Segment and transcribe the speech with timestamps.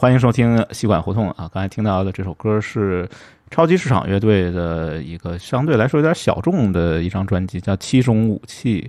[0.00, 1.50] 欢迎收听西管胡同啊！
[1.52, 3.08] 刚才听到的这首歌是
[3.50, 8.88] 超级市场乐队的一个相对来说有点小众的一张专辑，叫《七种武器》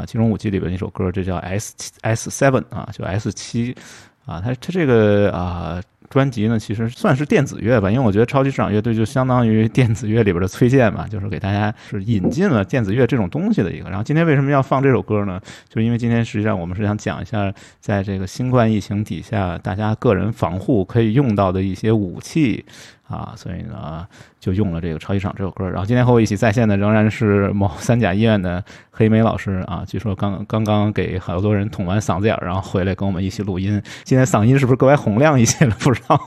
[0.00, 3.76] 啊，《七种武器》里边一首歌，这叫 S S Seven 啊，就 S 七
[4.24, 5.78] 啊，它它这个啊。
[6.08, 13.88] 专辑呢，其实算是电子乐吧，因为我觉得超级市场乐队就相当于电子乐里边的崔健嘛，就是给大家是引进了电子乐这种东西的一个。
[13.88, 15.40] 然后今天为什么要放这首歌呢？
[15.68, 22.64] 就因为今天实际上我们是想讲一下，在这个新冠疫情底下，大家个人防护可以用到的一些武器。
[23.08, 24.06] 啊，所以呢，
[24.40, 25.64] 就用了这个《超级场》这首歌。
[25.68, 33.80] 然后今天和我一起在线的仍然是某 三甲医院的黑莓老师啊，据说刚刚刚给好多人捅完嗓子眼儿，然后回来跟我们一起录音。
[34.02, 35.76] 今天嗓音是不是格外洪亮一些了？
[35.80, 36.20] 不知道。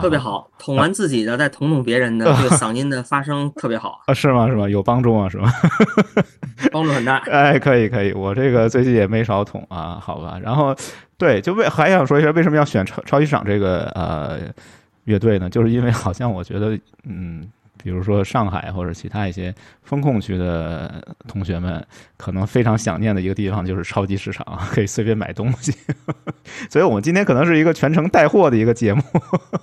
[0.00, 4.14] 特别好，捅完自己的再捅捅别人的，这个嗓音的发声特别好啊？
[4.14, 4.48] 是吗？
[4.48, 4.68] 是吗？
[4.68, 5.28] 有帮助吗？
[5.28, 5.50] 是吗？
[6.72, 7.18] 帮助很大。
[7.30, 10.38] 哎，可以可以，我这个最近也没少捅啊，好吧。
[10.42, 10.74] 然后
[11.16, 14.38] 对，就为还想说一下，为什么要选超超级场这个呃。
[15.08, 17.50] 乐队呢，就是因为好像我觉得，嗯，
[17.82, 21.84] 比如说上海或者其他一些风控区的同学们，
[22.18, 25.74] 可能非常想念的一个地方就是超级市场，可以随便买东西。
[26.68, 29.02] 所以我们今天可能是一个全程带货的一个节目，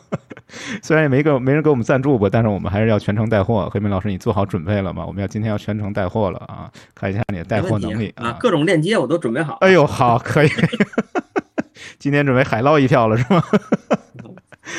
[0.82, 3.70] 虽然也没个没人给我们赞助吧，但是我们还是要全程带货。
[3.70, 5.06] 黑明老师，你做好准备了吗？
[5.06, 6.72] 我们要今天要全程带货了啊！
[6.96, 9.58] 看一下你的带货能力啊，各种链接我都准备好。
[9.62, 10.50] 哎呦，好，可以。
[12.00, 13.44] 今天准备海捞一票了是吗？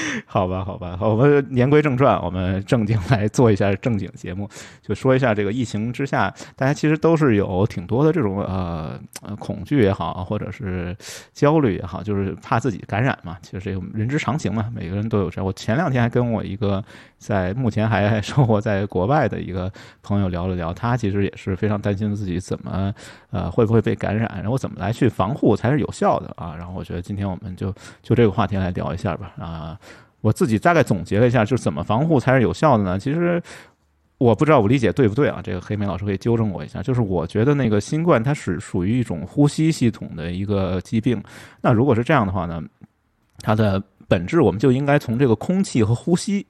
[0.27, 4.49] 好吧，好吧，我们言归正传，我们正经来做一下正经节目，
[4.83, 8.99] 就说一下这个疫情之下，大家其实都是有挺多的这种呃
[9.39, 10.97] 恐惧也好，或者是
[11.33, 15.43] 焦虑也好，就是怕自己感染嘛，其实这个人之常情嘛，每个人都有这。
[15.43, 16.83] 我前两天还跟我一个
[17.19, 19.73] 在目前还生活在国外的一个
[20.03, 22.95] 朋友聊了聊，他其实也是非常担心自己怎么
[23.31, 26.55] 呃会不会被感染，然后怎么来去防护才是有效的啊。
[26.57, 29.79] 然后我觉得今天我们就就这个话题来聊一下吧啊。
[30.21, 32.99] 我自己大概总结了一下，就是怎么防护才是有效的呢？
[32.99, 33.41] 其实
[34.19, 35.41] 我不知道我理解对不对啊？
[35.43, 36.83] 这个黑莓老师可以纠正我一下。
[36.83, 41.23] 就是我觉得那个新冠它是属于一种呼吸系统的一个疾病。
[41.61, 42.63] 那如果是这样的话呢，
[43.41, 46.45] 它的本质我们就应该从这个空气和呼吸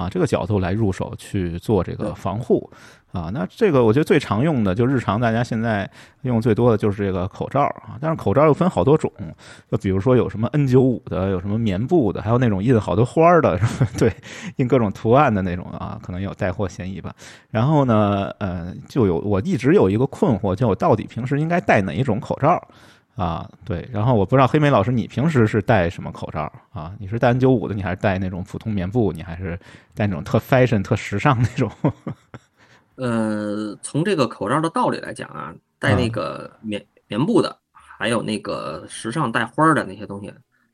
[0.00, 2.70] 啊这个角度来入手去做这个防护。
[3.12, 5.90] 啊，那这个我觉得最常用的，就日常大家现在
[6.22, 7.98] 用最多的就是这个口罩啊。
[8.00, 9.12] 但是口罩又分好多种，
[9.68, 13.58] 就比如说有什么 N 九五的，有什么棉布的，还有那种印好多花儿的，
[13.98, 14.12] 对，
[14.58, 17.12] 印各种图案的那种啊，可能有带货嫌疑吧。
[17.50, 22.62] 然后呢，呃，就有我一直有一个困惑，就我到底平时应该戴哪一种口罩
[23.20, 23.46] 啊？
[23.66, 26.94] 对，然后我不知道黑莓老师你平时是戴什么口罩啊？
[26.98, 29.12] 你是戴 N 九五的，你还是戴那种普通棉布？
[29.12, 29.58] 你还是
[29.94, 31.70] 戴那种特 fashion、特时尚那种？
[32.96, 40.32] 呃，从这个口罩的道理来讲啊，戴那个棉棉布的，还有那个时尚带花的那些东西，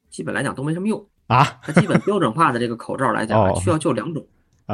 [0.08, 1.58] 基本来讲都没什么用啊。
[1.62, 4.24] 它基本标准化的这个口罩来讲，需要就两种，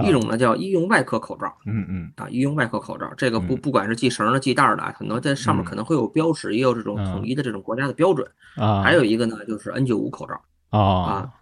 [0.05, 8.27] 一种呢叫医用外科口罩，嗯嗯啊，医用外科口罩，这个不不管是系绳的、系带的，很多在上面可能会有标识，也有这种统一的这种国家的标准
[8.57, 8.83] 啊。
[8.83, 10.41] 还有一个呢，就是 N95 口罩
[10.79, 11.33] 啊啊，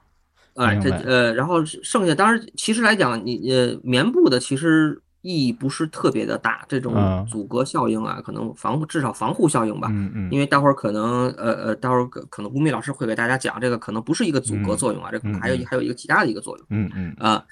[0.56, 5.00] 哎，这呃，然后剩下当然其实来讲，你呃棉布的其实。
[5.22, 6.94] 意义不是特别的大，这种
[7.30, 9.88] 阻隔效应啊，可能防护至少防护效应吧。
[9.90, 10.30] 嗯嗯。
[10.32, 16.66] 因为待会儿可能呃呃，待会儿可可能吴宓老师会给大家讲，这个可能不是一个阻隔作用啊，这可能还有还有一个其他的一个作用。
[16.70, 17.14] 嗯嗯。
[17.18, 17.34] 啊。
[17.34, 17.44] 呃，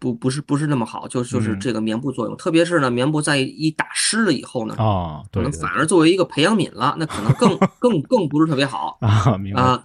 [0.00, 9.80] 不，不是，不是那么好，就就是这个棉布作用，特别是呢，棉布在一打湿了以后呢，啊，可能反而作为一个培养皿了，那可能更 更更不是特别好啊，明白啊。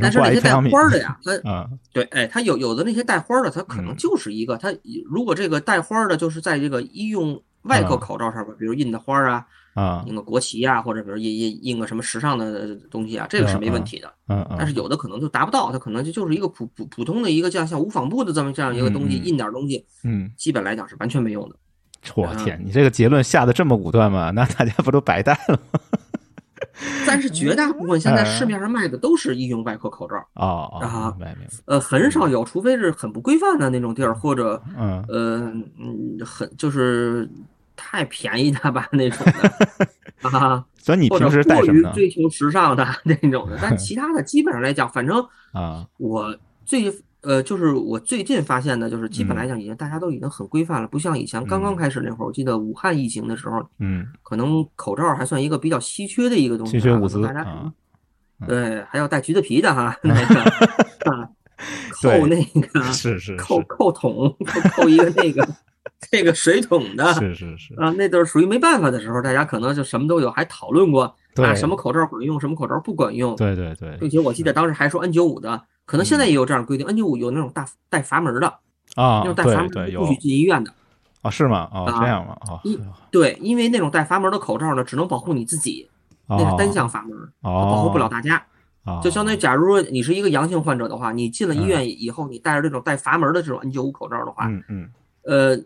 [0.00, 4.74] 但是那些带花的呀，它，对，哎，它有有的那些带花的，它可能就是一个，它
[5.08, 9.46] 如果这个带花的，就是在这个医用外科口罩上边，比如印的花啊。
[9.78, 14.12] 啊，印个国旗啊，或者比如印印印个什么时尚的东西啊，这个是没问题的。
[14.28, 21.54] 嗯但是有的可能就达不到，它可能就就是一个普普普通的一个像像无纺布的这么这样一个东西，印点东西，嗯，基本来讲是完全没用的。
[22.14, 24.30] 我天，你这个结论下的这么武断吗？
[24.34, 25.80] 那大家不都白戴了吗？
[27.06, 31.54] 但是绝大部分现在市面上卖的都是医用外科口罩啊啊，明白明白。
[31.64, 37.28] 呃，很少有，除非是很不规范的那种地儿，或者嗯呃嗯很就是。
[37.78, 41.90] 太便宜的吧那种的 啊，所以你平时戴什么？
[41.92, 57.72] 追求时尚的 那种的，但 其他的基本上来讲，反正啊，我最呃就是我最近发现的，就是基本来讲，已经大家都已经很规范了，不像以前刚刚开始那会儿，我记得武汉疫情的时候，嗯，可能口罩还算一个比较稀缺的一个东西，稀缺物资，大家
[58.46, 60.40] 对还要带橘子皮的哈，那个
[61.10, 61.28] 啊，
[62.02, 64.36] 扣那个是是扣扣桶，
[64.72, 65.46] 扣一个那个。
[66.10, 71.04] 这个水桶的，是是是啊，那都是属于没办法的时候，大家可能就什么都有，还讨论过
[71.36, 73.34] 啊，什么口罩管用，什么口罩不管用。
[73.36, 78.46] 对对对，并且我记得当时还说 N95 的可能现在也有这样规定，N95 有那种大带阀门的
[78.94, 80.72] 啊，那种带阀门不许进医院的
[81.22, 81.30] 啊？
[81.30, 81.68] 是吗？
[81.72, 82.36] 啊，这样吗？
[82.42, 82.62] 啊，
[83.10, 85.90] 对，因为那种带阀门的口罩呢，只能保护你自己，
[86.28, 87.10] 那是单向阀门，
[87.42, 88.40] 保护不了大家。
[89.02, 94.90] 就相当于，假如说你是一个阳性患者的话，你进了医院以后，你戴着这种带阀门的这种 N95 口罩的话，嗯嗯，
[95.24, 95.62] 呃，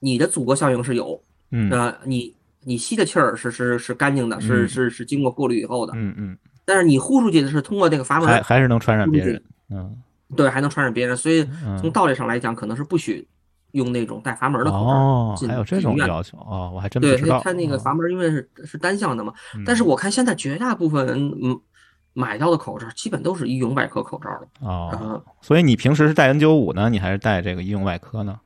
[0.00, 2.34] 你的阻隔效应是有，嗯，呃，你
[2.64, 6.36] 你吸的气儿是是是干净的，是是是经过过滤以后的，嗯嗯。
[6.64, 9.96] 但是你呼出去的是通过这个阀门，还还是能传染别人，嗯，
[10.36, 11.42] 对，还能传染别人，所以
[11.80, 13.26] 从道理上来讲，可能是不许
[13.72, 17.38] 用那种带阀门的口罩进还有这种要求哦，我还真不知道。
[17.38, 19.32] 对，它那个阀门因为是是单向的嘛，
[19.64, 21.58] 但是我看现在绝大部分人嗯
[22.12, 28.38] 买到的口罩基本都是医用外科口罩了哦，所以你平时是戴 N95 呢，你还是戴这个医用外科呢？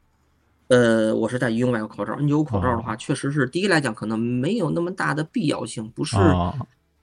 [0.72, 6.16] 呃，我是在医用外科口罩，N95 口罩的话，确实是第一来讲可能没有那么大的必要性，不是。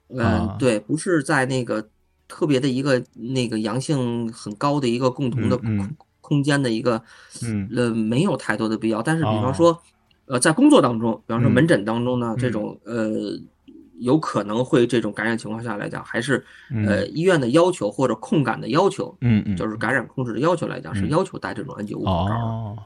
[0.08, 1.88] 嗯，对，不是在那个
[2.26, 7.00] 特别的一个那个阳性很高的一个共同的空空间的一个，
[7.76, 9.00] 呃，没有太多的必要。
[9.00, 9.80] 但是，比方说，
[10.26, 13.38] 呃，在工作当中，比方说门诊当中呢，这种呃。
[14.00, 16.44] 有可能会这种感染情况下来讲，还是
[16.86, 22.34] 呃医院的要求或者控感的要求，嗯嗯，就是感染控制的要求来讲，是要求戴这种 N95 口罩。
[22.34, 22.78] 哦，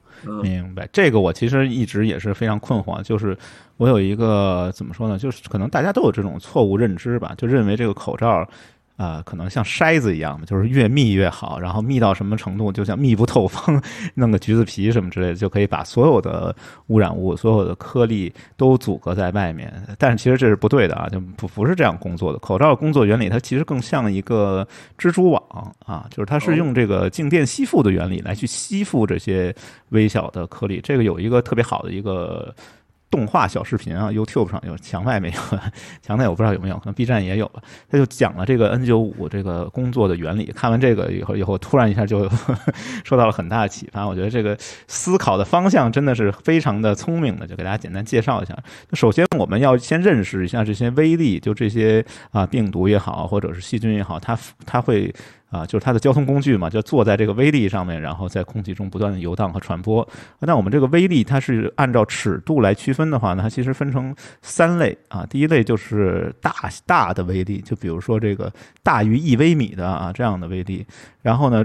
[0.43, 0.89] 明白。
[0.93, 3.37] 这个我其实一直也是非常困惑，就是
[3.77, 5.19] 我有一个怎么说呢？
[5.19, 8.49] 就是可能大家都有这种错误认知吧，就认为这个口罩。
[8.97, 13.81] 啊，可能像筛子一样嘛，就是越密越好，然后密到什么程度，就像密不透风，
[14.15, 16.55] 弄个橘子皮什么之类的，就可以把所有的
[16.87, 19.73] 污染物、所有的颗粒都阻隔在外面。
[19.99, 22.39] 但是其实这是不对的啊，就不不是这样工作的。
[22.39, 24.67] 口罩工作原理它其实更像一个
[24.97, 25.43] 蜘蛛网
[25.85, 29.55] 啊，就是它是用这个静电吸附的原理来去吸附这些
[29.89, 30.81] 微小的颗粒。
[30.85, 32.55] 这个有一个特别好的一个。
[33.15, 35.59] 动画小视频啊，YouTube 上有，墙外没有，
[36.03, 37.63] 墙内我不知道有没有，可能 B 站也有吧。
[37.89, 40.47] 他就讲了这个 N95 这个工作的原理。
[40.47, 42.29] 看完这个以后，以后突然一下就
[43.07, 44.05] 受到了很大的启发。
[44.05, 44.57] 我觉得这个
[44.89, 48.59] 思考的方向真的是非常的聪明的，就给大家简单介绍一下。
[48.95, 55.15] 首先，我们要先认识一下这些微粒，就这些啊病毒也好，或者是细菌也好，它它会。
[55.55, 60.07] 啊，就是它的交通工具嘛，就坐在这个微粒上面，然后在空气中不断的游荡和传播。
[60.41, 64.13] 那我们这个微粒，它是按照尺度来区分的话呢，它其实分成
[64.43, 65.25] 三类啊。
[65.31, 66.53] 第一类就是大
[66.87, 68.53] 大的微粒，就比如说这个
[68.83, 70.85] 大于一微米的啊这样的微粒，
[71.23, 71.65] 然后呢。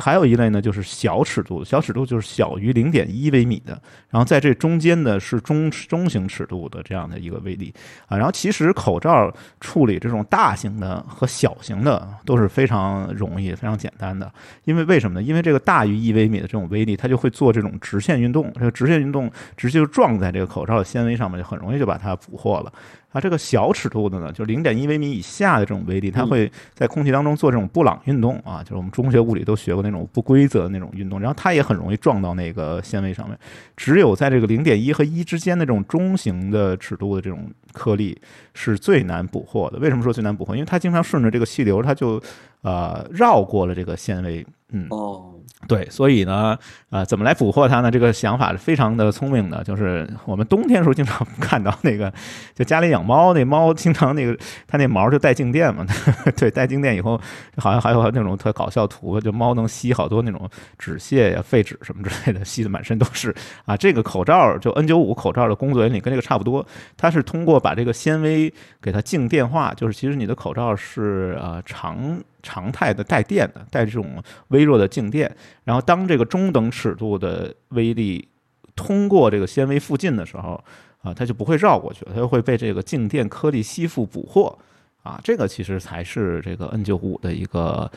[0.00, 7.72] 还有一类呢，就是小尺度，小尺度就是小于零点一微米的，然后在这中间的是中中型尺度的这样的一个微粒
[8.06, 8.16] 啊。
[8.16, 14.32] 然后其实口罩处理这种大型的和小型的都是非常容易、非常简单的，
[14.64, 15.22] 因为为什么呢？
[15.22, 22.72] 因为这个大于一微米的这种微粒，它就会做这种直线运动，这个直线运动直接就撞在这个口罩的纤维上面，就很容易就把它捕获了。
[23.12, 33.36] 啊，这个小尺度的呢，就零点一微米以下的这种微粒，它会在空气当中做这种布朗运动啊，就是我们中学物理都学过那种不规则的那种运动，然后它也很容易撞到那个纤维上面。
[33.76, 38.16] 只有在这个零点一和一之间的这种中型的尺度的这种颗粒
[38.54, 39.78] 是最难捕获的。
[39.78, 40.54] 为什么说最难捕获？
[40.54, 42.22] 因为它经常顺着这个气流，它就
[42.62, 44.46] 呃绕过了这个纤维。
[44.70, 45.34] 嗯哦。
[45.68, 47.90] 对，所以呢，呃，怎么来捕获它呢？
[47.90, 49.62] 这个想法是非常的聪明的。
[49.62, 52.12] 就是我们冬天的时候经常 看到那个，
[52.54, 55.86] 就家里养猫，那猫经常那个它那毛就带静电嘛。
[56.34, 57.20] 对，带静电以后，
[57.58, 63.32] 好像还有那种特搞笑图，就猫能吸好多那种纸屑呀、废纸什么之类的，吸的满身都是。
[63.66, 66.66] 啊，这个口罩就 N95 口罩的工作原理跟这个差不多，
[66.96, 72.18] 它是通过把这个纤维给它静电化，就是其实你的口罩是呃长。
[72.42, 75.30] 常态的带电的，带这种微弱的静电，
[75.64, 78.26] 然后当这个中等尺度的微粒
[78.74, 80.62] 通过这个纤维附近的时候，
[81.02, 84.58] 啊，它就不会绕过去了，它就会被这个静电颗粒吸附捕获，
[85.02, 87.90] 啊，这个其实才是这个 N 九五的一个。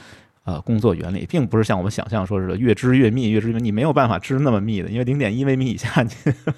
[0.45, 6.09] 呃，工作原理并不是像我们想象说是越织越密，越织越密，你没有办法织那么密的，因为零点一微米以下，你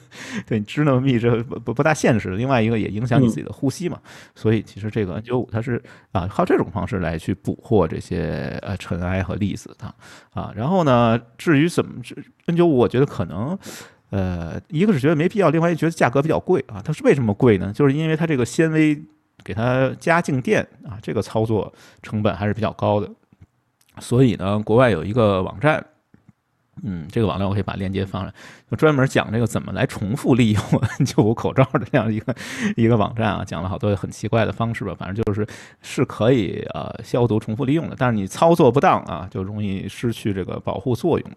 [0.48, 2.32] 对你织那么密这不不不大现实。
[2.32, 4.00] 另外一个也影响你自己的呼吸嘛，
[4.34, 5.80] 所以其实这个 N95 它是
[6.12, 9.94] 啊靠这种方式来去捕获这些呃尘埃和粒子的
[10.34, 10.52] 啊。
[10.56, 12.02] 然后呢，至于怎么
[12.48, 13.56] N95，我觉得可能
[14.10, 16.82] 呃一个是觉得没必要，另外一觉得价格比较贵啊。
[16.84, 17.72] 它是为什么贵呢？
[17.72, 19.00] 就是因为它这个纤维
[19.44, 23.08] 给它加静电啊，这个操作成本还是比较高的。
[24.00, 25.86] 所以呢，国外有一个网站，
[26.84, 28.34] 嗯，这个网站我可以把链接放上，
[28.70, 30.62] 就专门讲这个怎么来重复利用
[31.00, 32.36] N95 口罩的这样一个
[32.76, 35.48] 一个网站啊，讲了好多很奇怪的方式吧，反正就是
[35.82, 41.32] 是可以呃消毒重复利用的，但是你操作不当啊，就容易失去这个保护作用。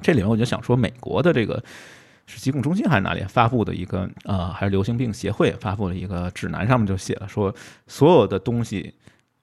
[0.00, 1.62] 这里面我就想说，美国的这个
[2.26, 7.54] 是疾控中心还是哪里发布的一个呃，还是流行病协会发布了一个指南，上面就写了说，
[7.86, 8.94] 所有的东西。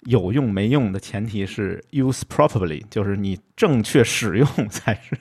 [0.06, 5.18] 有用没用的前提是 use properly，就是你正确使用 才是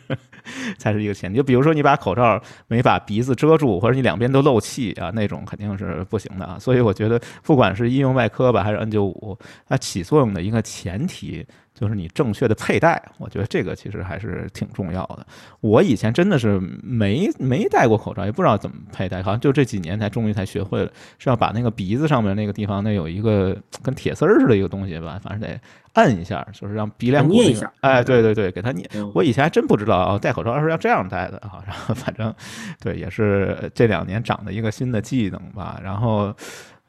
[0.76, 1.36] 才是一个前提。
[1.36, 6.58] 就比如说你把口罩没把鼻子遮住，或者你两边都漏气啊，那种肯定是不行的啊。
[6.58, 11.46] 所以我觉得，不管是医用外科吧，还是 N 九五它起作用的一个前提。
[11.82, 15.26] 就是你正确的佩戴，我觉得这个其实还是挺重要的。
[15.58, 25.60] 我以前真的是没没戴过口罩，也不知道怎么佩戴，好像就这几年才终于才学会了，是要把那个鼻子上面那个地方那有一个跟铁丝儿似的一个东西吧，反正得
[25.94, 27.68] 摁一下，就是让鼻梁捏一下。
[27.80, 28.88] 哎，对对对，给它捏。
[29.12, 31.64] 我以前还真不知道啊，戴口罩是要这样戴的啊。
[31.66, 32.32] 然后反正
[32.80, 35.80] 对，也是这两年长的一个新的技能吧。
[35.82, 36.32] 然后。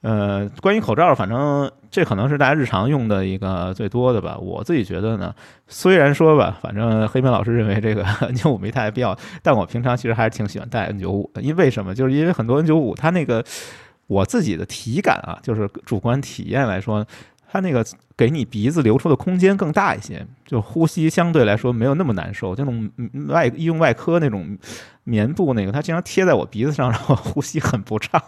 [0.04, 4.38] 呃，关于口罩，反正这可能是大家日常用的一个最多的吧。
[4.38, 5.34] 我自己觉得呢，
[5.68, 11.42] 虽然说吧，反正黑门老师认为这个 N95 没太必要，但我平常其实还是挺喜欢戴 N95 的。
[11.42, 11.96] 因为什么？
[11.96, 13.44] 就是因为很多 N95 它那个
[14.08, 17.04] 我自己的体感啊，就是主观体验来说。
[17.56, 17.86] 它那个
[18.18, 22.56] 给你鼻子留出的空间更大一些，就呼吸相对来说没有那么难受。
[22.56, 22.90] 这种
[23.28, 24.58] 外医用外科那种
[25.04, 28.22] 棉布那个，它经常贴在我鼻子上，然后呼吸很不畅。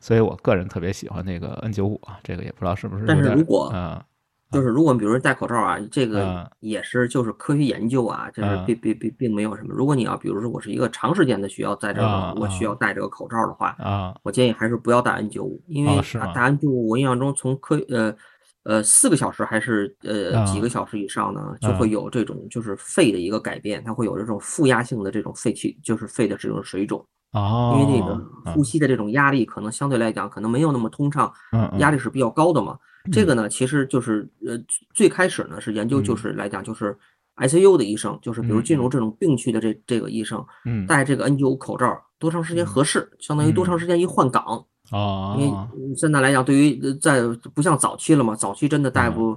[0.00, 3.04] 所以我个人特别喜欢那个 N95 啊，这个也不知道是不是。
[3.06, 4.04] 但是如果啊，
[4.52, 9.74] 就是如果比如说戴口罩啊，这个也是就是科学研究啊，就是并并并并没有什么。
[9.74, 15.96] 如果你要比如说我是一个长时间的需要在这儿我需要戴这个口罩的话啊，我建议还是不要戴 N95，因为
[16.34, 18.14] 戴 N95 我印象中从科呃。
[18.64, 27.04] 呃，四个小时还是呃几个小时以上呢，就会有这种就是肺的一个改变，它会有这种负压性的这种肺气，就是肺的这种水肿。
[27.32, 31.32] 哦，因为那个呼吸的这种压力可能相对来讲可能没有那么通畅，
[31.78, 32.76] 压力是比较高的嘛。
[33.12, 33.34] 这个。
[33.34, 34.58] 呢，其实就是呃
[34.92, 36.96] 最开始呢是研究就是来讲就是
[37.36, 39.16] ICU 的医生，就是比如进入这种。
[39.18, 40.44] 病区的这这个医生，
[40.86, 44.64] 戴这个 N95 口罩多长时间合适，相当于多长时间一换岗。
[44.90, 47.22] 啊，因为现在来讲，对于在
[47.54, 49.36] 不像早期了嘛，早期真的大夫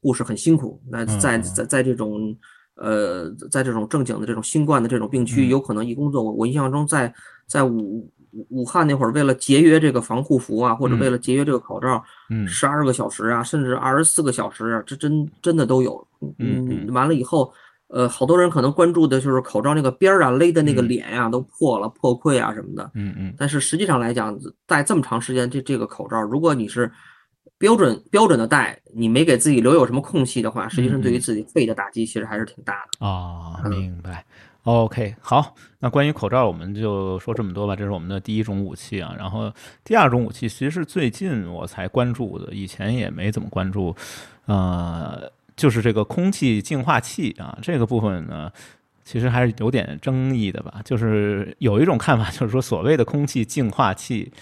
[0.00, 0.80] 护士很辛苦。
[0.90, 2.36] 那在在在这种
[2.76, 7.12] 呃，在这种正经的这种新冠的这种病区，有可能一工作，我我印象中在
[7.46, 8.10] 在武
[8.48, 16.06] 武汉那会儿，为了节约这个防护服啊，或者为了节约这个口罩，嗯，十二个小时啊，甚至二十四个小时啊，这真真的都有。
[16.38, 17.52] 嗯，完了以后。
[17.92, 22.90] 呃，好多人可能关注的就是口罩那个边儿啊，勒的那个脸呀都破了、破溃啊什么的。
[22.94, 23.34] 嗯嗯。
[23.36, 24.34] 但是实际上来讲，
[24.66, 26.90] 戴这么长时间这这个口罩，如果你是
[27.58, 33.06] 标准标准的戴，你没给自己留有什么空隙的话，实际上对于自己肺的打击其实还是挺大的。
[33.06, 34.24] 啊，明白。
[34.62, 37.76] OK，好，那关于口罩我们就说这么多吧。
[37.76, 39.14] 这是我们的第一种武器啊。
[39.18, 39.52] 然后
[39.84, 43.94] 第二种武器其实是最近我才关注的，以前也没怎么关注。
[44.46, 45.30] 呃。
[45.62, 48.50] 就是这个空气净化器啊，这个部分呢，
[49.04, 50.80] 其实还是有点争议的吧。
[50.84, 54.32] 就是有一种看法，就是说所谓的空气净化器，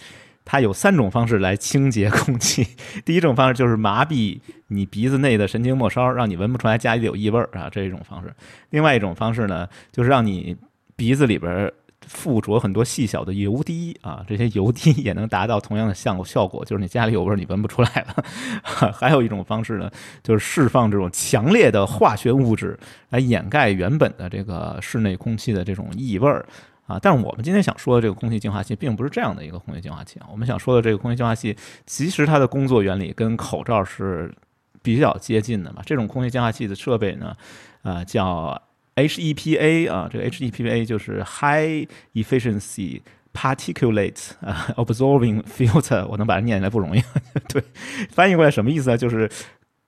[0.46, 2.66] 它有三种方式来清洁空气。
[3.04, 8.34] 第一种方式就是麻痹你鼻子内的神经末梢，让你闻不出来家里有异味儿啊，这一种方式。
[8.70, 10.56] 另外一种方式呢，就是让你
[10.96, 11.70] 鼻子里边。
[12.12, 18.24] 附着很多细小的油滴啊，这些油滴也能达到同样的效果效果，就是你家里有味儿，你闻不出来了。
[18.92, 19.88] 还有一种方式呢，
[20.20, 22.76] 就是释放这种强烈的化学物质
[23.10, 26.44] 来掩盖原本的这个室内空气的这种异味儿
[26.84, 26.98] 啊。
[27.00, 30.26] 但是我们今天想说的这个空气净化器，并不是这样的一个空气净化器啊。
[30.32, 34.34] 我们想说的这个空气净化器，其实它的工作原理跟口罩是
[34.82, 35.80] 比较接近的嘛。
[35.86, 37.36] 这种空气净化器的设备呢，
[37.82, 38.60] 呃，叫。
[39.08, 43.02] HEPA 啊，这个 HEPA 就是 High Efficiency
[43.32, 47.02] Particulate 啊 Absorbing Filter，我能把它念起来不容易。
[47.48, 47.62] 对，
[48.10, 48.98] 翻译过来什么意思呢？
[48.98, 49.30] 就是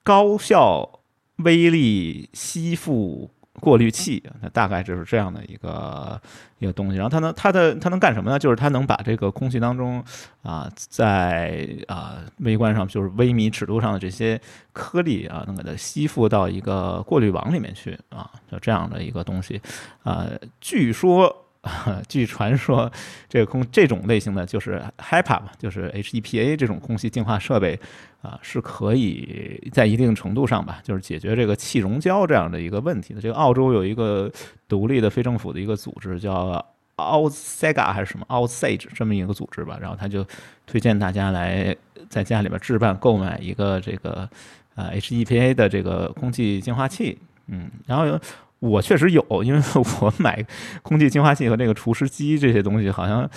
[0.03, 1.01] 高效
[1.37, 3.31] 微粒吸附。
[3.59, 6.19] 过滤器，那大概就是这样的一个
[6.59, 6.97] 一个东西。
[6.97, 8.39] 然后它能，它的它能干什么呢？
[8.39, 10.03] 就是它能把这个空气当中
[10.41, 14.39] 啊，在啊微观上就是微米尺度上的这些
[14.71, 19.61] 颗粒啊，能给它吸附到一个过滤网里面去啊，就这样的一个东西。
[20.03, 20.27] 啊，
[20.59, 21.39] 据说。
[21.63, 22.91] 啊 据传说，
[23.29, 27.79] 这个空这种类型的就是 HEPA 嘛，就是 HEPA 这种空气净化设备
[28.21, 33.21] 啊，是可以在一定程度上吧，就是解决这个气溶胶这样的一个问题的。
[33.21, 34.29] 这个澳洲有一个
[34.67, 36.63] 独立的非政府的一个组织叫
[36.97, 40.25] OutSega 还是什么 OutSage 这么一个组织吧，然后他就
[40.67, 41.73] 推荐大家来
[42.09, 44.29] 在家里边置办购买一个这个
[44.75, 47.17] 呃 HEPA 的这个空气净化器，
[47.47, 48.19] 嗯，然后。
[48.63, 49.61] 我确实有，因为
[49.99, 50.41] 我买
[50.81, 53.29] 空气净化器和那个除湿机这些东西，好像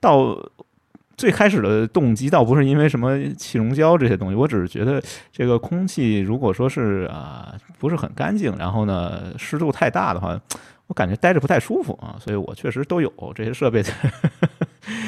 [0.00, 0.36] 到
[1.16, 10.36] 最开始的动机倒不是因为什么气溶胶这些东西，我只是觉得这个空气如果说是啊不是很干净，然后呢湿度太大的话，
[10.88, 13.84] 我感觉待着不太舒服啊，所以我确实都有这些设备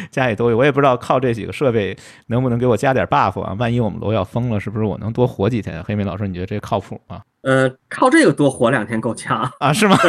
[0.12, 0.56] 家里都有。
[0.56, 1.96] 我也不知道靠这几个设备
[2.26, 3.54] 能不能给我加点 buff 啊？
[3.58, 5.82] 万一我们楼要封了，是不是我能多活几天？
[5.84, 7.22] 黑妹老师，你觉得这靠谱吗？
[7.42, 9.72] 呃，靠这个多活两天够呛啊？
[9.72, 9.96] 是吗？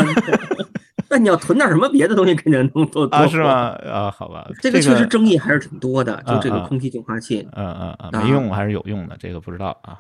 [1.08, 3.28] 那你要囤点什么别的东西，肯定能多啊？
[3.28, 3.76] 是吗？
[3.86, 6.22] 啊，好吧，这个确实争议还是挺多的。
[6.26, 10.00] 就这个空气净化器，嗯嗯嗯，没用还是有用的，这个不知道啊。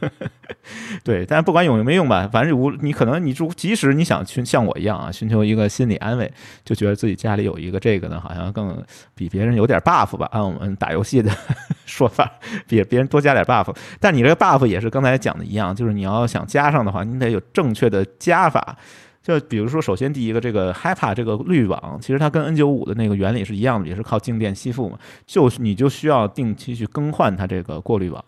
[1.04, 6.30] 对，但是不管有用没用吧，反正无你可能你就即使你想去像我一样啊，寻求一个心理安慰，
[6.64, 8.82] 就觉得自己家里有一个这个呢，好像更
[9.14, 10.28] 比别人有点 buff 吧。
[10.32, 11.30] 按我们打游戏的
[11.86, 12.30] 说法，
[12.66, 13.74] 比别人多加点 buff。
[14.00, 18.76] 但你这个 buff 也是刚才讲的一样，就是你要想加上的话，你得有正确的加法。
[19.22, 24.98] 就比如说，首先第一个，这个 HiPA 这个滤网，其实它跟 N95 的那个原理是一样的，也是靠静电吸附嘛。
[25.26, 28.24] 就你就需要定期去更换它这个过滤网，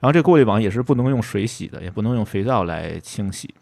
[0.00, 3.54] 然后这过滤网也是不能用水洗的，也不能用肥皂来清洗，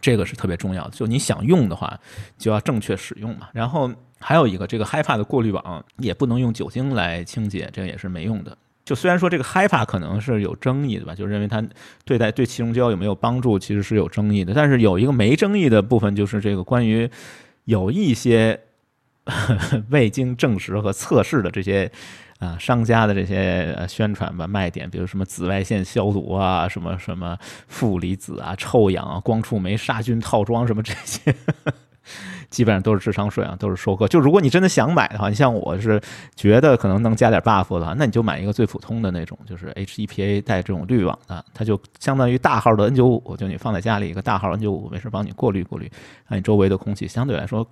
[0.00, 0.90] 这个是特别重要的。
[0.90, 1.96] 就你想用的话，
[2.36, 3.48] 就要正确使用嘛。
[3.52, 3.88] 然后
[4.18, 8.56] 还有一个，这个 HiPA 的过滤网也不能用酒精来清洁，这个也是没用的。
[8.90, 11.64] 就虽然说这个 HiPA 可能是有争议的吧，就认为它
[12.04, 14.52] 对待对气溶胶有没有帮助，其实是有争议的。
[14.52, 17.08] 但是有一个没争议的部分，就是这个关于
[17.66, 18.58] 有一些
[19.90, 21.88] 未经证实和测试的这些
[22.40, 31.32] 啊商家的这些宣传吧卖点，比如什么紫外线消毒啊，什么什么负离子啊、臭氧啊、光触媒杀菌套装什么这些。
[32.50, 34.06] 基本上都是智商税啊，都是收割。
[34.08, 36.00] 就如果你真的想买的话，你像我是
[36.34, 45.90] 觉得可能能加点 buff 的话，那你就买一个最普通的那种，就是 H E P A 带这种滤网的，它就相当于大号的 N 九五，就你放在家里一个大号 N 九五，没事帮你过滤过滤，
[46.26, 47.66] 让你周围的空气相对来说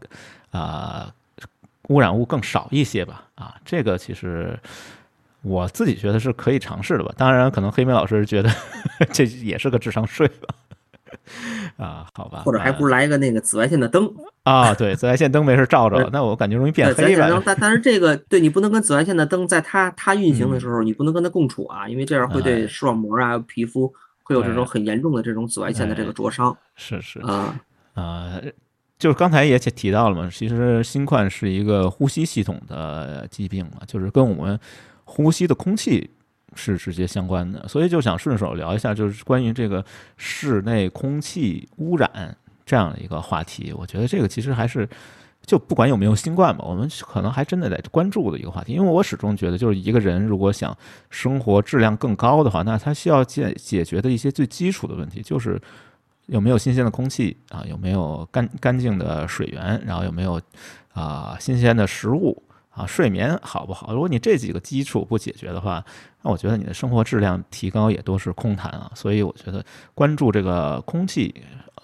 [0.50, 1.12] 啊
[1.88, 3.25] 污染物更少一些吧。
[3.35, 4.58] 啊，这个其实
[5.42, 7.12] 我自己觉得是可以尝试的吧。
[7.16, 8.50] 当然，可能黑妹老师觉得
[9.12, 10.54] 这也是个智商税吧。
[11.78, 14.12] 啊，好吧，或者还不如来一个那个紫外线的灯
[14.42, 17.42] 啊，对，紫外线灯没事照着，那我感觉容易变黑吧。
[17.46, 23.92] 但但是这个对你不能跟紫外线的灯在它它运行的时候，你不能跟它共处啊，因为这样会对视网膜啊、皮肤
[24.24, 26.56] 会有这种很严重的这种紫外线的这个灼伤。
[26.74, 27.54] 是是啊
[27.94, 28.40] 啊，
[28.98, 34.58] 就是刚才也提到了嘛，其实新冠是一个呼吸系统的疾病嘛，就是跟我们
[35.04, 36.10] 呼吸的空气。
[36.59, 39.85] 是直接相关的，所以就想顺手聊一下，就是关于这个
[40.16, 43.73] 室内空气污染这样的一个话题。
[43.73, 44.87] 我觉得这个其实还是
[45.47, 48.73] 就不管有没有新冠吧，我们可能还真的得关注的一个话题。
[48.73, 50.77] 因为我始终觉得，就是一个人如果想
[51.11, 55.61] 生活质量更高的话，那他需要解解决的一些最基础的问题，就是
[56.27, 60.40] 有没有新鲜的空气啊，有没有干干净的水源，然后有没有
[60.92, 62.42] 啊新鲜的食物。
[62.71, 63.92] 啊，睡眠好不好？
[63.92, 65.85] 如果你这几个基础不解决的话，
[66.28, 68.90] 我觉得你的生活质量提高也都是空谈啊。
[68.94, 69.64] 所以我觉得
[69.94, 71.34] 关注这个空气，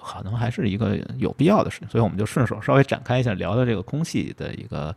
[0.03, 1.89] 可能还是一个有必要的事情。
[1.89, 4.95] 所以我们就顺手稍微展开一下，聊聊这个空气的一个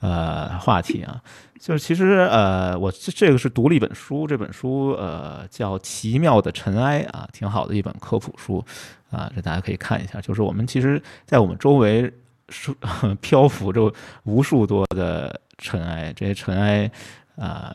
[0.00, 1.22] 呃话题啊。
[1.60, 8.64] 就是其实呃，我这这个是读了一本书，这本书呃叫《奇妙的尘埃》啊，挺好的一本科普书
[9.10, 10.20] 啊，这大家可以看一下。
[10.20, 12.12] 就是我们其实，在我们周围。
[12.48, 12.72] 是
[13.20, 16.88] 漂浮着无数多的尘埃，这些尘埃
[17.34, 17.74] 啊，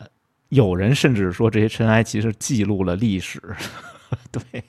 [0.52, 3.42] 有人甚至说这些尘埃其实记录了历史，
[4.32, 4.64] 对，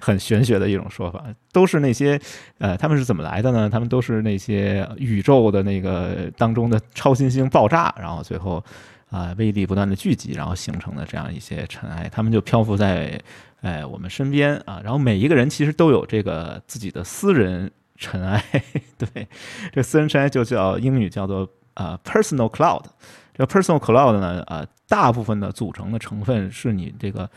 [0.00, 2.20] 很玄学的一种说法，都是那些
[2.58, 3.68] 呃，他们是怎么来的呢？
[3.70, 8.64] 他们都是那些宇宙的那个当中的超新星爆炸，然后最后
[9.10, 13.20] 啊，威力不断的聚集，然后形成的这样一些尘埃，他们就漂浮在
[13.60, 17.70] 哎我们身边啊，然后每一个人其实都有这个自己的私人。
[17.96, 18.42] 尘埃，
[18.98, 19.28] 对，
[19.72, 22.82] 这私人尘埃就叫英语叫做呃 personal cloud。
[23.32, 27.28] 这 personal cloud 呢，啊，大部分的组成的成分是你这个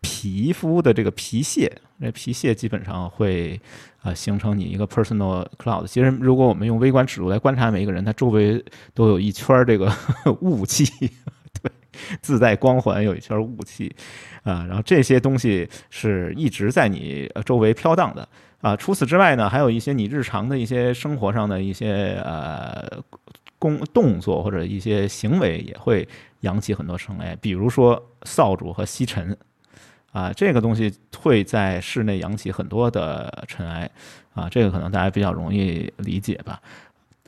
[0.00, 3.60] 皮肤的这个皮屑，那皮屑基本上会
[4.02, 5.86] 啊形成你一个 personal cloud。
[5.86, 9.92] 其实，如果我们用微观尺度来观察每一个人，他周围都有一圈这个
[10.42, 10.84] 雾气，
[11.62, 11.70] 对，
[12.20, 13.94] 自带光环，有一圈雾气
[14.42, 18.28] 啊，然后这些东西是一直在你周围飘荡的。
[18.60, 23.02] 啊，除此之外呢，还有一些你日常的一些生活上的一些呃
[23.62, 26.08] 工动作或者一些行为也会
[26.40, 29.36] 扬起很多尘埃，比如说扫帚和吸尘，
[30.10, 33.88] 啊，这个东西会在室内扬起很多的尘埃，
[34.34, 36.60] 啊，这个可能大家比较容易理解吧。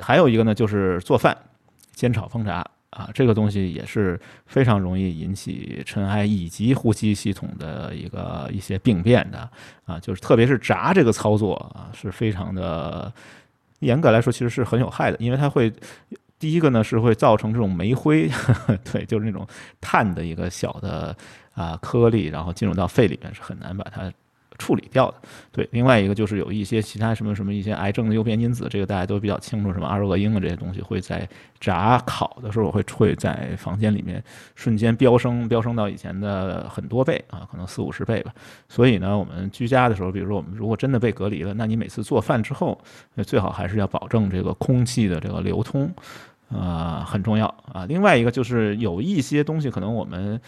[0.01, 1.37] 还有一个呢，就是做饭、
[1.93, 2.67] 煎炒烹炸。
[2.91, 9.51] 啊，这个东西也是非常容易引起尘埃以及呼吸系统的一个一些病变的
[9.85, 13.13] 啊，就是特别是炸这个操作啊，是非常的
[13.81, 15.73] 严格来说其实是很有害的，因为它会
[16.39, 18.29] 第一个呢是会造成这种煤灰，
[18.91, 19.47] 对，就是那种
[19.81, 21.17] 碳的一个小的
[21.55, 24.13] 啊颗粒，然后进入到肺里面是很难把它
[24.59, 25.17] 处理掉的。
[25.53, 31.29] 对，另外一个就是有一些其他什么什么一些癌症的诱变因子，这个大家都比较清楚，什么阿尔恶英啊这些东西会在
[31.61, 34.23] 炸烤的时候会会在房间里面
[34.55, 38.33] 瞬间飙升，飙升到以前的很多倍啊，可能四五十倍吧。
[38.69, 42.79] 所以呢，我们居家的时候，比如说我们如果真的被隔离了，那你每次做饭之后，
[43.27, 45.93] 最好还是要保证这个空气的这个流通。
[46.51, 47.87] 呃，很重要啊。
[47.87, 50.39] 另外一个就是有一些东西可能我们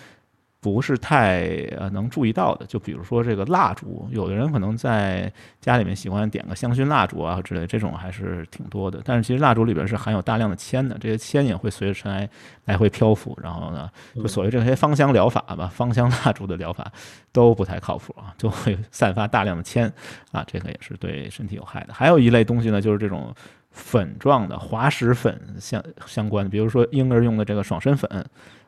[0.66, 1.46] 不是太
[1.78, 9.00] 呃能注意到的，就比如说这个蜡烛，有的人可能在家里面喜欢点个香薰蜡烛啊之类，这种还是挺多的。
[9.04, 12.28] 但是其实蜡烛里边是含有大量的铅的，这些铅也会随着尘埃
[12.64, 13.38] 来回漂浮。
[13.40, 16.90] 然后呢，就所谓这些芳香疗法吧，芳香蜡烛的疗法
[17.30, 19.86] 都不太靠谱啊，就会 散发大量的铅
[20.32, 21.94] 啊，这个也是对身体有害的。
[21.94, 23.32] 还有一类东西呢，就是这种。
[23.78, 28.10] 粉状的滑石粉相相关的，比如说婴儿用的这个爽身粉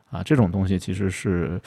[0.09, 1.59] 啊，这种东西其实是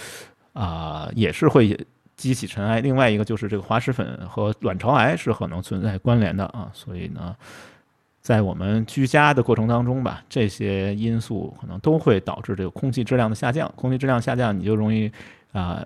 [0.52, 1.78] 啊也是会
[2.16, 2.80] 激起尘埃。
[2.80, 7.34] 另外一个就是这个滑石粉和卵巢癌是可能存在关联的啊，所以呢，
[8.20, 13.72] 在我们居家的过程当中吧，这些因素可能都会导致这个空气质量的下降。
[13.76, 15.10] 空气质量下降，你就容易
[15.52, 15.84] 啊。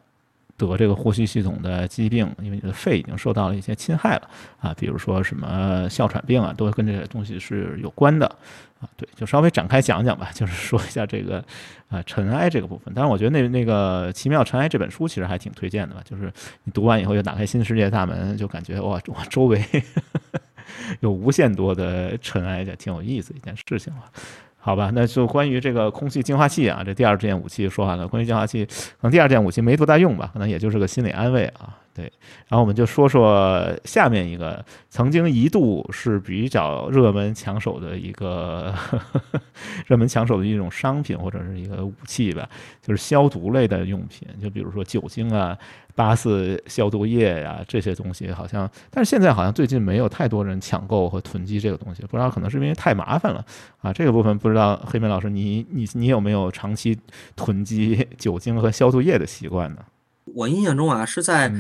[0.59, 8.35] 得这个呼吸系统的疾病，因为你的肺已经受到了一些侵害了啊，比如说什么哮喘病啊，都跟这些东西是有关的
[8.81, 8.89] 啊。
[8.97, 11.45] 对，就稍微展开讲讲吧，就是说一下这个
[11.89, 12.93] 啊尘埃这个部分。
[12.95, 16.33] 当然，我觉得那那个《奇妙尘埃》这本书其实还挺推荐的吧，就是
[16.65, 19.65] 你读完以后就打开新世界大门，就感觉哇，我周围
[21.01, 24.03] 有无限多的尘埃，就挺有意思一件事情了。
[24.59, 28.09] 好吧，那就关于这个空气净化器啊，这第二件武器说完了。
[28.09, 31.79] 关于净化器，可能第二件武器没多大用吧，可能也就是个心理安慰啊。
[31.97, 32.05] 对，
[32.47, 39.41] 然后我们就说说下面一个曾经一度是比较热门抢手的一个呵呵
[39.89, 42.47] 热门抢手的一种商品或者是一个武器吧，
[42.83, 45.57] 就是消毒类的用品，就比如说酒精啊、
[45.95, 53.43] 八四消毒液呀这些东西，好像，但是现在好像最近没有太多人抢购和囤积这个东西，不知道可能是因为太麻烦了
[53.81, 53.91] 啊。
[53.91, 56.99] 这个部分不知道黑妹老师，你你你有没有长期
[57.35, 59.83] 囤积酒精和消毒液的习惯呢？
[60.35, 61.53] 我印象中啊，是在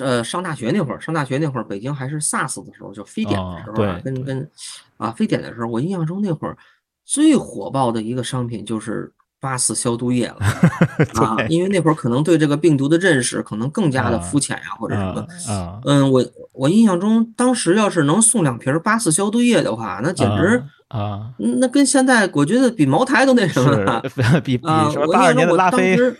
[0.00, 4.50] 呃上大学那会儿，上大学那会儿，北京还是 SARS 的时候，就非典的时候啊，跟跟
[4.98, 6.56] 啊非典的时候，我印象中那会儿
[7.04, 10.36] 最火爆的一个商品就是八四消毒液了
[11.20, 24.02] 啊，因为那会儿可能对这个病毒的认识可能更加的肤浅呀，或者什么啊，嗯，我我印象中当时要是能送两瓶八四消毒液的话，那简直啊，那跟现在我觉得比茅台都那什么了，
[24.44, 25.96] 比比什么八二年的拉菲。
[25.96, 26.14] 啊，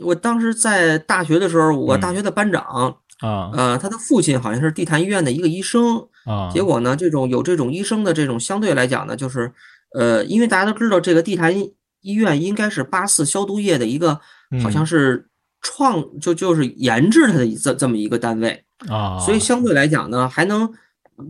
[0.00, 6.50] 我当时在大学的时候，我大学的班长啊，呃，他的父亲好像是地坛医院的一个医生啊。
[6.52, 9.52] 结果呢，这种有这种医生的这种相对来讲呢，就是
[9.94, 11.54] 呃，因为大家都知道这个地坛
[12.00, 14.20] 医院应该是八四消毒液的一个，
[14.62, 15.28] 好像是
[15.62, 20.72] 创就就是研制它的这这么一个单位啊，所以相对来讲呢，还能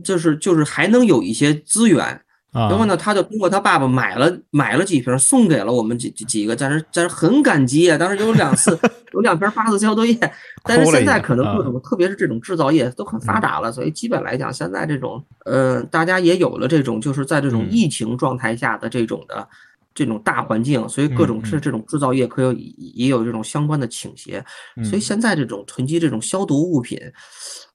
[0.03, 2.21] 就是就是还能有一些资源。
[2.55, 7.97] 然后呢，他就通过他爸爸买了买了几瓶，送给了我们几几几个，但是但是很感激啊。
[7.97, 8.79] 当时有两次
[9.11, 10.17] 有两瓶八四消毒液，
[10.63, 19.45] 但是现在可能各种，特别是这种制造业都很发达了，所以基本来讲，现在这种呃，大家也有了这种就是在这种疫情状态下的这种的
[19.93, 24.43] 这种大环境，所以各种制这种制造业可有也有这种相关的倾斜，
[24.83, 26.97] 所以现在这种囤积这种消毒物品。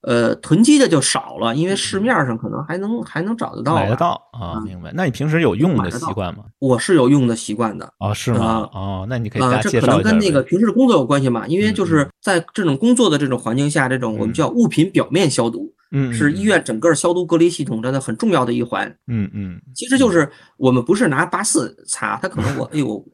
[0.01, 4.59] 呃，囤积的就少了，因为市面上可能还能还能找得到，买得到啊。
[4.65, 4.91] 明白？
[4.95, 6.43] 那你平时有用的习惯吗？
[6.59, 7.87] 我是有用的习惯的。
[7.99, 8.67] 哦，是吗？
[8.73, 11.45] 哦，那你可以啊，这可能跟那个平时的工作有关系嘛？
[11.47, 15.80] 因为就是在这种工作的这种环境下，这种我们叫物品表面消毒，嗯，
[16.13, 18.87] 是医院整个消毒隔离系统真的很重要的一环。
[19.07, 23.05] 嗯嗯，其实就是我们不是拿八四擦，它可能我 哎呦，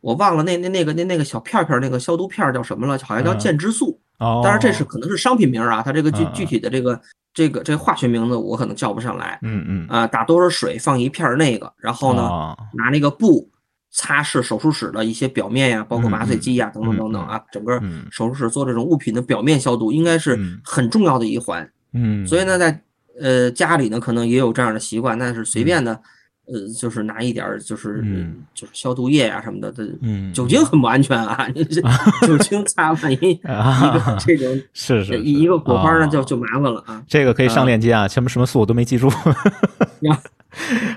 [0.00, 2.98] 我忘了那那那个那那个小片片那个消毒片叫什么了？
[2.98, 4.00] 好像叫健质素。
[4.18, 7.00] 哦，当然这是可能是商品名啊，它这个具具体的这个
[7.32, 9.38] 这个这个化学名字我可能叫不上来。
[9.42, 13.50] 嗯嗯啊，打多少水放一片那个，然后呢拿那个布
[13.90, 21.68] 擦拭手术室的一些表面呀，包括麻醉机呀等等等等啊，整个手术室做这种物品的表面消毒应该是很重要的一环。
[21.92, 22.80] 嗯，所以呢，在
[23.20, 26.00] 呃家里呢可能也有这样的习惯，但是随便的。
[26.52, 28.02] 呃，就是拿一点儿，就是
[28.52, 29.86] 就是消毒液啊什么的，这
[30.34, 31.48] 酒精很不安全啊！
[31.54, 31.80] 你 这
[32.26, 37.00] 酒精擦万一 一个这种是是一个果花呢，就就麻烦了啊！
[37.06, 39.08] 这个可以上链接啊，什么什么素我都没记住，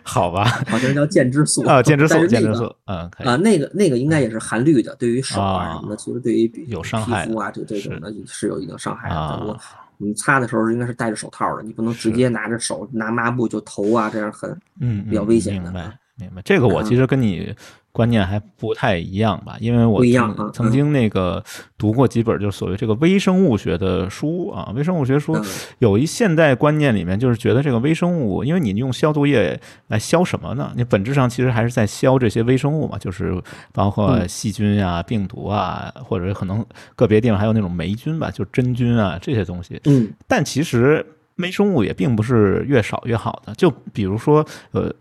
[0.01, 0.45] 好吧？
[0.67, 9.15] 好像叫健之素啊，健之素，健之素，嗯，啊，那个那个应该也是含氯的，对于手啊什么的，其实对于有伤害皮肤啊这这种的是有一定伤害的。
[9.15, 9.55] 我
[10.03, 15.97] 你擦的时候应该是戴着手套的，你不能直接拿着手拿抹布就头啊，这样很嗯比较危险的。
[16.15, 17.53] 明白，这个我其实跟你
[17.91, 19.57] 观念还不太一样吧？
[19.59, 20.03] 因为我
[20.51, 21.43] 曾经那个
[21.75, 25.35] 读过几本，就是所谓这个微生物学的书啊，微生物学书
[25.79, 30.71] 有一现代观念里面，就是觉得这个微生物，因为你用消毒液来消什么呢？
[30.75, 36.63] 你本质上其实还是在消这些微生物嘛，就是包括细菌啊、病毒啊，或者可能
[36.95, 39.81] 个别地方还有那种霉菌吧，就真菌啊这些东西。
[39.85, 41.03] 嗯，但其实
[41.37, 44.93] 微生物也并不是越少越好的，就比如说呃。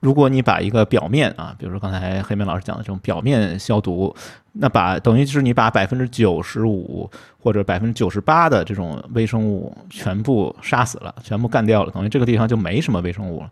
[0.00, 4.14] 如果你把一个表面啊，比如说刚才黑妹老师讲的这种表面消毒，
[4.52, 7.08] 那把等于就是你把百分之九十五
[7.38, 13.50] 或者百分之九十八的这种微生物全部杀死了，全部干掉了，等于这个地方就没什么微生物了，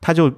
[0.00, 0.32] 它就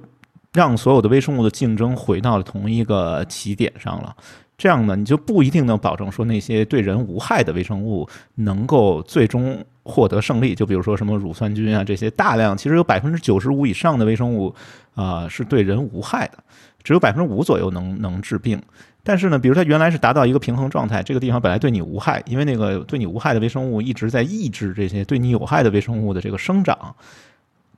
[0.51, 4.15] 让所有的微生物的竞争回到了同一个起点上了。
[4.63, 10.55] 这样呢，你就不一定能保证说那些对人无害的微生物能够最终获得胜利。
[10.55, 14.55] 就比如说什么乳酸菌啊这些大量，其实有百分之九十五以上的微生物
[14.95, 16.41] 啊是对人无害的，
[16.81, 18.57] 只有百分之五左右能能治病。
[19.03, 26.95] 但是呢，比如它原来是达到一个平衡状态，这个地方本来对你无害，因为那个对你无害的微生物一直在抑制这些对你有害的微生物的这个生长。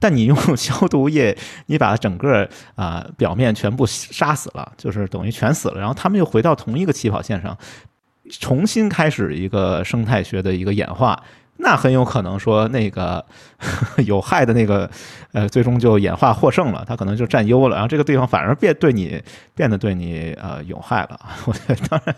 [0.06, 7.58] 但你用消毒液，你把整个啊表面全部杀死了，就是等于全死了，然后他们又回到同一个起跑线上，
[8.30, 11.20] 重新开始一个生态学的一个演化。
[11.58, 13.24] 那很有可能说，那个
[14.06, 14.90] 有害的那个，
[15.32, 19.22] 呃，最终就演化获胜了，它可能就占优了，然后这个地方反而变对你
[19.56, 21.20] 变得对你呃有害了。
[21.48, 22.16] 我觉得当然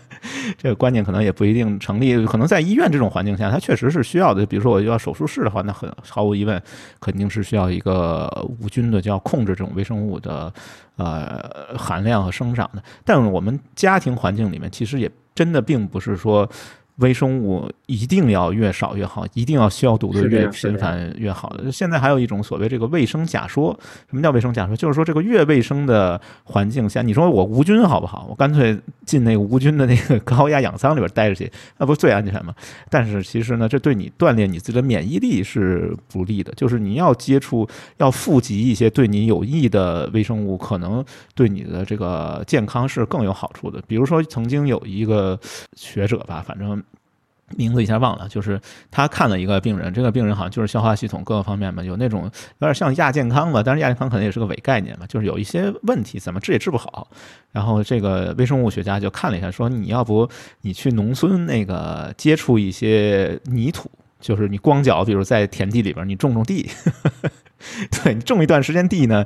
[0.58, 4.44] 这个观念可能也不一定成立，可能在医院这种环境下，它确实是需要的。
[4.44, 6.60] 比如说我要手术室的话，那很毫无疑问
[7.00, 8.28] 肯定是需要一个
[8.60, 10.52] 无菌的，就要控制这种微生物的
[10.96, 11.40] 呃
[11.78, 12.82] 含量和生长的。
[13.04, 16.46] 但我们家庭环境里面，其实也真的并不是说。
[16.98, 21.56] 微生物一定要越少越好，一定要消毒的越频繁越好。
[21.72, 24.76] 现在还有一种所谓这个卫生假说，什么叫卫生假说？
[24.76, 28.26] 就是说这个越卫生的环境下，你说我无菌好不好？
[28.28, 32.52] 我干脆进那个无菌的那个高压氧舱里边待着去，那不是最安全吗？
[32.90, 36.52] 但是其实呢，这对你锻炼你自己的免疫力是不利的。
[36.54, 41.04] 就是你要接触、要富集一些对你有益的微生物，可能
[41.36, 43.80] 对你的这个健康是更有好处的。
[43.86, 45.38] 比如说，曾经有一个
[45.76, 46.82] 学者吧，反正。
[47.56, 57.08] 名字一下忘了，就是他看了一个病人，这个病人好像就是消化系统各个方面嘛，有那种有点像亚健康吧，但是亚健康可能也是个伪概念嘛，就是有一些问题，怎么治也治不好。
[57.50, 60.28] 然后这个微生物学家就看了一下，说你要不
[60.60, 66.70] 你去农村那个接触一些泥土，就是你光脚，比如在田地里边你种种地，
[68.04, 69.24] 对你种一段时间地呢，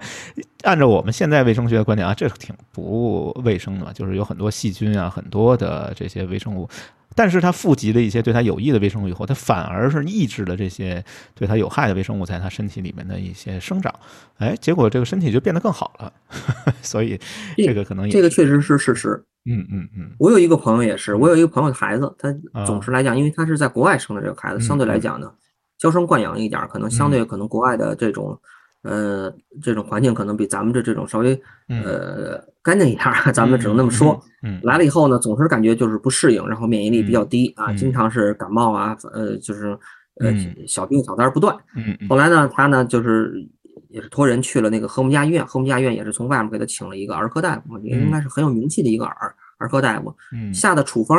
[0.63, 6.69] 按照我们现在卫生学的观点啊，这挺不卫生的，就是有很多细菌啊，很多的这些微生物。
[7.15, 13.95] 但是它富集了一些对它有益的微生物以后，它反而是抑制了这些对它有害的微生物在它身体里面的一些生长，
[14.39, 16.13] 哎，结果这个身体就变得更好了。
[16.83, 17.19] 所以
[17.57, 19.23] 这个可能也这个确实是事实。
[19.45, 22.33] 嗯嗯嗯，我有一个朋友也是，我有一个朋友的孩子，他
[22.65, 25.33] 总是来讲，因为他是在国外生的这个孩子，相对来讲呢，
[25.79, 28.41] 娇生惯养一点，可能相对可能国外的这种。
[28.85, 34.23] 呃，这种环境可能比咱们这这种稍微呃干净一点， 咱们只能那么说。
[34.43, 39.77] 嗯，来了以后呢，总是感觉就是不适应，然后免疫力比较低啊，经常是感冒啊，呃，就是
[40.21, 40.33] 呃
[40.67, 41.57] 小病小灾不断。
[41.75, 43.35] 嗯后来呢，他呢就是
[43.89, 50.15] 也是托人去了那个和睦家医院，和睦家医院也是从外面给他请了一个儿科大夫，也应该是很有名气的一个儿儿科大夫。
[50.33, 51.17] 嗯，下的处方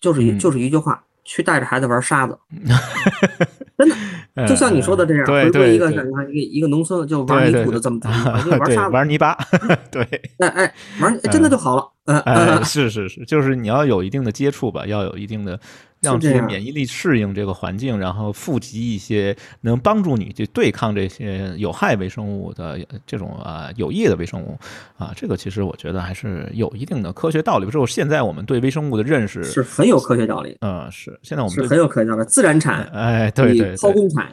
[0.00, 1.02] 就是一就是一句话。
[1.26, 2.38] 去带着孩子玩沙子，
[3.76, 3.96] 真的，
[4.46, 9.36] 就像你说的这样，回归一个一个一个农村就玩泥土的这么 玩沙子玩泥巴，
[9.90, 10.02] 对，
[10.38, 15.58] 哎哎，玩真的就好了，嗯，是是是，就是你要有一定的接触吧，要有一定的。
[16.04, 24.58] 让自己免疫力适应这个环境，然后富集一些能帮助你去对抗这些有害微生物的这种啊有益的微生物
[24.98, 27.70] 啊，这个其实我觉得还是有一定的科学道理。
[27.70, 30.56] 之后现在我们对微生物的认识是很有科学道理。
[30.60, 32.24] 嗯，是现在我们是很有科学道理。
[32.26, 34.30] 自然产哎，对对，抛工产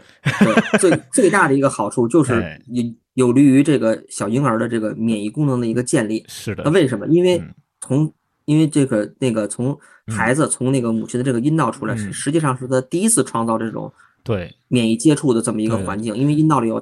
[0.80, 2.84] 最 最大的一个好处就是有
[3.28, 6.24] 有利于这个小婴儿的这个免疫功能的一个建立。
[6.28, 7.08] 是的，那为什么？
[7.08, 7.42] 因为
[7.80, 8.14] 从
[8.46, 9.78] 因为这个那个从
[10.12, 13.92] 孩子从那个母亲的这个阴道出来，是实际上是他第一次创造这种
[14.24, 14.54] 对。
[14.68, 16.82] 免疫接触的这么一个环境，因为阴道里有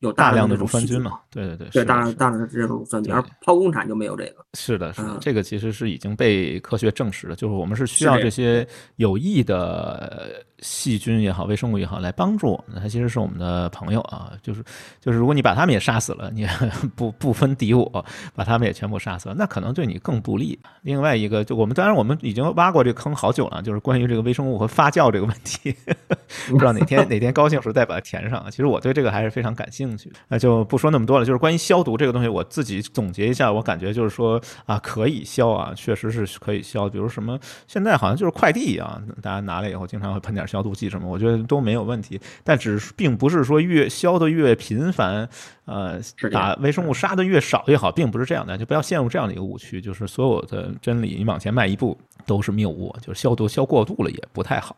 [0.00, 4.44] 有大量的乳酸菌嘛，对对对，对大量大量的这种乳酸菌，而剖宫产就没有这个。
[4.54, 8.64] 是的，是的，这个其实是已经被科学证实了，就是我们是需要这些
[8.96, 14.32] 有益的细菌也好，微生物也好，来帮助我们，它其实是我们的朋友啊。
[14.42, 14.62] 就是
[15.00, 16.46] 就是，如果你把他们也杀死了，你
[16.96, 20.58] 不不分敌我，把他们也全部杀死了，那可能对你更不利。
[20.82, 25.74] 另外一个，就我们当然我们已经挖过这个坑好久了，就是关于这个微生物和发酵这个问题，
[26.48, 28.44] 不知道哪天 哪天高兴时再把它填上。
[28.50, 30.10] 其实我对这个还是非常感兴趣。
[30.28, 31.24] 那就不说那么多了。
[31.24, 36.88] 就是关于消毒这个东西，我自己总结一下，我感觉就是说啊，可以消啊，确实是可以消。
[36.88, 42.20] 比如什么，现在好像就是快递一样，大家拿了以后经常会喷点消毒剂什么，我觉得都没有问题。
[42.44, 45.28] 但只是并不是说越消的越频繁，
[45.64, 54.76] 呃，打微生物杀的越少越好，并不是这样的，就不要陷入这样的一个误区，就是所有的真理你往前迈一步都是谬误，就是消毒消过度了也不太好。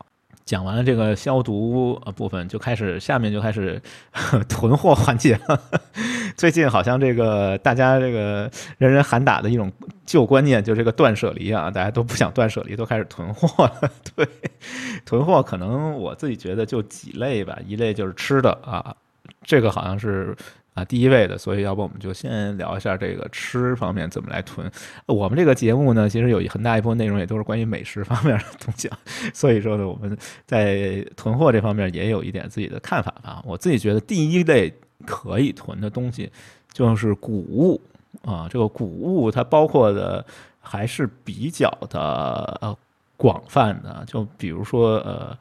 [0.49, 3.79] 讲完了这个消毒部分，就开始下面就开始
[4.49, 5.61] 囤货环节了。
[6.39, 9.71] 最近好像这个大家这个人人喊打的一种
[10.07, 13.91] 旧观念，就这个断舍离啊，大家都不想断舍离，都开始囤货了。
[14.17, 14.27] 对，
[15.05, 18.97] 囤货可能我自己觉得就几类吧，一类就是吃的啊，
[19.43, 20.35] 这个好像是。
[20.79, 24.71] 啊，第一位的，所以要不我们就先聊一下这个吃方面怎么来囤。
[25.07, 28.88] 我们这个节目呢，其实有很大一部分内容也都是关于美食方面的东西，
[29.35, 33.43] 所以说呢，我们在囤货这方面也有一点自己的看法吧。
[33.45, 34.73] 我自己觉得第一类
[35.05, 36.31] 可以囤的东西
[36.73, 37.81] 就是谷物
[38.23, 40.25] 啊，这个谷物它包括的
[40.61, 42.77] 还是比较的呃
[43.17, 45.37] 广泛的，就比如说呃。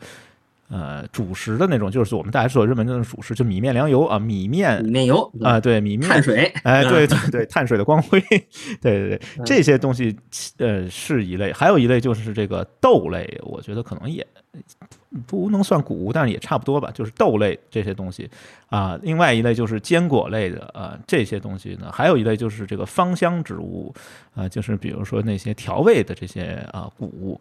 [0.69, 8.19] 呃，主食的那种，就是我们大家所认为的那种主食，就米面粮油啊，米面米面油啊，对米面碳水，哎，对对 对，碳水的光辉，
[8.81, 10.13] 对对对，这些东西
[10.57, 14.25] 呃是一类，还有一类就是这个豆类，我觉得可能也
[15.25, 18.29] 不能算谷物，但是也差不多吧，就是豆类这些东西。
[18.67, 18.99] 啊。
[19.01, 23.93] 另外一类就是坚果类的啊，这些东西呢，还有一类就是这个芳香植物
[24.35, 27.39] 啊，就是比如说那些调味的这些啊谷物。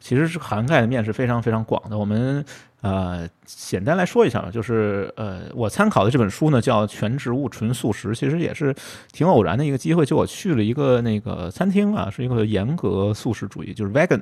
[0.00, 1.98] 其实是涵盖的面是非常非常广的。
[1.98, 2.44] 我们
[2.80, 8.74] 呃简单来说一下吧，就是呃我参考的这本书呢叫《全植物纯素食》，其实也是
[9.12, 14.20] 挺偶然的一个机会，就我去了一个那个餐厅啊，是一个严格素食主义，就是 vegan。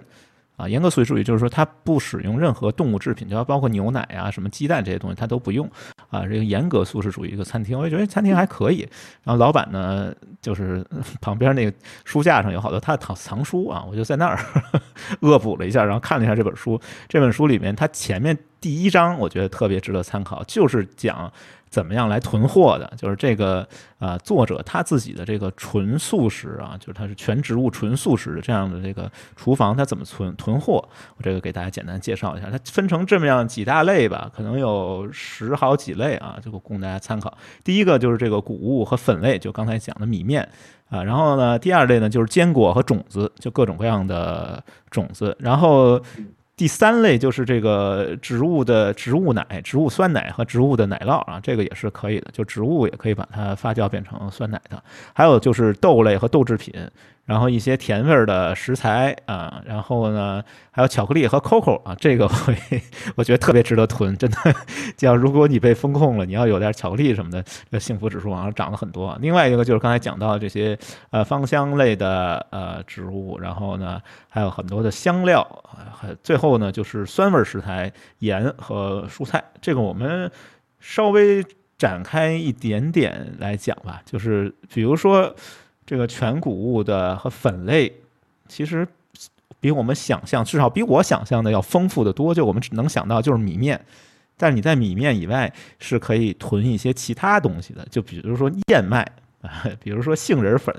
[0.56, 5.70] 啊，严格素食主义就是说，它不使用任何动物制品，就要包括牛奶啊、什么鸡蛋这些东西，它都不用。
[6.08, 8.88] 啊，这个严格素食主义一个餐厅，我也觉得餐厅还可以。
[9.22, 10.84] 然后老板呢，就是
[11.20, 14.38] 旁边那个书架上有好多他的藏藏书啊，我就在那儿
[15.20, 16.80] 恶补了一下，然后看了一下这本书。
[17.08, 21.30] 这本书里面，它前面第一章我觉得特别值得参考，就是讲。
[21.68, 22.90] 怎么样来囤货的？
[22.96, 23.66] 就是这个
[23.98, 30.76] 啊，作者他自己的这个纯素食啊，就是他是全植物纯素食的这样的这个厨房，他怎么存囤货？
[31.16, 37.36] 我这个给大家简单介绍一下，它分成这么样几大类吧，可能有十好几类啊，这个供大家参考。
[37.62, 40.48] 第一个就是这个谷物和粉类，就刚才讲的米面
[40.88, 46.00] 啊，然后呢，第二类呢就是坚果和种子，就各种各样的种子，然后。
[46.56, 54.82] 第三类就是这个植物的植物奶、植物酸奶和植物的奶酪啊，这个也是可以的，就植物也可以把它发酵变成酸奶的。
[55.12, 56.72] 还有就是豆类和豆制品。
[57.26, 62.56] 然后一些甜味儿的食材啊，然后呢，还有巧克力和 coco 啊，这个会
[63.16, 64.36] 我觉得特别值得囤，真的。
[64.96, 69.18] 叫如果你被风控了，你要有点巧克力什么的，这幸福指数往上涨了很多。
[69.20, 70.78] 另外一个就是刚才讲到这些
[71.10, 75.44] 呃芳香类的呃植物，然后呢还有很多的香料
[75.92, 79.42] 还最后呢就是酸味食材盐和蔬菜。
[79.60, 80.30] 这个我们
[80.78, 81.44] 稍微
[81.76, 85.34] 展开一点点来讲吧，就是比如说。
[85.86, 87.92] 这个全谷物的和粉类，
[88.48, 88.86] 其实
[89.60, 92.34] 比我们想象，至少比我想象的要丰富的多。
[92.34, 93.80] 就我们只能想到就是米面，
[94.36, 99.00] 但是你在米面以外是可以囤一些其他东西的，就比如说燕麦
[99.42, 100.74] 啊，比如说杏仁粉，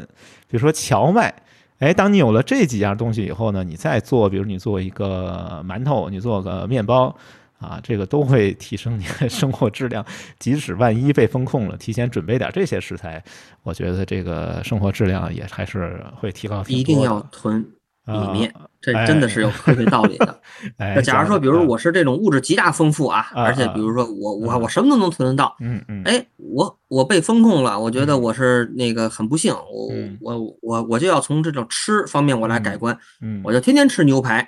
[0.48, 1.34] 比如说荞麦。
[1.80, 7.16] 哎，当你有了这几样东西以后呢，你再做，比如你做一个馒头，你做个面包。
[7.60, 10.06] 啊，这个都会提升你的生活质量。
[10.40, 13.24] 即使万一被风控了，提前准备点这些食材，
[13.64, 16.64] 我觉得这个生活质量也还是会提高。
[16.68, 17.66] 一定要囤
[18.06, 20.40] 米面，这真的是有科学道理的。
[20.78, 29.92] 那假如说，比如我是这种物质极大丰富啊，而且比如说我我我什么都能囤得到，嗯嗯，哎，我我被风控了，我觉得我是那个很不幸，我
[30.22, 34.48] 我我我就要从这种吃方面我来改观，嗯，我就天天吃牛排。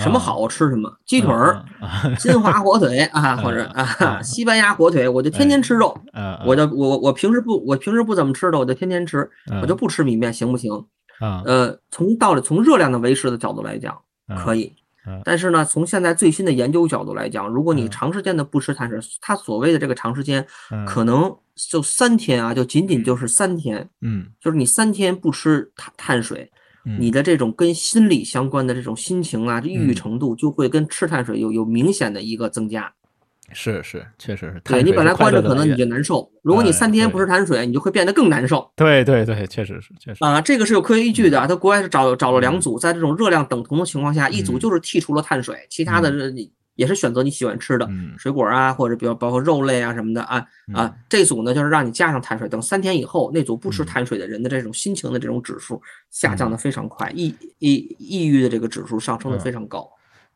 [0.00, 1.62] 什么好吃什么，鸡腿儿、
[2.18, 5.96] 金华火腿啊， 或者啊 西班牙火腿，我就天天吃肉。
[6.44, 9.28] 我就我我平时不我平时不怎么吃的，我就天天吃，
[9.62, 10.70] 我就不吃米面，行不行？
[11.44, 13.96] 呃，从道理从热量的维持的角度来讲，
[14.38, 14.72] 可以。
[15.24, 20.46] 但是呢，从现在最新的研究角度来讲，如果你长时间的不吃碳水，它所谓的这个长时间，
[20.86, 23.88] 可能就三天啊，就仅仅就是三天。
[24.02, 26.50] 嗯，就是你三天不吃碳碳水。
[26.98, 32.92] 你的这种跟心理相关的这种心情啊，抑郁程度就会跟吃碳水有有明显的一个增加。
[33.52, 34.60] 是是，确实是。
[34.64, 38.70] 对你本来关着可能你就难受，如果你三天不吃碳水，你就会变得更难受。
[38.76, 40.24] 对对对，确实是确实。
[40.24, 41.44] 啊，这个是有科学依据的。
[41.48, 46.10] 他国外是找找了两组，在这种热量等同的情况下，一组就是剔除了碳水，其他的
[46.74, 50.94] 也是选择你喜欢吃的水果啊，或者比如包括肉类啊什么的啊啊。
[51.08, 59.86] 这组呢就是让你加上碳水，等三天以后，那组不吃碳水的人的这种心情的这种指数下降的非常快，抑抑抑郁的这个指数上升的非常高。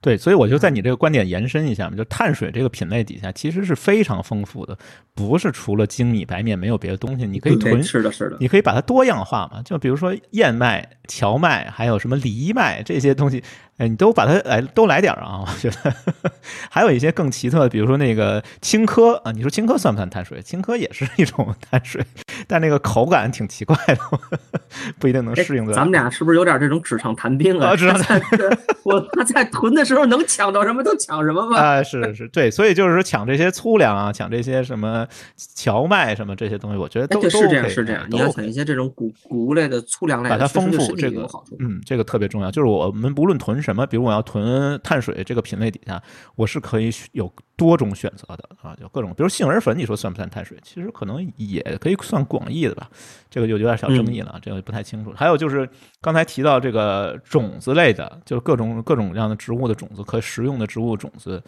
[0.00, 4.76] 对，所以我就在你这个观点延伸一下嘛，就碳水这个品类底下其实是非常丰富的，
[5.14, 13.42] 不是除了精米白面没有别的东西，你可以囤，是的，是的，你可以把它多样化嘛，就比如说燕麦、荞麦，还有什么藜麦这些东西。
[13.76, 15.42] 哎，你都把它来都来点儿啊！
[15.44, 15.92] 我觉得
[16.70, 20.40] 还有一些更奇特的，比如说那个青稞啊，你说青稞算不算碳水？
[20.42, 22.00] 青稞也是一种碳水，
[22.46, 23.98] 但那个口感挺奇怪的，
[25.00, 25.74] 不一定能适应的。
[25.74, 27.74] 咱们俩是不是有点这种纸上谈兵啊？
[27.74, 28.38] 纸上 谈兵，
[28.84, 31.60] 我他在囤的时候能抢到什么都抢什么吧？
[31.60, 35.04] 啊，是是是，对，所以就是说抢这些粗粮啊，抢这些什么
[35.36, 38.06] 荞麦什么这些东西，我觉得都都是这样，是这样。
[38.08, 42.52] 你要抢一些这种谷谷物类的粗粮类，把它丰富，这个嗯，这个特别重要。
[42.52, 43.63] 就是我们不论囤。
[43.64, 43.86] 什么？
[43.86, 46.00] 比如我要囤碳水这个品类底下，
[46.36, 50.56] 我是可以有多种选择的啊，就各种，比如杏仁粉，你说算不算碳水？
[50.62, 52.88] 其实可能也可以算广义的吧，
[53.30, 55.12] 这个就有点小争议了，这个不太清楚。
[55.16, 55.68] 还有就是
[56.00, 61.42] 刚才提到这个种子类的，就是各种各种各样的植物的种子，可食用的植物种子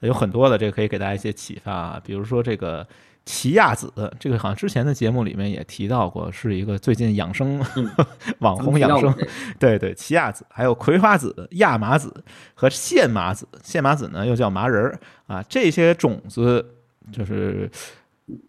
[0.00, 2.86] 有很多的，这个可以给大家一些启发啊，比如说这个。
[3.24, 7.64] 奇亚籽，这个好像之前的节目里面也提到过，是一个最近养生
[8.40, 9.14] 网红养生，
[9.58, 12.12] 对对，奇亚籽，还有葵花籽、亚麻籽
[12.54, 14.98] 和线麻籽，线麻籽呢又叫麻仁儿。
[15.26, 16.74] 啊，这些种子
[17.10, 17.70] 就是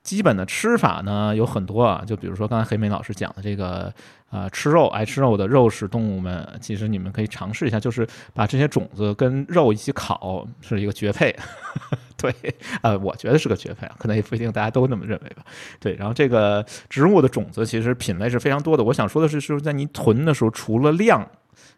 [0.04, 3.94] 基本的吃法呢有很多啊，就比如说刚才黑莓老师讲的这个。
[4.34, 11.36] 啊，吃肉爱吃肉的肉食动物们，其实你们可以尝试一下，就是把这些种子跟肉一起烤，是一个绝配。
[12.18, 12.34] 对，
[12.82, 15.46] 呃，我觉得是个绝配，可能也不一定大家都那么认为吧。
[15.80, 18.84] 对，然后这个植物的种子其实品类是非常多的。
[18.84, 21.24] 我想说的是，是在你囤的时候，除了量，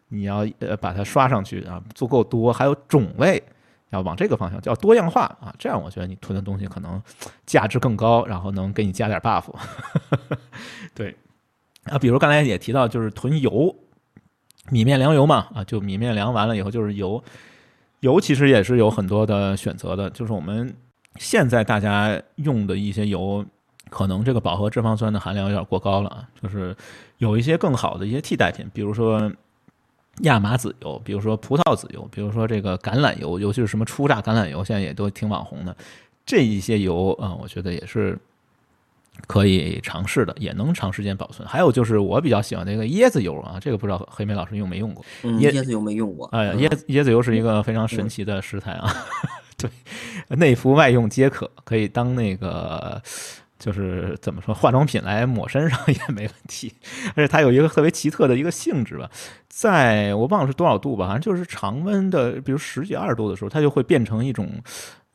[0.08, 3.42] 你要呃把它刷上去啊，足够多，还有种类
[3.96, 7.02] 要往这个方向叫多样化啊，这样我觉得你囤的东西可能
[7.44, 9.44] 价值更高，然后能给你加点 buff。
[10.94, 11.16] 对。
[11.84, 13.72] 啊，比如刚才也提到，就是囤油，
[14.70, 17.22] 米面粮油嘛，啊，就米面粮完了以后就是油，
[18.00, 20.74] 油其实也是有很多的选择的，就是我们
[21.14, 23.46] 现在大家用的一些油，
[23.88, 26.76] 可能这个饱和脂肪酸的含量有点过高了啊，就是
[27.18, 29.30] 有一些更好的一些替代品，比如说
[30.22, 35.76] 亚麻籽油，比如说葡萄籽油，比如说这个橄榄油，尤其是什么初榨橄榄油，现在也都挺网红的，
[36.24, 38.18] 这一些油啊，我觉得也是。
[39.26, 41.48] 可以尝试的，也能长时间保存。
[41.48, 45.02] 还有就是我比较喜欢的一个椰子油啊，这个不知道黑莓老师用没用过？
[45.22, 46.26] 椰子油没用过。
[46.32, 48.92] 哎，椰椰子油是一个非常神奇的食材啊，
[49.56, 49.70] 对，
[50.36, 53.02] 内服外用皆可，可以当那个
[53.58, 56.72] 就是怎么说化妆品来抹身上也没问题。
[57.14, 59.10] 而且它有一个特别奇特的一个性质吧，
[59.48, 64.48] 在我忘了是多少度吧，反正就是常温的，比如十几二十度的时候，它就会变成一种。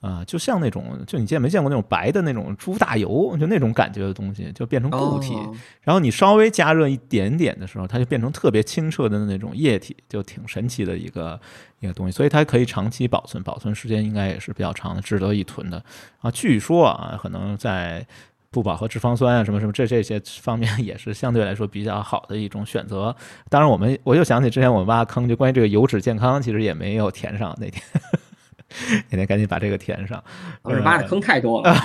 [0.02, 5.36] 啊，就像那种，就你见没见过那种白的那种猪大油，就那种感觉的东西，就变成固体。
[5.80, 11.40] 然后你稍微加热一点点的时候，它就变成特别清澈的那种液体，就挺神奇的一个
[11.82, 12.12] 一个东西。
[12.12, 15.86] 所以它可以长期保存，保存时间应该也是比较长的，值得一囤的。
[16.20, 18.04] 啊，据说啊，可能在
[18.52, 23.16] 不饱和脂肪酸啊什么什么这这些方面也是相对来说比较好的一种选择。
[23.50, 27.82] 当然，我们我又想起之前我们挖坑，就关于这个油脂健康，其实也没有填上那天。
[29.10, 30.24] 那天赶紧把这个填上，
[30.62, 31.76] 我是挖的坑太多了。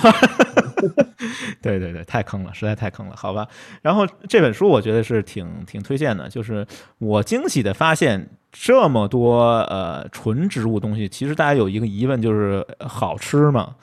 [1.61, 3.47] 对对对，太坑了，实在太坑了，好吧。
[3.81, 6.65] 然后这本书我觉得是挺挺推荐的，就是
[6.97, 13.75] 我惊喜的发现这么多呃纯植物东西，其实大家有一个疑问就是好吃吗？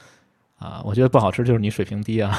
[0.58, 2.38] 啊，我觉得不好吃就是你水平低啊。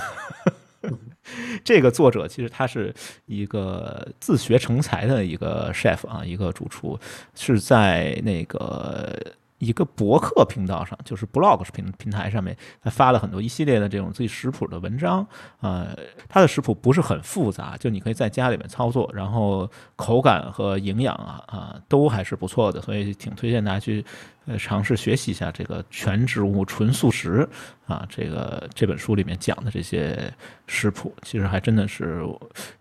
[1.63, 2.93] 这个作者其实他是
[3.25, 6.99] 一个自学成才的一个 chef 啊，一个主厨，
[7.35, 9.15] 是在那个。
[9.57, 15.25] 一个博客频道上，就是 blog 平平台上面，他发了很多一系列的这种自己食谱的文章。
[15.61, 15.97] 呃，
[16.27, 24.03] 他的食谱不是很复杂，就你可以在家里面操作，然后口感和营养啊啊都还是不错的，所以挺推荐大家去
[24.45, 27.47] 呃尝试学习一下这个全植物纯素食
[27.87, 30.17] 啊，这个这本书里面讲的这些
[30.65, 32.23] 食谱，其实还真的是，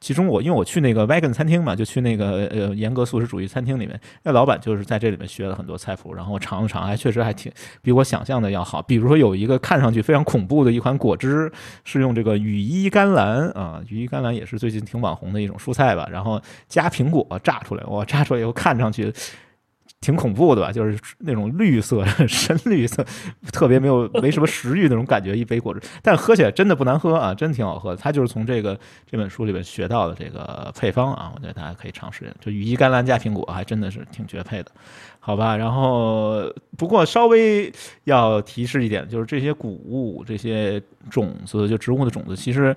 [0.01, 7.53] 其中我因为我去那个 vegan 餐厅嘛，就去那个呃严格素食主义餐厅里面，那老板就是在这里面学了很多菜谱，然后尝了尝，还确实还挺
[7.83, 8.81] 比我想象的要好。
[8.81, 11.53] 比如说有一个看上去非常恐怖的一款果汁，
[11.85, 19.13] 是用这个羽衣甘蓝啊，羽衣甘蓝也是最近挺网红的一种蔬菜吧，然后加苹果榨出来，哇，榨出来以后看上去。
[20.05, 23.03] 挺恐怖的吧，就是那种绿色、 深绿色，
[23.51, 25.35] 特别没有没什么食欲那种感觉。
[25.35, 27.93] 一杯果汁，但喝起来真的不难喝啊，真挺好喝。
[27.93, 27.97] 的。
[27.97, 28.79] 它就是从这个
[29.11, 32.35] 这本书里面学到的这个配方啊，我觉得大家可以尝试一下。
[32.39, 34.71] 就羽衣甘蓝加苹果，还真的是挺绝配的，
[35.21, 35.57] 好吧？
[35.57, 37.73] 然后不过稍微
[38.05, 42.77] 要提示一点，就是这些谷物、这些种子，就植物的种子，其实。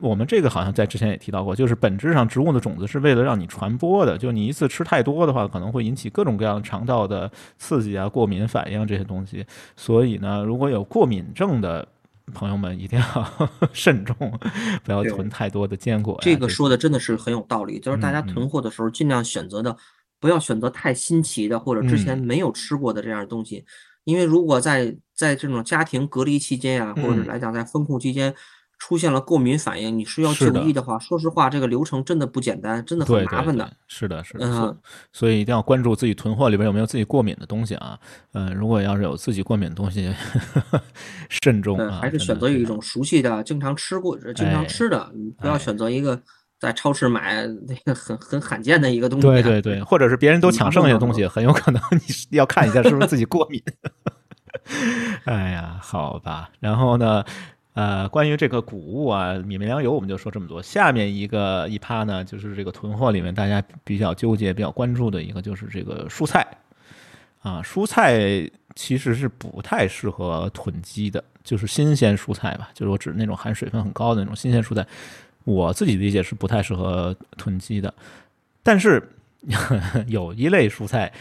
[0.00, 9.44] 我们这个好像在之前也提到过，就是本质上植物的种子是为了让你传播的，就你一次吃太多的话，可能会引起各种各样肠道的刺激啊、过敏反应这些东西。
[9.76, 11.86] 所以呢，如果有过敏症的
[12.32, 13.32] 朋友们，一定要
[13.72, 14.16] 慎重，
[14.84, 16.18] 不要囤太多的坚果。
[16.22, 19.76] 这个说的真的是很有道理，就是大家囤货的时候尽量选择的
[20.18, 23.64] 不要选择太新奇的或者之前没有吃过的这样的东西，
[24.04, 28.34] 因为如果在在这种家庭隔离期间啊，或者来讲在封控期间。
[28.80, 33.70] 出现了过敏反应，你需要就医的话，说实话，这个流程真的不简单，真的很麻烦的。
[33.86, 34.76] 是的，是的，嗯，
[35.12, 37.96] 所以一定要关注自己囤货里边有没有自己过敏的东西啊。
[38.32, 40.12] 嗯，如果要是有自己过敏的东西，
[41.28, 42.00] 慎重啊。
[42.00, 46.18] 还是选择一种熟悉的、经常吃过、经常吃的，不要选择一个
[46.58, 49.26] 在超市买那个很很罕见的一个东西。
[49.26, 51.80] 对对对，或者是别人都抢剩下的东西，很有可能
[52.30, 53.62] 你要看一下是不是自己过敏。
[55.26, 57.22] 哎呀，好吧，然后呢？
[57.72, 60.60] 呃，关于这个谷物啊，米面粮油，我们就说这么多。
[60.60, 66.46] 下面一个一趴呢，就是这个囤货里面大家比较纠结、比较关注的一个，就是这个蔬菜
[67.42, 67.62] 啊。
[67.64, 68.18] 蔬菜
[68.74, 74.84] 其实是不太适合囤积的，就是新鲜蔬菜吧，就是我指那种含水分很高的那种新鲜蔬菜，
[75.44, 77.94] 我自己理解是不太适合囤积的。
[78.64, 79.00] 但是
[80.08, 81.12] 有一类蔬菜。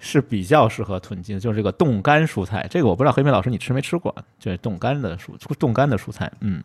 [0.00, 2.66] 是比较适合囤积的，就是这个冻干蔬菜。
[2.70, 6.30] 这个我不知道黑妹老师你吃没吃过，就是冻干的蔬冻干的蔬菜。
[6.40, 6.62] 嗯，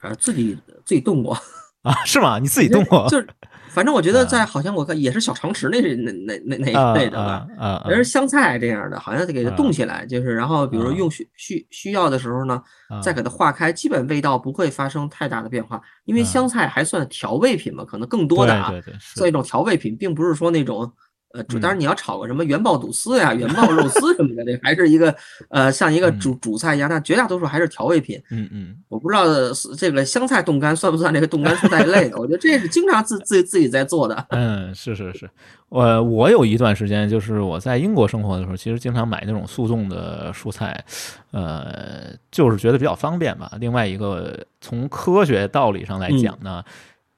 [0.00, 1.36] 啊，自己自己冻过
[1.82, 1.92] 啊？
[2.04, 2.38] 是吗？
[2.38, 3.08] 你自己冻过？
[3.08, 3.28] 就是，
[3.70, 7.46] 反正我觉得在好像我看也是小常识那那那那那一类的吧。
[7.58, 12.62] 啊，也是香菜这样的，好像得给它冻起来，就是然后比如用需需需要的时候呢，
[13.02, 15.80] 再给它化开，基本味道不会发生太大的变化。
[16.04, 20.92] 因为香菜还算调味品嘛，可能更多的啊，算一种调味品，并不是说那种。
[21.32, 25.14] 呃，主当然你要炒个什么元爆肚丝呀、元爆肉丝什么的， 这还是一个
[25.50, 28.20] 呃像一个主主菜一样，但绝大多数还是调味品。
[28.30, 29.24] 嗯嗯，我不知道
[29.76, 32.18] 这个香菜冻干算不算这个冻干蔬菜类的？
[32.18, 34.26] 我觉得这是经常自自自己在做的。
[34.30, 35.28] 嗯，是是是，
[35.68, 40.82] 我我有一段时间就是我在英国生活的时候，其实经常买那种速冻的蔬菜，
[41.30, 43.52] 呃，就是觉得比较方便吧。
[43.60, 46.64] 另外一个从科学道理上来讲呢，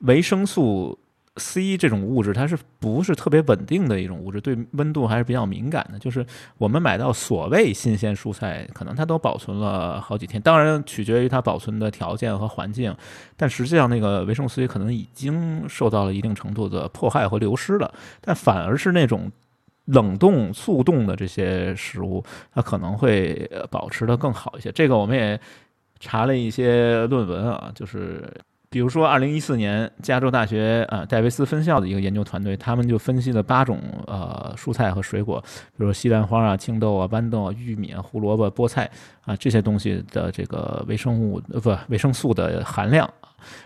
[0.00, 0.98] 维生素。
[1.36, 4.40] C 这种物质，它是不是特别稳定的一种物质？
[4.40, 5.98] 对温度还是比较敏感的。
[5.98, 6.26] 就是
[6.58, 12.94] 我们买到所谓新鲜蔬菜，可能它都保存了好几天，当然取决于它保存的条件和环境。
[13.36, 17.94] 但实际上，那个维生素 C 可能已经受到了一定程度的迫害和流失了。
[18.20, 19.30] 但反而是那种
[19.86, 24.72] 冷冻速冻的这些食物，它可能会保持的更好一些。
[24.72, 25.40] 这个我们也
[26.00, 28.28] 查了一些论文啊，就是。
[28.72, 38.88] 比如说，二零一四年加州大学啊戴维斯分校的一个研究团队，他们就分析了八种呃蔬菜和水果，比如说西兰花啊、青豆啊、豌豆啊、玉米啊、胡萝卜、菠菜
[39.22, 43.12] 啊这些东西的这个微生物呃不维生素的含量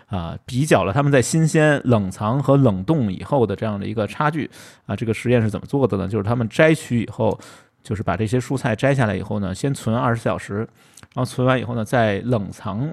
[0.07, 4.49] 啊，比较了他们在新鲜、冷藏和冷冻以后的这样的一个差距
[4.87, 4.95] 啊。
[4.95, 6.07] 这个实验是怎么做的呢？
[6.07, 7.39] 就是他们摘取以后，
[7.83, 10.67] 就是把这些蔬菜摘下来以后呢，先存二十四小时，
[11.13, 12.91] 然后存完以后呢，再冷藏。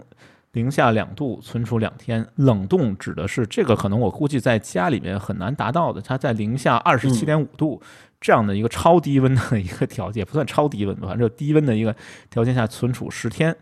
[0.53, 6.01] 零下两度存储两天，冷冻指的是这个，可能我估计在家里面很难达到的。
[6.01, 7.81] 它在零下二十七点五度
[8.21, 11.95] 这样的一个超低温的一个条件，不算超低温吧，反正低温的一个
[12.29, 13.57] 条件下存储十天。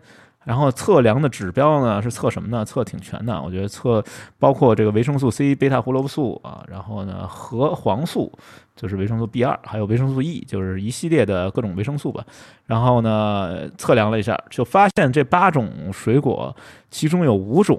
[0.45, 2.64] 然后测量的指标呢是测什么呢？
[2.64, 4.03] 测挺全的，我觉得测
[4.38, 8.32] 包括这个维生素 C、贝塔胡萝卜素啊，然后呢核黄素
[8.74, 12.24] 就是维生素 B 二，还有维生素 E，就是一系列的各种维生素吧。
[12.64, 16.57] 然后呢测量了一下，就发现这八种水果
[16.91, 17.78] 其中有五种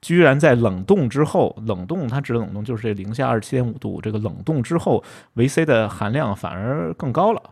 [0.00, 5.04] 居然在冷冻之后，冷冻它指的冷冻就是这零下二十七点五度，这个冷冻之后
[5.34, 7.42] 维 C 的含量反而更高了。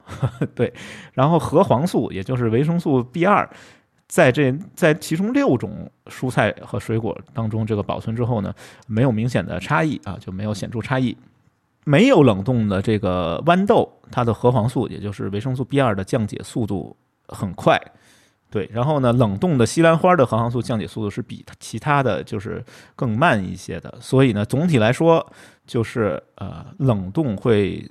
[0.55, 0.73] 对，
[1.13, 3.47] 然后核黄素也就是维生素 B 二。
[4.09, 8.55] 在这在其中六种蔬菜和水果当中，这个保存之后呢，
[8.87, 11.17] 没有明显的差异啊，就没有显著差异。
[11.85, 16.97] 没有冷冻的这个豌豆，它的核黄素，也就是维生素 B 二的降解速度
[17.29, 17.81] 很快。
[18.51, 23.93] 对，然后呢，冷冻的西兰花的核黄素降解速度是比其他的就是更慢一些的。
[24.01, 25.25] 所以呢，总体来说，
[25.67, 27.89] 就是呃，冷冻会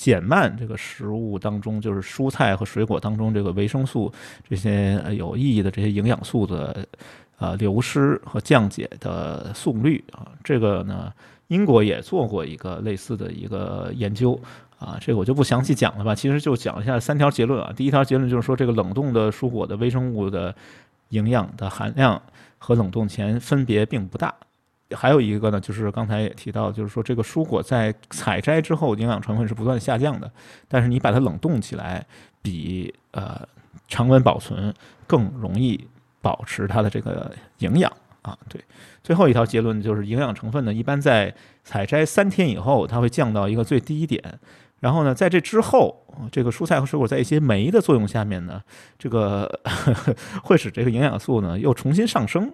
[0.00, 4.10] 减慢这个食物当中，就是蔬菜和水果当中这个维生素
[4.48, 6.86] 这些有意义的这些营养素的
[7.38, 10.32] 呃流失和降解的速率啊。
[10.42, 11.12] 这个呢。
[11.50, 14.40] 英国也做过一个类似的一个研究
[14.78, 16.14] 啊，这个我就不详细讲了吧。
[16.14, 17.72] 其实就讲一下三条结论啊。
[17.74, 20.54] 第一条结论就是说，这个冷冻的蔬果的微生物的
[21.08, 22.22] 营养的含量
[22.56, 24.32] 和冷冻前分别并不大。
[24.92, 30.30] 还有一个呢，就是刚才也提到，就是说这个蔬果在采摘之后营养成分是不断下降的，
[30.68, 32.04] 但是你把它冷冻起来，
[32.42, 33.46] 比呃
[33.88, 34.74] 常温保存
[35.06, 35.86] 更容易
[36.20, 37.92] 保持它的这个营养。
[38.22, 38.62] 啊，对，
[39.02, 41.34] 最后一条结论就是营养成分呢，一般在
[41.64, 44.22] 采摘三天以后，它会降到一个最低点，
[44.80, 48.62] 然后呢，在这之后，这个蔬菜和水果在一些酶的作用下面呢，
[48.98, 49.50] 这个
[50.42, 52.52] 会使这个营养素呢又重新上升。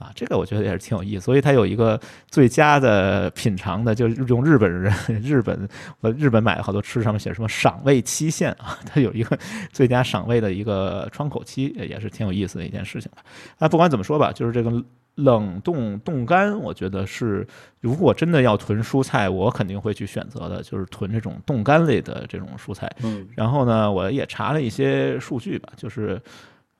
[0.00, 4.90] 啊，这个我觉得也是挺有意思，所以它有一个最佳的品尝的，就是用日本人
[5.22, 5.68] 日本
[6.00, 9.38] 我日本买的好多吃，上面写什么赏味期限啊，它有一个
[9.70, 13.22] 最佳赏味的一个窗口期，也是挺有意思的一件事情吧。
[13.58, 14.82] 那不管怎么说吧，就是这个
[15.16, 17.46] 冷冻冻干，我觉得是
[17.80, 22.90] 如果真的要囤蔬菜，我肯定会去选择的，就是囤这种冻干类的这种蔬菜。
[23.02, 26.18] 嗯，然后呢，我也查了一些数据吧，就是。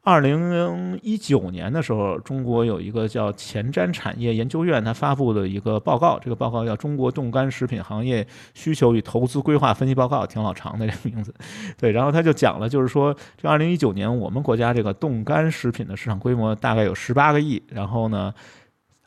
[0.02, 11.34] 二零一九年的时候，中国有一个叫前瞻产业研究院，它发布了一个报告，这个报告叫《中国冻干食品行业需求与投资规划分析报告》，挺老长的这个名字。
[11.76, 18.32] 对，然后他就讲了，就是说，这二零一九年我们国家这个冻干食品的市场规模大概有十八个亿，然后呢，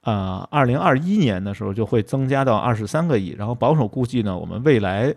[0.02, 5.12] 啊，二零二一年的时候就会增加到二十三个亿，然后保守估计呢，我们未来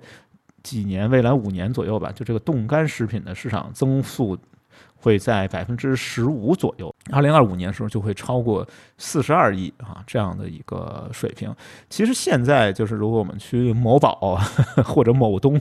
[0.62, 4.38] 几年，未来五年左右吧，就这个冻干食品的市场增速。
[4.96, 8.66] 会在百分之十五左右，二零二五年的时候就会超过
[8.98, 11.54] 四十二亿啊这样的一个水平。
[11.88, 14.38] 其实现在就是如果我们去某宝
[14.84, 15.60] 或者某东，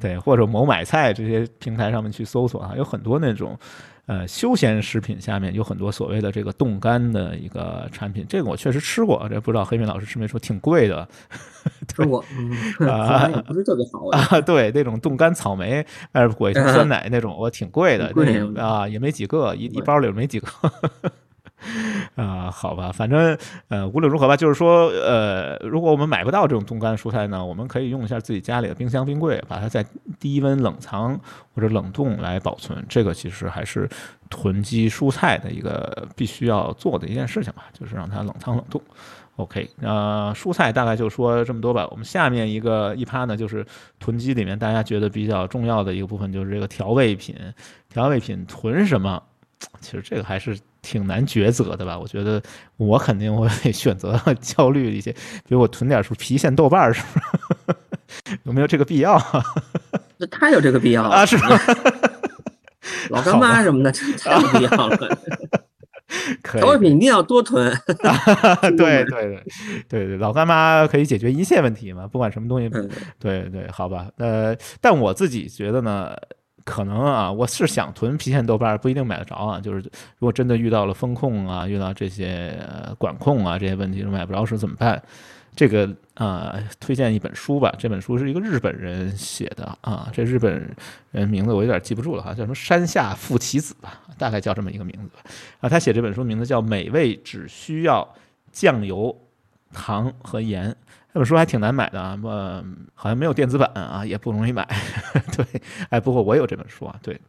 [0.00, 3.58] 对或者某买菜这些平台上面去搜索啊，有很多那种。
[4.06, 10.38] 呃，休闲食品下面有很多所谓的这个冻干的一个产品，这个我确实吃过，这不知道黑明老师吃没吃？
[10.38, 11.08] 挺贵的，
[11.88, 12.22] 吃过
[12.86, 14.40] 啊， 不是特别好啊。
[14.42, 18.12] 对，那种冻干草莓，呃，裹一层酸奶那种，我挺贵的，
[18.62, 20.48] 啊，也没几个，一一包里没几个。
[22.16, 23.36] 啊，好吧，反正
[23.66, 29.84] 呃，无论如何吧，就是说，呃，如果我们买不到这种冻干蔬菜呢，我们可以用一下自己家里的冰箱、冰柜，把它在
[30.20, 31.18] 低温冷藏
[31.52, 32.84] 或者冷冻来保存。
[32.88, 33.88] 这个其实还是
[34.30, 38.80] 囤积蔬菜的一个必须要做的一件事情吧，就是让它冷藏冷冻。
[39.34, 41.84] OK，那蔬菜大概就说这么多吧。
[41.90, 43.66] 我们下面一个一趴呢，就是
[43.98, 47.34] 囤积里面大家觉得比较重要的一个部分，就是这个调味品。
[47.88, 49.20] 调味品囤什么？
[49.80, 50.56] 其实这个还是。
[50.84, 51.98] 挺难抉择的吧？
[51.98, 52.40] 我觉得
[52.76, 57.18] 我肯定会 选择焦虑一些，比如我囤点什么郫县豆瓣儿，是不
[58.30, 58.38] 是？
[58.44, 59.18] 有没有这个必要？
[60.18, 61.24] 那太有这个必要啊！
[61.24, 61.58] 是吧？
[63.08, 65.18] 老干妈什么的，太有必要了。
[66.44, 67.74] 调味品一定要多囤。
[68.76, 69.44] 对对对
[69.88, 72.06] 对对，老干妈可以解决一切问题嘛？
[72.06, 72.70] 不管什么东西。
[73.18, 74.08] 对对，好吧。
[74.18, 76.14] 呃，但我自己觉得呢。
[76.64, 79.60] 可能啊，我是想囤郫县豆瓣，不一定买得着啊。
[79.60, 82.58] 就是如果真的遇到了风控啊，遇到这些
[82.96, 85.00] 管控啊这些问题，买不着时怎么办？
[85.54, 87.72] 这个啊，推荐一本书吧。
[87.78, 90.74] 这本书是一个日本人写的啊，这日本
[91.12, 95.30] 人名字我有点记不住了哈，叫什么山下富奇子吧，大概叫这么一个名字吧。
[95.60, 98.08] 啊，他写这本书名字叫《美味只需要
[98.50, 99.14] 酱油、
[99.72, 100.70] 糖和盐》。
[101.14, 104.66] 这本书还挺难买的啊，呃，好像没有电子版啊，也不容易买。
[105.36, 105.46] 对，
[105.88, 107.20] 哎，不过我有这本书啊，对，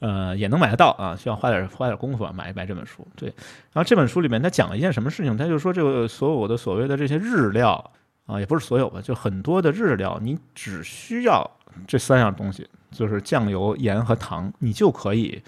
[0.00, 3.08] 呃，也能买得到啊，需要花点花点功夫啊，买一买这本书。
[3.16, 3.32] 对，
[3.72, 5.34] 然后这本书里面他讲了一件什么事情？
[5.38, 7.92] 他就说这个所有的所谓的这些日料
[8.26, 11.50] 啊，也不是所有吧，就很多的日料，你只需要
[11.86, 15.42] 这三样东西，就是酱油、盐和糖，你就可以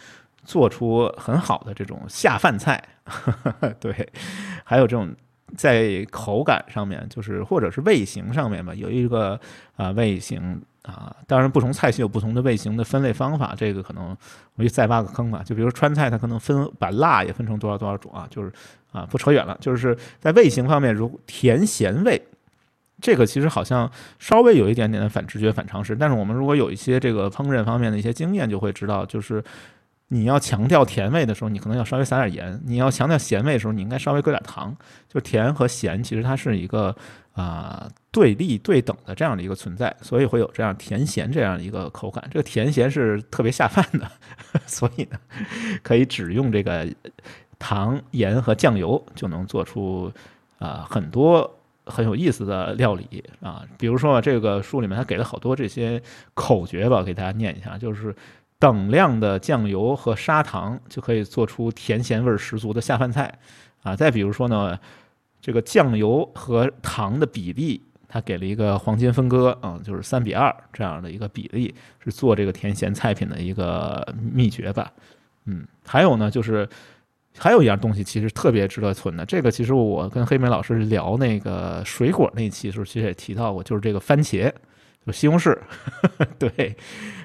[0.44, 2.82] 做出很好的这种下饭菜。
[3.78, 4.10] 对，
[4.64, 5.14] 还有这种。
[5.54, 9.38] 在口感上面，就是或者是味型上面吧，有一个
[9.76, 14.16] 啊味型啊，当然不同菜系有不同的味型的分类方法，这个可能
[14.56, 15.42] 我就再挖个坑吧。
[15.44, 18.52] 就比如川菜，它可能分把辣也分成多少多少种啊，就是
[18.92, 22.20] 啊不扯远了，就是在味型方面，如甜咸味，
[23.00, 29.42] 这个其实好像稍微有一点点的反直觉、反常识，但是我们如果有一些这个烹饪方面的一些经验，就会知道，就是
[30.08, 34.74] 你要强调甜味的时候，你可能要稍微撒点盐；你要强调咸味的时候，你应该稍微搁点糖。
[35.08, 36.94] 就甜和咸其实它是一个
[37.32, 42.22] 啊对立对等的这样的一个存在，所以会有这样甜咸这样的一个口感。
[42.30, 44.08] 这个甜咸是特别下饭的，
[44.64, 45.18] 所以呢，
[45.82, 46.86] 可以只用这个
[47.58, 50.12] 糖、盐和酱油就能做出
[50.60, 53.64] 啊很多很有意思的料理啊。
[53.76, 56.00] 比如说这个书里面它给了好多这些
[56.34, 58.14] 口诀吧，给大家念一下，就是。
[58.58, 63.38] 等量的酱油和砂糖就可以做出甜咸味十足的下饭菜，
[63.82, 64.78] 啊，再比如说呢，
[65.40, 74.90] 这个酱油和糖的比例，它给了一个黄金分割，啊，就是三比二这样的一个比例，是做这个甜咸菜品的一个秘诀吧。
[75.44, 76.66] 嗯，还有呢，就是
[77.36, 84.50] 还有一样东西其实特别值得存的，这个其实我跟黑莓老师聊那个水果那期时候，其实也提到过，就是这个番茄。
[85.06, 85.56] 就西红柿，
[86.36, 86.76] 对，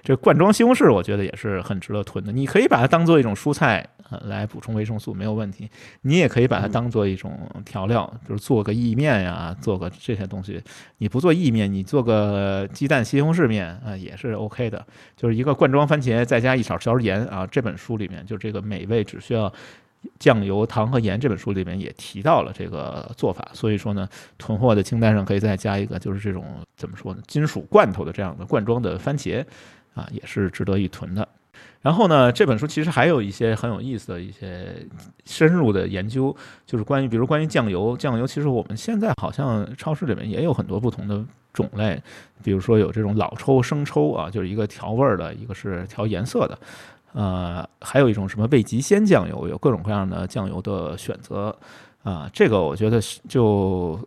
[0.03, 2.31] 这罐装西红柿我觉得也是很值得囤的。
[2.31, 5.67] 你可以把它当做一种蔬菜，呃，来补充维生素没有问题。
[6.01, 10.61] 你也可以把它当做一种调料，就是做个意面呀，做个这些东西。
[10.99, 14.85] 你不做意面，你做个鸡蛋西红柿面啊，也是 OK 的。
[15.17, 17.47] 就是一个罐装番茄，再加一勺勺盐啊。
[17.47, 19.51] 这本书里面就这个美味只需要。
[20.19, 26.43] 酱油、糖和盐这本书里面也提到了这个做法，所以说呢，囤货的清单上可以再加一个，就是这种
[26.75, 29.43] 怎么说呢，金属罐头的这样的罐装的番茄，
[29.93, 31.27] 啊，也是值得一囤的。
[31.81, 34.85] 然后呢，这本书其实还有一些很有意思的一些
[35.25, 36.35] 深入的研究，
[36.65, 42.01] 就是关于，比如关于酱油，酱油其实我们现在好像超市里面也有很多不同的种类，
[42.43, 46.57] 比如说有这种老抽、生抽啊，就是一个调味儿的，一个是调颜色的。
[47.13, 51.55] 呃，还有一种什么味极鲜酱油，有各种各样的酱油的选择
[52.03, 52.29] 啊。
[52.33, 53.99] 这个我觉得就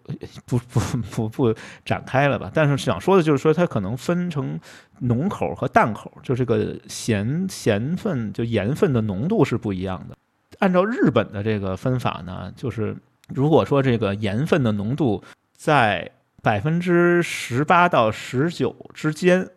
[0.47, 0.81] 不不
[1.11, 2.51] 不不展开了吧。
[2.53, 4.59] 但是想说的就是说，它可能分成
[5.01, 10.17] 浓口和淡口，就这个咸咸分就盐分的浓度是不一样的。
[10.61, 12.97] 按照日本的这个分法呢，就是
[13.29, 15.23] 如果说这个盐分的浓度
[15.57, 16.11] 在
[16.43, 19.49] 百分之十八到十九之间，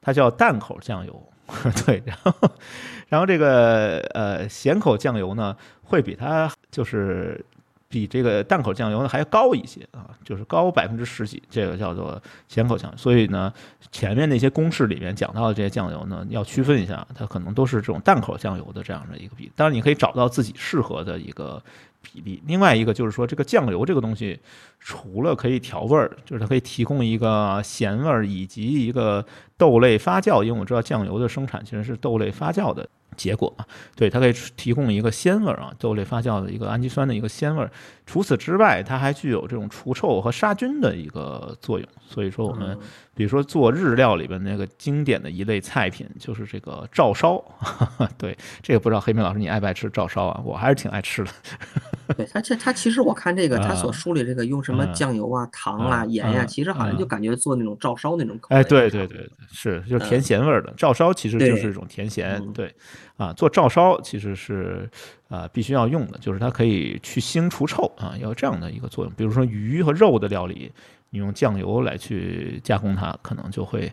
[0.00, 1.28] 它叫淡口酱油。
[1.86, 2.32] 对，然后，
[3.08, 7.44] 然后这个呃咸口酱油呢，会比它就是
[7.88, 12.96] 比这个淡口酱油呢还要高一些啊，就是高百分之十几，这个叫做咸口酱油。
[12.96, 13.52] 所以呢，
[13.90, 19.50] 前面那些公式里面讲到的这些酱油呢，要区分一下，它可能都是这种淡口酱油的这样的一个比。
[19.54, 21.62] 当然，你可以找到自己适合的一个。
[22.02, 24.38] 比例，另外一个就是说，这个酱油这个东西，
[24.80, 29.24] 除了可以调味儿，就是它可以提供一个咸味儿，以及一个
[29.56, 30.42] 豆类发酵。
[30.42, 32.86] 因为我知道酱油的生产其实是豆类发酵的
[33.16, 37.70] 结果嘛，对，它可以提供一个鲜味儿啊，豆类发酵的一个氨基酸的一个鲜味儿。
[38.04, 41.88] 除此之外，它还具有这种除臭和杀菌的一个作用。
[42.06, 42.76] 所以说，我们
[43.14, 47.42] 比如说做日料里边那个经典的一类菜品，就是这个照烧。
[48.18, 50.42] 对，这个不知道黑妹老师你爱不爱吃照烧啊？
[50.44, 51.30] 我还是挺爱吃的。
[52.16, 58.60] 对他这他其实我看这个他所梳理这个用什么酱油啊、糖啊、盐呀，其实好像就感觉做那种照烧那种口味。
[58.60, 62.42] 哎，对对对对，是就是甜咸味儿的照烧，其实就是一种甜咸。
[62.52, 62.74] 对
[63.22, 64.88] 啊，做照烧其实是
[65.28, 69.12] 啊必须要用的，就是它可以去腥除臭啊，有这样的一个作用。
[69.16, 70.72] 比如说鱼和肉的料理，
[71.10, 73.92] 你用酱油来去加工它，可能就会。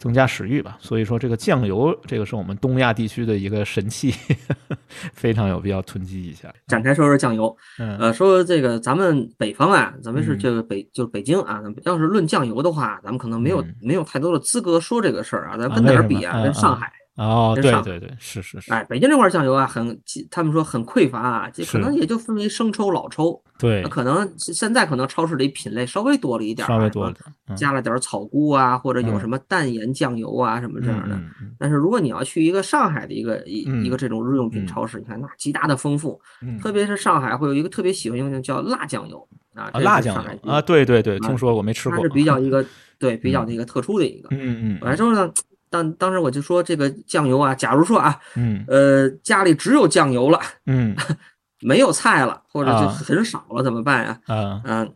[0.00, 4.14] 增加食欲吧，所以说这个酱油，这个是我们东亚地区的一个神器，
[5.12, 6.54] 非常有必要囤积一下。
[6.68, 16.40] 展开说说酱油，呃，说这个咱们北方啊，咱们是这个北就是北京啊，要是论酱油的话，咱们可能没有没有太多的资格说这个事儿啊，咱跟哪儿比啊？
[16.44, 16.92] 跟上海。
[17.18, 18.72] 哦，对对对，是是是。
[18.72, 20.00] 哎，北京这块酱油啊，很，
[20.30, 23.42] 他们说很匮乏啊，这可能也就分为生抽、老抽。
[23.58, 27.14] 对，可能现在可能超市里品类稍微多了一点，稍微多了，
[27.56, 31.18] 加了点草菇啊，或者有什么淡盐酱油啊什么这样的。
[31.58, 36.20] 但是如果你要去一个上海的一个一一个这种日用品超市，你看那极大的丰富，
[36.62, 42.64] 特别是上海会有一个特别喜欢用的叫辣酱油啊，辣酱油啊，对对对，听说过没吃过，它是比较一个
[42.96, 44.28] 对 比较那个特殊的一个。
[44.30, 45.28] 嗯嗯，完之后呢。
[45.70, 50.96] 当当时我就说这个酱油啊，假如说啊，嗯，呃，家里只有酱油了，嗯，
[51.60, 54.20] 没有菜了，或者就很少了，怎么办呀？
[54.28, 54.92] 嗯嗯，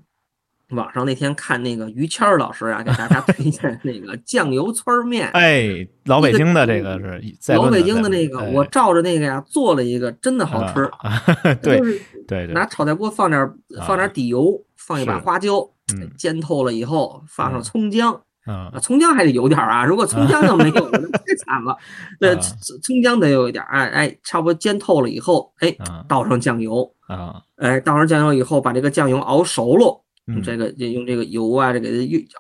[0.71, 10.91] 网上那天看那个于谦儿老师啊，给大家推荐 那个酱油汆面，哎，老北京的这个是老北京的那个，我照着那个呀做了一个，真的好吃。
[11.61, 13.53] 对对对，拿炒菜锅放点
[13.87, 15.69] 放点底油，放一把花椒，
[16.17, 18.23] 煎透了以后放上葱姜。
[18.45, 19.85] 啊，葱姜还得有点啊！
[19.85, 21.77] 如果葱姜要没有，那太惨了。
[22.19, 25.77] 那葱姜得有一点，哎哎，差不多煎透了以后，哎，
[26.09, 31.89] 倒上酱油啊，哎，倒上酱油以后，把这个酱油熬熟了，用这个用这个油啊，这个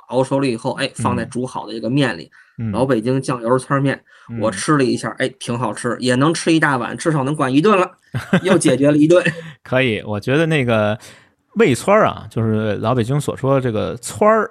[0.09, 2.31] 熬熟了以后，哎，放在煮好的这个面里。
[2.73, 4.01] 老北京酱油汆面，
[4.41, 7.91] 我吃了一下，哎，挺好吃，也能吃一大碗，至少能管一顿了，
[8.43, 9.25] 又解决了一顿。
[9.65, 10.99] 可以，我觉得那个
[11.55, 14.51] 味汆啊，就是老北京所说的这个汆儿。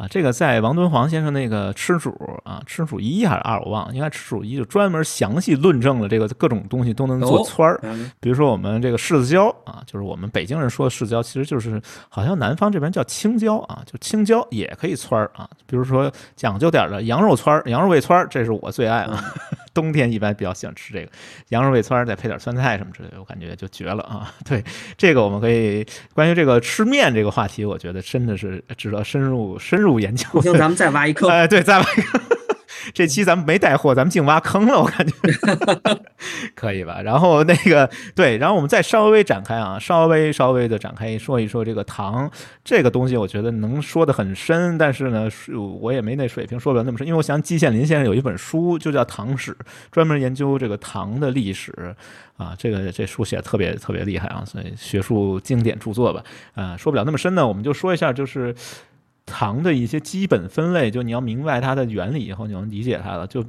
[0.00, 2.10] 啊，这个在王敦煌先生那个吃主
[2.42, 7.78] 啊，吃主一还是二我忘了，应该吃主一就专门详细论证了这个各种东西都能做圈儿。
[8.18, 11.78] 比如说我们这个柿子椒啊，就是我们北京人说的柿子椒，其实就是
[12.08, 15.46] 好像南方这边叫青椒啊，就青椒也可以圈儿啊。
[15.66, 19.22] 比如说讲究点的羊肉圈儿、羊肉味圈儿，这是我最爱啊。
[19.72, 21.10] 冬天一般比较喜欢吃这个
[21.48, 24.34] 羊肉味汆，再配点酸菜什么之类的，我感觉就绝了啊！
[24.44, 24.64] 对，
[24.96, 30.26] 这个我们可以关于这个吃面这个话题，我觉得真的是值得深入深入研究。
[30.32, 31.28] 不行，咱们再挖一坑。
[31.30, 32.20] 哎，对，再挖一坑。
[32.92, 35.12] 这期咱们没带货，咱们净挖坑了，我感觉
[36.54, 37.00] 可以吧？
[37.02, 42.30] 然后那个对，然后我们再稍微展开啊，稍微稍微的展开说一说这个糖
[42.64, 45.28] 这个东西，我觉得能说的很深，但是呢，
[45.80, 49.52] 我也没那水平说不了那么深，因为我想季羡林先生有一本书就叫《唐史》，
[49.90, 51.94] 专门研究这个糖的历史
[52.36, 56.22] 啊，这个这书写的特别特别厉害啊，所以学术经典著作吧，
[56.54, 58.54] 啊，说不了那么深呢，我们就说一下就是。
[59.30, 63.26] 糖的一些基本分类，就你要明白它的原理以后，你能理解它了。
[63.26, 63.42] 就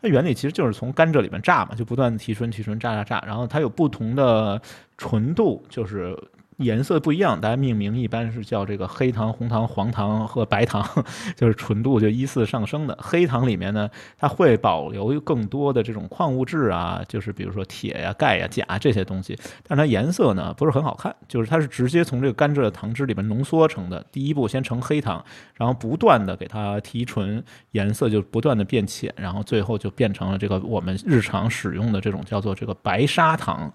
[0.00, 4.62] 它原理其实就是从甘蔗里面榨嘛，就不断提纯、提纯、榨、榨、榨，然后它有不同的
[4.96, 6.16] 纯度，就是。
[6.58, 10.86] 颜色不一样，大家命名一般是叫这个黑糖、红糖、黄糖和白糖，
[11.34, 12.96] 就是纯度就依次上升的。
[13.00, 19.36] 黑糖里面呢，它会保留更多的这种矿物质啊，就是比如说铁呀、钙呀、钾这些东西，
[19.66, 24.04] 但它颜色呢不是很好看，就是它是直接从这个甘蔗的糖汁里面浓缩成的。
[24.12, 25.24] 第一步先成黑糖，
[25.54, 27.42] 然后不断的给它提纯，
[27.72, 33.72] 颜色就不断的变浅，然后最后就变成了这个我们日常使用的这种叫做这个白砂糖。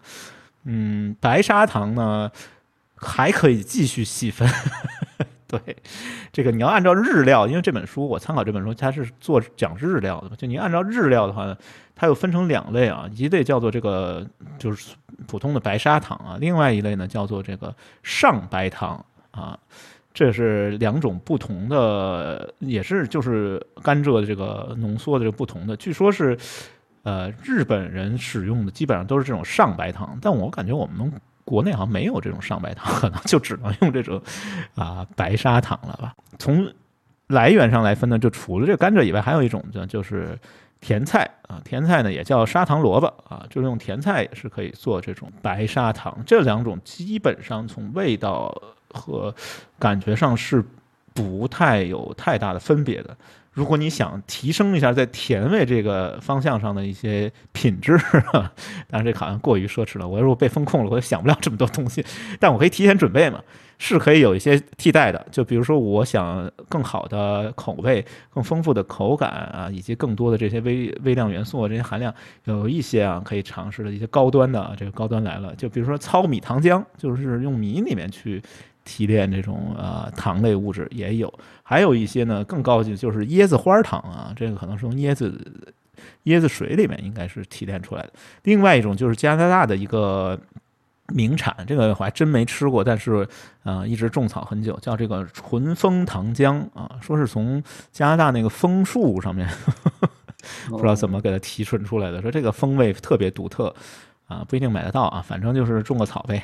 [0.63, 2.31] 嗯，白砂糖呢？
[3.01, 4.47] 还可以继续细分，
[5.47, 5.59] 对，
[6.33, 11.57] 这个你要按照日料，因为这本书我参考这本书，它是做讲日料的，就你按照日料的话呢，
[11.95, 14.27] 它又分成两类啊，一类叫做这个
[14.57, 14.95] 就是
[15.27, 17.73] 普通的白砂糖啊，另外一类呢叫做这个
[18.03, 19.57] 上白糖啊，
[20.13, 26.37] 这是两种不同的，也是就是甘蔗的这个浓缩的这个不同的，据说是
[27.03, 31.11] 呃日本人使用的基本上都是这种上白糖，但我感觉我们。
[31.49, 34.21] 国内好像没有这种上白糖，可能就只能用这种
[34.75, 36.13] 啊白砂糖了吧。
[36.37, 36.71] 从
[37.25, 40.37] 来源上来分呢，就除了这甘蔗以外，还有一种呢，就是
[40.79, 41.59] 甜菜啊。
[41.65, 46.15] 甜菜呢也叫砂糖萝卜啊，就是用甜菜也是可以做这种白砂糖。
[46.23, 48.55] 这两种基本上从味道
[48.91, 49.33] 和
[49.79, 50.63] 感觉上是
[51.15, 53.17] 不太有太大的分别的。
[53.59, 57.99] 如果你想提升一下在甜味这个方向上的一些品质，
[58.87, 60.07] 当然这好像过于奢侈了。
[60.07, 62.01] 我如果被风控了，我也想不了这么多东西。
[62.39, 63.43] 但我可以提前准备嘛，
[63.77, 65.25] 是可以有一些替代的。
[65.29, 75.53] 就比如说，我想更好的口味、更丰富的口感啊，以及更多的这些微微量元素啊这些含量，有一些啊可以尝试的一些高端的，这个高端来了。
[75.55, 78.41] 就比如说糙米糖浆，就是用米里面去。
[78.91, 81.31] 提炼这种呃糖类物质也有，
[81.61, 85.39] 还有一些呢更高级，就是椰子花糖啊，这个可能是从椰子
[86.23, 88.13] 椰子水里面应该是提炼出来的。
[88.45, 90.39] 另外一种就是加拿大的一个
[91.09, 93.27] 名产，这个我还真没吃过，但是
[93.63, 97.61] 呃一直种草很久，叫这个纯枫糖浆啊，说是从
[97.91, 99.47] 加拿大那个枫树上面
[100.67, 103.71] 不知道怎么给它提纯出来的，说这个风味特别独特。
[104.29, 106.41] 啊，不一定买得到啊，反正就是种个草呗。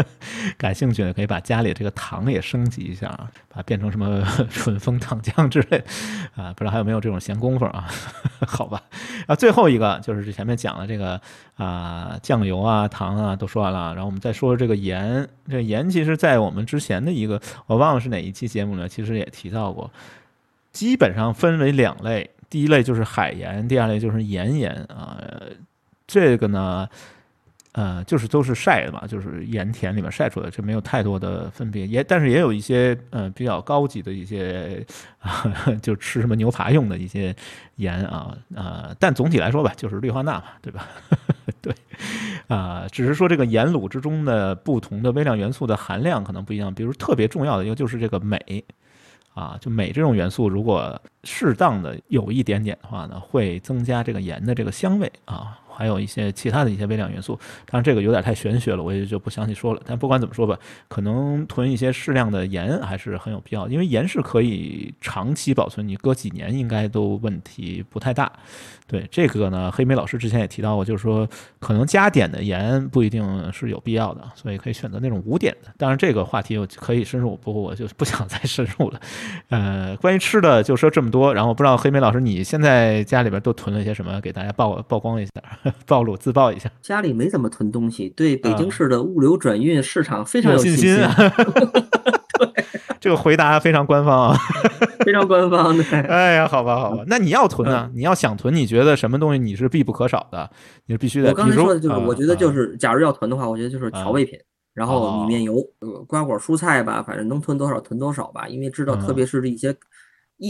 [0.58, 5.82] 感兴趣的可以把家里这个糖也升级一下啊，把它变成什么 纯风糖浆之类
[6.36, 7.88] 啊，不知道还有没有这种闲工夫啊？
[8.46, 8.82] 好吧，
[9.26, 11.18] 啊，最后一个就是前面讲的这个
[11.56, 15.26] 啊，酱油啊、糖啊都说完了，然后我们再说说这个盐。
[15.48, 19.90] 这盐其实在我们之前的一个我忘了是哪一期节目呢，其实也提到过，
[20.72, 25.16] 基本上分为两类，第一类就是海盐，第二类就是岩盐啊。
[26.06, 26.86] 这个呢？
[27.74, 31.84] 呃，就是都是晒的嘛，就是盐田里面晒出来，这没有太多的分别。
[31.84, 34.86] 也但是也有一些呃比较高级的一些
[35.18, 35.44] 啊，
[35.82, 37.34] 就吃什么牛扒用的一些
[37.76, 38.94] 盐啊啊。
[39.00, 40.86] 但总体来说吧，就是氯化钠嘛，对吧？
[41.60, 41.74] 对
[42.46, 46.72] 啊，只是说这个盐卤之中的不同的微量元素的含量可能不一样。
[46.72, 48.64] 比如特别重要的一个就是这个镁
[49.34, 55.58] 啊，就镁这种元素，如果适当的有一点点的话呢，会增加这个盐的这个香味啊。
[55.76, 57.38] 还有一些其他的一些微量元素。
[57.66, 59.82] 当然这个有点太玄学了，我也就不详细说了。
[59.84, 60.58] 但不管怎么说吧，
[60.88, 68.32] 可能囤一些适量的盐还是很有必要，因为盐是可以长期保存，你搁几年应该都问题不太大。
[68.94, 71.28] 对这个呢，黑莓老师之前也提到过，就是说
[71.58, 75.72] 可能加碘的盐不一定是有必要的，所以可以选择那种无碘的。
[75.76, 79.00] 当然这个话题我可以深入，不过我就不想再 深入了。
[79.48, 85.32] 呃，关于吃的就说这么多，然后不知道黑莓老师你现在家里边都囤了些什么，给大家曝曝光一下，
[85.88, 86.70] 暴露自曝一下。
[86.80, 91.12] 家里没怎么囤东西，对北京市的物流转运市场非常有信心啊。
[92.38, 92.64] 对。
[93.04, 94.38] 这个回答非常官方啊，
[95.04, 95.84] 非常官方的。
[96.08, 100.50] 哎呀，好吧，好吧，那你要囤啊，你要想囤，你觉得什么东西你是必不可少的？
[100.86, 101.28] 你是必须得。
[101.28, 104.38] 我刚才说的就是，我觉得就是，假如要囤的话，我觉得就是调味品，
[104.72, 105.56] 然后米面油、
[106.08, 109.76] 瓜果蔬菜吧，反正能囤多少囤多少吧，因为知道，特别是一些。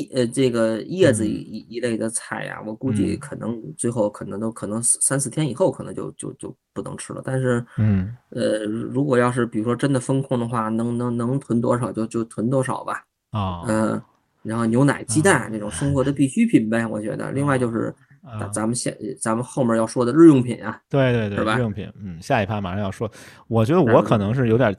[0.01, 7.22] 叶呃，这个叶子一一类的菜呀，我估计可能最后可能都可能三四天以后可能就就就不能吃了。
[7.24, 13.05] 但是，嗯，呃，如果要是比如说真的风控的话，能能能囤多少就就囤多少吧。
[13.30, 14.03] 啊，嗯，
[14.42, 17.30] 然后牛奶、鸡蛋这种生活的必需品呗，我觉得。
[17.32, 17.95] 另外就是
[18.40, 23.11] 咱咱们现咱们后面要说的日用品啊，对对对，日用品，嗯，下一趴马上要说。
[23.49, 24.74] 我觉得我可能是有点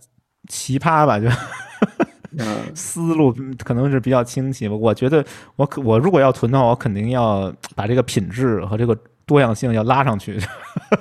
[0.48, 1.28] 奇葩吧，就。
[2.74, 3.34] 思路
[3.64, 4.68] 可能是比较清晰。
[4.68, 5.24] 我觉得
[5.56, 10.40] 我可我如果要囤的话，我肯定要把这个品质和这个多样性要拉上去，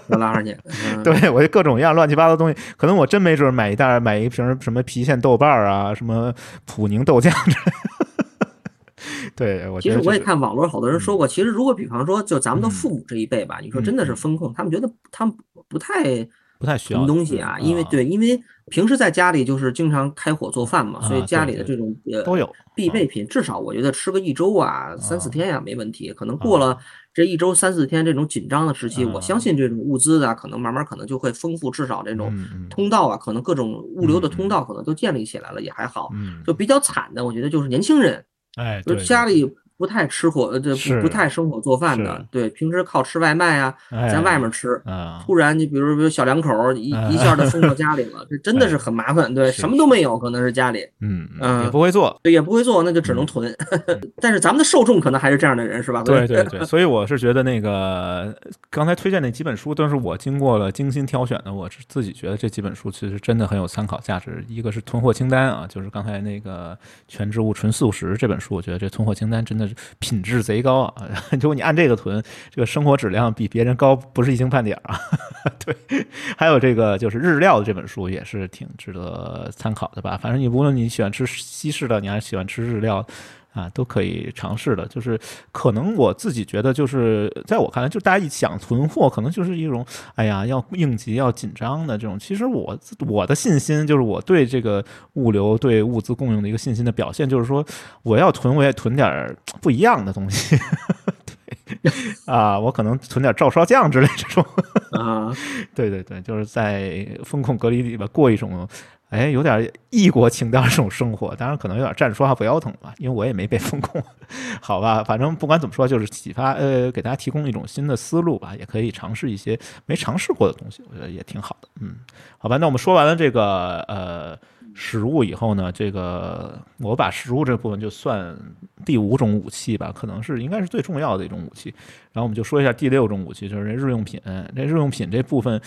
[0.09, 0.57] 要拉上去。
[1.05, 6.33] 对我就各种各样乱七八糟东西，可能我真没准买一袋买一瓶什么郫县豆瓣儿啊，什么
[6.65, 7.33] 普宁豆浆。
[9.37, 15.35] 对，我其实我也看网络好多人说过，其实如果比方说就咱们的父母这一辈吧，你说真的是风控，他们觉得他们
[15.69, 16.27] 不太。
[16.65, 18.41] 不太需要囤东西啊，因为对，因为
[18.71, 26.13] 平时在家里就是经常开火做饭嘛，所以家里的这种呃都有必备品，至少我觉得吃个一周啊，三四天呀没问题。
[26.15, 26.77] 可能过了
[27.13, 32.33] 这一周三四天这种紧张的时期，我相信这种物资啊，可能慢慢可能就会丰富，至少这种
[32.71, 36.11] 通道啊，可能各种物流的通道可能都建立起来了，也还好。
[36.47, 38.25] 就比较惨的，我觉得就是年轻人，
[38.57, 39.55] 哎，就家里。
[39.77, 44.81] 不太吃火，这不不太生火做饭的，对，平时靠吃外卖啊，在外面吃。
[45.25, 49.33] 突然你比如比如小两口一一下就送到家 里了，这真的是很麻烦。
[49.35, 53.53] 对，什么都没有，可能是家里，嗯嗯，也不会做，对，也不会做，那就只能囤。
[54.23, 56.05] 但是咱们的受众可能还是这样的人，是吧？
[56.05, 58.33] 对对对，所以我是觉得那个
[58.71, 64.45] 刚才推荐那几本书都是我经过了精心挑选的，我是自己觉得这几本书其实真的很有参考价值。
[64.47, 69.64] 一个是囤货清单啊，就是刚才那个全植物纯素食这本书，我觉得这囤货清单真的。
[69.99, 70.95] 品质贼高啊！
[71.41, 75.01] 如果你按这个囤，这个生活质量比别人高不是一星半点儿啊。
[75.65, 76.07] 对，
[76.37, 80.19] 还有这个就是日料的这本书也是挺值得参考的吧。
[80.21, 83.07] 反正你无论你喜欢吃西式的，你还是喜欢吃日料。
[83.55, 85.19] 啊，都可以尝试的，就是
[85.53, 89.87] 可能我自己觉得，就是在我看来，就大家一想囤货，可能就是一种，
[90.17, 92.19] 哎呀，要应急、要紧张的这种。
[92.19, 92.77] 其实我
[93.07, 97.65] 我的信心，就是我对这个物流、对物资供应的一个信心的表现，就是说，
[98.03, 100.59] 我要囤，我也囤点不一样的东西。
[101.65, 101.93] 对，
[102.27, 104.45] 啊，我可能囤点照烧酱之类这种。
[105.01, 105.33] 啊，
[105.75, 108.69] 对对对，就是在风控隔离里边过一种。
[109.11, 114.03] 哎，有点异国情调这种生活，当然可能有点站着说话不腰疼吧，因为我也没被封控，
[114.61, 121.69] 好吧，反正不管怎么说，就是启发呃，给大家提供一种新的思路吧，也可以尝试一些没尝试过的东西，我觉得也挺好的。
[121.81, 121.95] 嗯，
[122.39, 124.37] 好吧，那我们说完了这个呃
[124.75, 128.37] 食物以后呢，这个我把食物这部分就算
[128.85, 131.73] 第五种武器吧，可能是应该是最重要的一种武器。
[132.13, 134.21] 然后我们就说一下第六种武器，就是这日用品。
[134.57, 135.61] 这日用品这部分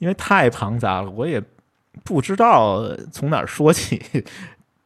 [0.00, 1.42] 因为太庞杂了，我也。
[2.04, 4.00] 不知道从哪儿说起，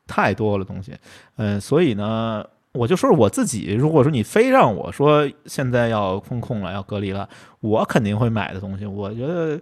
[0.07, 0.92] 太多了东西，
[1.36, 3.74] 嗯，所以呢，我就说我自己。
[3.74, 7.28] 如果说你非让我说现在要空控了，要隔离了，
[7.61, 9.61] 我肯定会买的东西，我觉得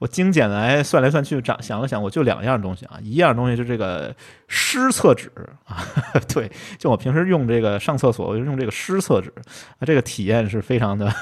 [0.00, 4.12] 我精简来算来算去，长想了想，我就两样东西啊，一样东西是这个
[4.48, 5.30] 湿厕纸
[5.64, 5.84] 啊，
[6.34, 9.30] 对，就我平时用这个上厕所，我就用这个湿厕纸
[9.78, 11.14] 啊，这个体验是非常的。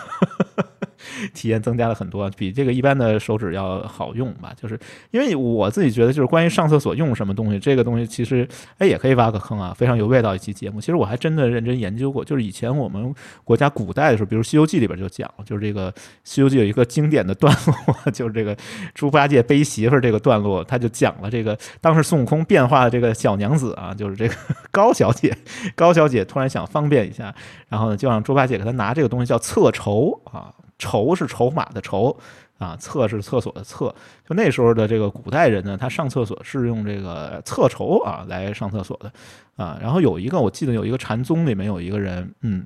[1.33, 4.53] 体验增加了很多，比这个一般的手指要好用吧？
[4.61, 4.79] 就是
[5.13, 8.47] 因为我自己觉得，就是关于上厕所用什么东西，这个东西其实
[8.79, 10.81] 哎也可以挖个坑啊，非常有味道一期节目。
[10.81, 13.15] 其实我还真的认真研究过，就是以前我们
[13.45, 15.91] 国家古代的时候，比如《西游记》里边就讲，就是这个
[16.25, 18.57] 《西游记》有一个经典的段落， 就是这个
[18.95, 24.35] 猪八戒背媳妇儿这个段落，他就讲了这个当时孙悟空变化的这个小娘子啊，就是这个
[24.71, 25.37] 高小姐，
[25.75, 27.35] 高小姐突然想方便一下，
[27.69, 30.53] 然后呢就让猪八戒给他拿这个东西叫厕筹啊。
[30.81, 32.17] 筹是筹码的筹
[32.57, 33.93] 啊，厕是厕所的厕。
[34.29, 39.13] 就那时候的这个古代人呢，他上厕所是用这个厕筹啊来上厕所的
[39.57, 39.77] 啊。
[39.83, 42.65] 然后有一个，我记得有一个禅宗里面有一个人，嗯，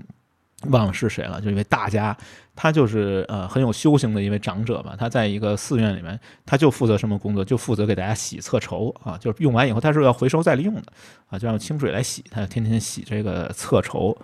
[0.71, 2.17] 忘了是谁了，就一位大家，
[2.55, 4.95] 他就是呃很有修行的一位长者吧。
[4.99, 7.45] 他在一个寺院里面，他就负责什么工作？
[7.45, 10.83] 就负责给大家洗厕筹啊，就是用完以后他是要回收再利用的
[11.29, 14.17] 啊，就让清水来洗，他就天天洗这个厕筹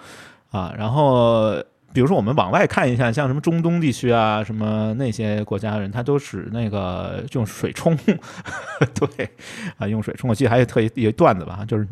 [0.51, 0.75] 啊。
[0.79, 1.55] 然后
[1.93, 7.97] 比如说我们往外看一下，像什么中东地区啊，什么那些国家的人，他都是那个用水冲，
[8.95, 9.31] 对
[9.77, 10.31] 啊，用水冲。
[10.31, 11.89] 我记得还有特意一段子吧，就是。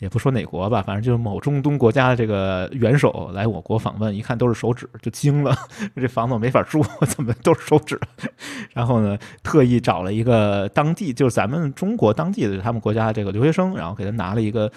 [0.00, 5.56] 也不说哪国吧，反正就是某中东国家的这个元首来我国访问，一看都是手指，就惊了，
[5.96, 7.98] 这房子没法住，怎么都是手指？
[8.74, 14.70] 然后呢，特意找了一个当地，就是咱们中国当地的他们国家这个留学生，然后给他拿了一个。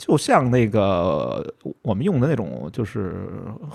[0.00, 1.46] 就像那个
[1.82, 3.28] 我们用的那种，就是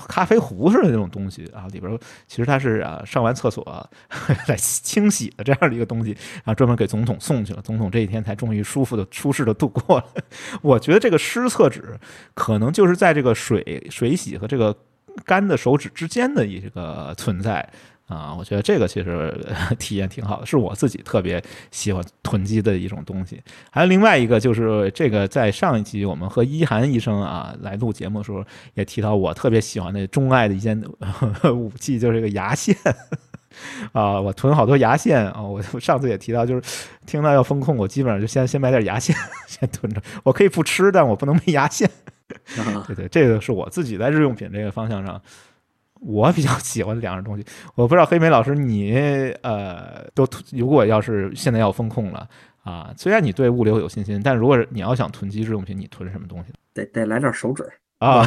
[0.08, 3.64] 咖啡壶似的那种东西啊，里边其实它是啊上完厕所
[4.48, 7.62] 来清洗的这样的一个东西，然后专门给总统送去了。
[7.62, 10.06] 总统这一天才终于舒服的、舒适的度过了。
[10.64, 12.00] 我觉得这个湿厕纸
[12.34, 14.76] 可能就是在这个水水洗和这个
[15.26, 17.72] 干的手指之间的一个存在。
[18.08, 19.34] 啊，我觉得这个其实
[19.80, 23.42] 体验挺好的，是我自己特别喜欢囤积的一种东西。
[23.72, 28.46] 还有另外一个就是这个，在上一集我们和一涵医生啊来录节目的时候，
[28.76, 30.80] 也提到我特别喜欢的钟爱的一件
[31.52, 32.76] 武器，就是这个牙线
[33.92, 35.42] 啊，我囤好多牙线啊。
[35.42, 36.62] 我上次也提到，就是
[37.08, 39.16] 听到要风控，我基本上就先先买点牙线
[39.48, 40.00] 先囤着。
[40.24, 41.90] 我可以不吃，但我不能没牙线。
[42.86, 45.20] 对对，这个是我自己在日用品这个方向上。
[46.06, 47.46] 我比较 喜欢的两样东西，
[47.76, 48.94] 我不知道黑莓老师你
[49.42, 52.28] 呃都如果要是现在要风控了
[52.64, 56.54] 啊，虽然你对物流有信心，但如果你要想囤积日用品，你囤什么东西？
[56.74, 57.64] 得得来点手纸。
[58.00, 58.18] 啊，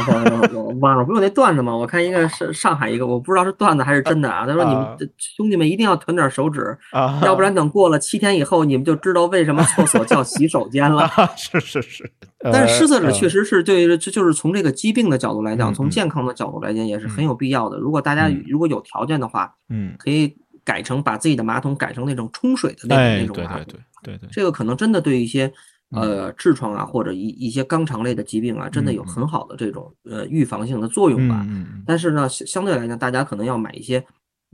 [0.80, 1.76] 网上不有那段子吗？
[1.76, 4.46] 我看一个是上海一个，我不知道是段子还是真的啊。
[4.46, 12.10] 他说：“你们兄弟们一定要囤点手纸啊，要不然等过了七天以后，你们就知道为什么厕所叫洗手间了。”是是是，
[12.40, 17.78] 但是湿厕纸确实是对，就是从这个疾病的角度来讲，从健康的角度来讲，也是很有必要的。
[17.78, 23.64] 如果大家如果有条件的话，嗯，可以改成把自己的马桶改成那种冲水的那种那种马桶。
[24.02, 25.52] 对对对这个可能真的对一些。
[25.90, 31.46] 呃，痔疮啊，或者一一些肛肠类的疾病啊，真的有很好的这种呃预防性的作用吧。
[31.86, 34.04] 但是呢，相相对来讲，大家可能要买一些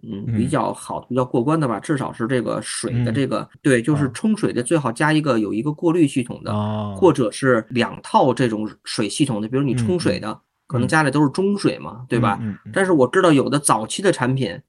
[0.03, 1.78] 嗯比较好、比较过关的吧。
[1.78, 6.53] 至少是这个水的这个对，就是冲水的最好加一个有一个过滤系统的，
[6.97, 9.49] 或者是两套这种水系统的。
[9.49, 12.38] 比如你冲水的，可能家里都是中水嘛，对吧？
[12.72, 14.61] 但是我知道有的早期的产品，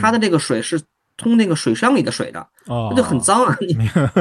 [0.00, 0.80] 它的这个水是。
[1.16, 3.56] 通那个水箱里的水的，那就很脏啊！
[3.60, 3.76] 你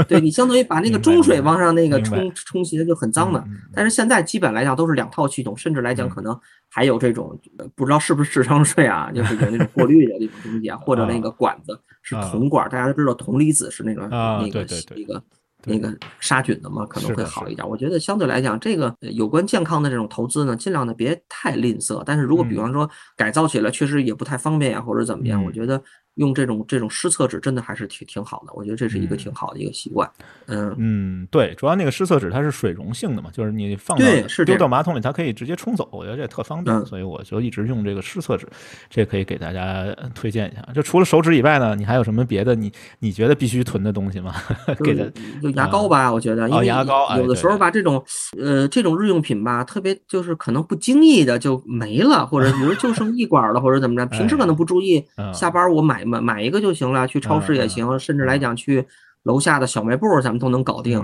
[0.07, 3.43] 对你相当于把那个中水往上那个冲冲洗，就很脏的。
[3.73, 6.39] 但是现在基本来讲都是两套系统，甚至来讲可能
[6.69, 7.35] 还有这种
[7.75, 14.63] 不知道是不是智商税啊，就是有那种过滤的那种东西啊， 或者那个管子是铜管，大家都知道铜离子是那个那个
[14.95, 15.23] 那个
[15.65, 17.67] 那个杀菌的嘛，可能会好一点。
[17.67, 22.03] 我觉得相对来讲，这个有关健康的这种投资呢，尽量的别太吝啬。
[22.05, 22.87] 但是如果比方说
[23.17, 25.81] 改造起来确实也不太方便呀，或者怎么样，我觉得。
[26.15, 30.09] 用这种这种湿厕纸真的还是挺挺好的，我觉得这是一个挺好的一个习惯。
[30.47, 34.05] 嗯嗯，对，主要那个湿厕纸它是水溶性的嘛，就是你放到
[34.45, 38.47] 丢到马桶里，它可以直接冲走，我觉得这特方便，所以我就一直用这个湿厕纸。
[38.89, 40.61] 这可以给大家推荐一下。
[40.73, 44.35] 就除了手纸以外呢，你还有什么别的你你觉得必须囤的东西吗？
[44.83, 45.11] 给的
[45.41, 48.03] 就牙膏吧，我觉得，因为牙膏有的时候吧，这种
[48.37, 55.03] 呃这种日用品吧，特别就是可能不经意的就没了，或者比如就剩一管了，或者怎么着， 平时可能不注意，
[55.33, 56.02] 下班我买。
[56.03, 58.85] 买买一个就行了，去超市也行，甚至来讲去
[59.23, 60.99] 楼下的小卖部，咱们都能搞定。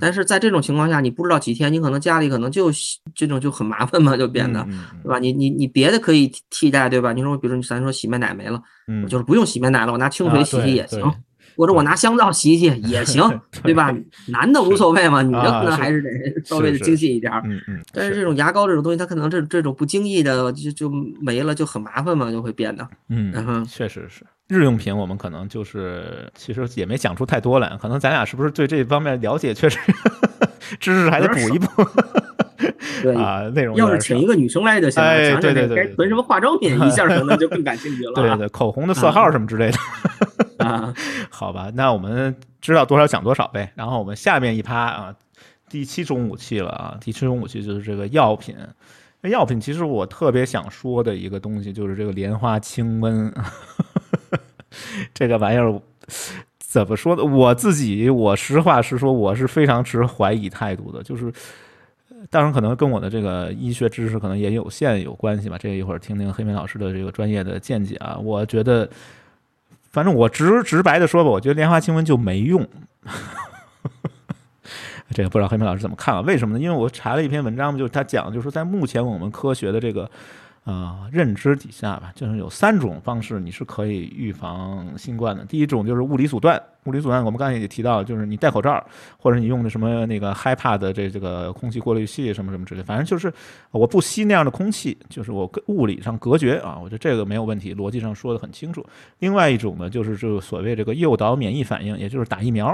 [0.00, 2.70] 但是在这种情况下，你不知道几天，你可能家里可能就
[3.14, 4.62] 这种就很麻烦嘛，就变得，
[5.02, 5.18] 对吧？
[5.18, 7.12] 你你你别的可以替代，对吧？
[7.12, 8.62] 你说，比如说咱说洗面奶没了，
[9.02, 11.12] 我就是不用洗面奶了，我拿清水洗洗也行。
[11.56, 13.22] 或者我拿香皂洗洗也行，
[13.62, 13.94] 对吧？
[14.28, 16.10] 男的无所谓嘛，女的可能还是得
[16.44, 17.32] 稍微的精细一点。
[17.44, 17.80] 嗯嗯。
[17.92, 20.90] 但是这种牙膏这种东西，它可能这这种不经意的就就
[21.20, 22.86] 没了，就很麻烦嘛，就会变得。
[23.08, 29.78] 嗯，确实是日用品，我们可能就是其实也没讲出太多来，可能咱俩是不是对这方面了解确实
[30.78, 31.66] 知识还得补一补。
[33.02, 35.08] 对 啊，内容要是请一个女生来就行了。
[35.08, 38.12] 哎，对对对，该囤什么化妆品，一下可能就更感兴趣了。
[38.14, 39.78] 对对，口红的色号什么之类的。
[40.64, 40.94] 啊，
[41.30, 43.72] 好吧，那我们知道多少讲多少呗。
[43.74, 45.14] 然后我们下面一趴啊，
[45.68, 48.56] 第七种武器了啊，第七种武器就是这个药品。
[49.22, 53.32] 药品其实我特别想说的一个东西就是这个莲花清瘟，
[55.14, 55.80] 这个玩意儿
[56.58, 57.24] 怎么说呢？
[57.24, 61.02] 我自己我实话实说，我是非常持怀疑态度的。
[61.02, 61.32] 就是
[62.28, 65.56] 当然可能跟我的这个医学知识可能也有限有关系吧。
[65.58, 68.86] 这个一会儿听听黑莓老师的这个专业的见解啊，我觉得。
[69.94, 72.66] 反正我直直白的说吧，我觉得莲花清瘟就没用。
[75.10, 76.20] 这个不知道黑明老师怎么看啊？
[76.22, 76.60] 为什么呢？
[76.60, 80.10] 因为我查了一篇文章，就是他讲，就是在目前我们科学的这个
[80.64, 85.44] 呃认知底下吧，就是有三种方式你是可以预防新冠的。
[85.44, 88.82] 第一种就是物理阻断，物理阻断我们刚才也提到，就是你戴口罩，
[89.18, 93.32] 或者你用的什么那个 HiPa 的这这个空气过滤器什么什么之类，反正就是
[93.70, 98.84] 我不吸那样的空气，就是我物理上隔绝啊，我觉得这个没有问题，逻辑上说的很清楚。
[99.18, 102.68] 另外一种呢，就是就所谓这个诱导免疫反应，也就是打疫苗，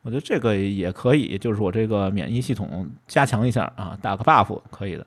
[0.00, 5.06] 我觉得这个也可以，就是我这个免疫系统加强一下啊，打个 buff 可以的。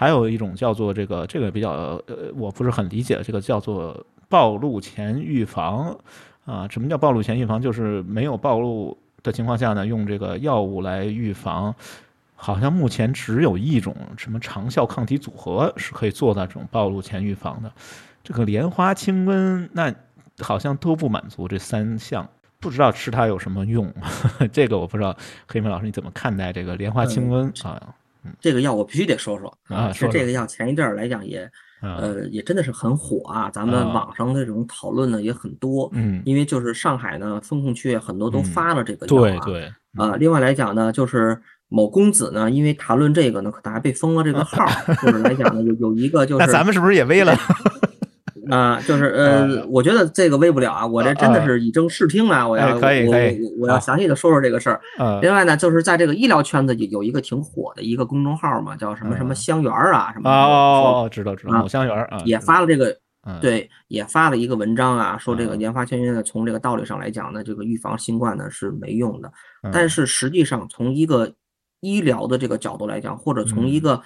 [0.00, 1.72] 还有一种叫做这个，这个比较
[2.06, 5.94] 呃，我不是很理解，这个叫做暴露前预防
[6.46, 6.66] 啊。
[6.70, 7.60] 什么叫暴露前预防？
[7.60, 11.74] 就是没有暴露的情况下呢，用这个药物来预防。
[12.34, 17.70] 好像目前只有一种什么长效抗体组合是可以做到这种暴露前预防的。
[18.24, 19.94] 这个莲花清瘟那
[20.38, 22.26] 好像都不满足这三项，
[22.58, 23.92] 不知道吃它有什么用。
[24.50, 25.14] 这个我不知道，
[25.46, 27.94] 黑妹老师你怎么看待这个莲花清瘟啊？
[28.40, 31.50] 这个药我必须得说说啊，其实这个药前一阵儿来讲也，
[31.82, 33.50] 呃，也真的是很火啊。
[33.50, 44.64] 咱们网上的这种讨论呢也很多，嗯，因为就是上海呢风控区很多都发了这个药啊，对，啊，另外来讲呢，就是某公子呢，因为谈论这个呢，可能还被封了这个号，
[45.02, 47.34] 就是来讲呢，有有一个就是，那咱们是不是也微了？
[48.50, 54.80] 啊，就是呃，我觉得这个微不了啊，我这真的是以正视听啊，我要可以可以，我要详细的说说这个事儿。
[55.22, 62.96] 另外呢，就是在这个医疗圈子有有一个挺火的一个公众号嘛，叫什么什么香园啊什么哦，知道知道，某香园啊，也发了这个，
[63.40, 69.32] 对，也发了一个文章啊，说这个研发签约呢，从这个道理上来讲呢，这个预防新冠呢是没用的，
[69.72, 71.32] 但是实际上从一个
[71.80, 74.00] 医疗的这个角度来讲，或者从一个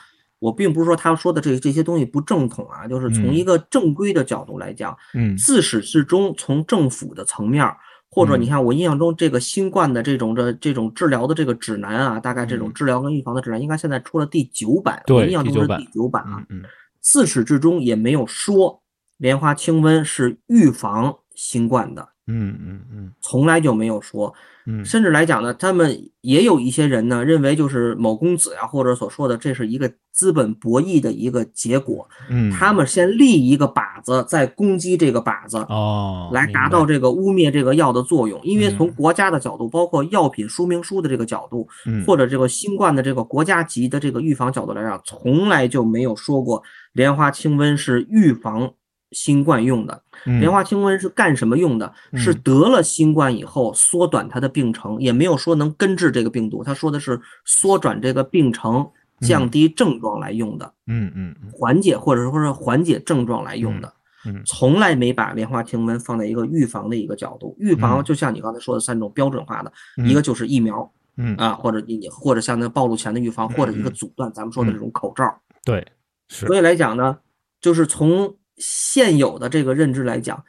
[0.45, 7.66] 我并不是说他说的这这些东西不正统啊，就是从一个正规的角度来讲，嗯，自始至终从政府的层面，
[8.11, 16.62] 或者你看我印象中这个新冠的这种的这种治疗的这个指南啊，大概这种治疗跟预防的指南，应该现在出了第九版，我，印象中是第九版啊，嗯，
[17.01, 18.83] 自始至终也没有说
[19.16, 22.11] 莲花清瘟是预防新冠的。
[22.26, 24.32] 嗯嗯嗯，从来就没有说，
[24.66, 38.40] 嗯，甚至来讲呢，他们也有一些人呢，认为就是某公子呀，或者所说的这是一个资本博弈的一个结果，嗯，他们先立一个靶子，再攻击这个靶子，哦，来达到这个污蔑这个药的作用。
[38.42, 41.68] 因为从国家的角度，包括药品说明书的这个角度，
[42.06, 46.62] 或者这个新冠的这个国家级的这个预防角度来讲，从来就没有说过
[46.94, 48.72] 莲花清瘟是预防。
[49.16, 51.92] 新冠用的莲花清瘟是干什么用的？
[52.14, 56.64] 是得了新冠以后缩短它的病程，也没有说能根治这个病毒。
[56.64, 58.88] 他说的是缩短这个病程、
[59.20, 60.72] 降低症状来用的。
[60.86, 63.92] 嗯嗯，缓解或者说是缓解症状来用的。
[64.26, 67.55] 嗯，从来没把莲花清瘟放在一个预防的一个角度。
[67.59, 69.72] 预防就像你刚才说的三种标准化的，
[70.06, 75.24] 一个就是疫苗，嗯啊，或者你或者像那暴露前的预防，或者一个阻断，咱们说的这种口罩。
[75.64, 75.86] 对，
[76.28, 77.18] 所以来讲呢，
[77.60, 78.34] 就是从。
[78.56, 80.44] 现有的这个认知来讲，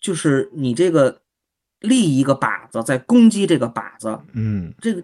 [0.00, 1.20] 就是你这个
[1.80, 5.02] 立一个靶子在攻击这个靶子，嗯，这个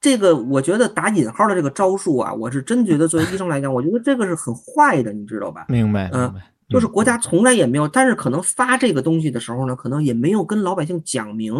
[0.00, 5.66] 这个，我觉得打引号的这个招数啊，我是真觉得作为医生来讲，我觉得这个是很坏的，你知道吧？
[5.68, 6.34] 明白，嗯，
[6.68, 11.54] 就是国家从来也没有，但是可能发这个东西的时候呢，可能也没有跟老百姓讲明。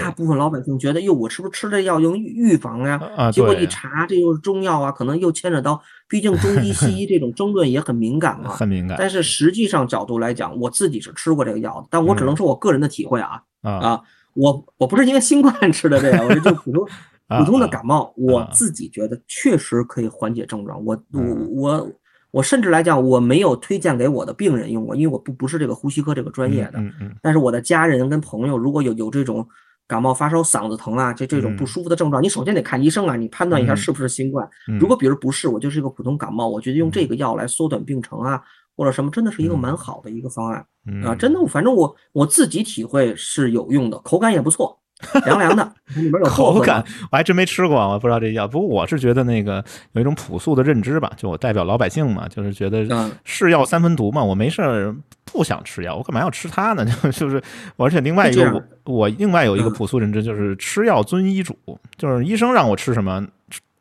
[0.00, 3.00] 大部分老百姓觉得，哟，我是不是吃这药用预防呀？
[3.16, 8.50] 啊，结果一查，这又是中药啊，可能又牵扯到，毕竟中医西医这种争论也很敏感嘛。
[8.56, 8.96] 很敏感。
[8.98, 14.00] 但是实际上角度来讲，我自己是吃过这个药的，但我只能说我个人的体会啊啊，
[14.34, 16.86] 我我不是因为新冠吃的这个，我就普通
[17.38, 20.84] 普通的感冒，我自己觉得确实可以缓解症状。
[20.84, 21.90] 我我我
[22.30, 26.78] 我甚至来讲，我没有推荐给我的病人用过，因为我不不是这个呼吸科这个专业的。
[26.78, 27.14] 嗯嗯。
[27.22, 29.46] 但是我的家人跟朋友如果有有这种。
[29.88, 34.46] 感冒发烧、嗓子疼啊，这这种不舒服的症状，你首先得看医生啊，你判断一下是不是新冠。
[34.78, 38.40] 如果比如不是，我就是一个普通感冒，我觉得用这个药来缩短病程啊，
[38.76, 40.64] 或者什么，真的是一个蛮好的一个方案
[41.02, 41.14] 啊。
[41.14, 44.78] 真的，反正我我自己体会是有用的，口感也不错。
[45.24, 48.48] 凉凉的，里边有口感，我还真没吃过，我不知道这药。
[48.48, 52.84] 不过我是觉得那个有一种朴素的认知吧，就我代表老百姓嘛，就是觉得
[53.24, 54.94] 是药三分毒嘛，我没事儿
[55.24, 56.84] 不想吃药，我干嘛要吃它呢？
[57.02, 57.40] 就就是，
[57.76, 61.56] 而且另外一个我我另外有一个朴素认知，就是吃药遵医嘱，
[61.96, 63.24] 就是医生让我吃什么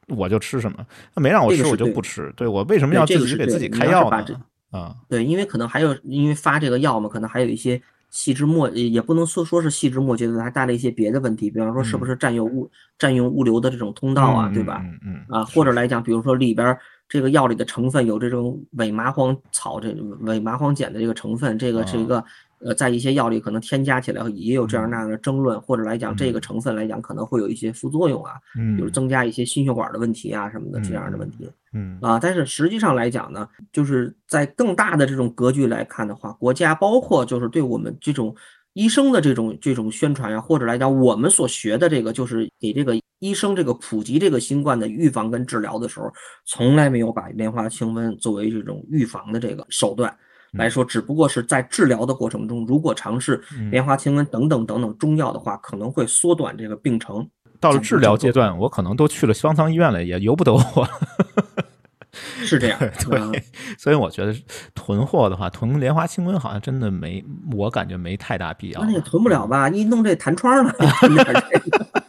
[0.10, 0.78] 我就吃什么，
[1.16, 2.32] 他没让我吃我就不吃。
[2.38, 4.24] 对我为什么要自己给自己开药呢？
[4.70, 7.82] 啊，对，因为可能还有因为发这个药嘛，可能还有一些。
[8.10, 14.82] 细枝末也不能说说是细枝末节的，还带了一些别的问题，比方说是不是占用物占用物流的这种通道啊，对吧？
[14.84, 16.78] 嗯嗯啊，或者来讲，比如说里边
[17.10, 22.24] 这个药里的成分有这种伪麻黄草这伪麻黄碱的这个成分，这个是一个
[22.60, 28.34] 呃，在一些药里可能添加起来也有这样那样的争论，或者来讲这个成分来讲可能会有一些副作用啊，
[28.76, 31.50] 比如增加一些心血管的问题啊什么的这样的问题。
[31.74, 38.36] 嗯啊，但是实际上来讲呢，就是在更大的这种格局来看的话，国家包括就是对我们这种
[38.74, 46.12] 医生的这种这种宣传呀，或者来讲我们所学的这个，就是给这个医生这个普及这个新冠的预防跟治疗的时候，
[46.46, 50.16] 从来没有把莲花清瘟作为这种预防的这个手段。
[50.58, 57.28] 来说，只不过是在治疗的过程中，如果尝试莲花清瘟等等等等中药的话，可能会缩短这个病程。
[57.60, 60.62] 到了治疗阶段，我可能都去了方舱医院了，也由不得我。
[62.14, 62.80] 是这样，
[63.10, 63.44] 对。
[63.78, 64.36] 所以我觉得
[64.74, 68.82] 囤货的话，囤莲花清瘟好像真的没，我感觉没太大必要。
[68.82, 69.70] 那也囤不了吧？
[69.70, 70.74] 一弄这弹窗了。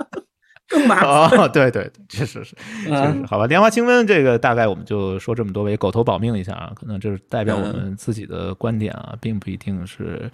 [0.69, 2.55] 更麻烦哦，对对，确实是，
[2.85, 3.47] 确实好吧。
[3.47, 10.31] 莲花清瘟这个大概我们就说这么多，为狗头保命一下啊，可能就是代表我们自己的观点啊，并不一定是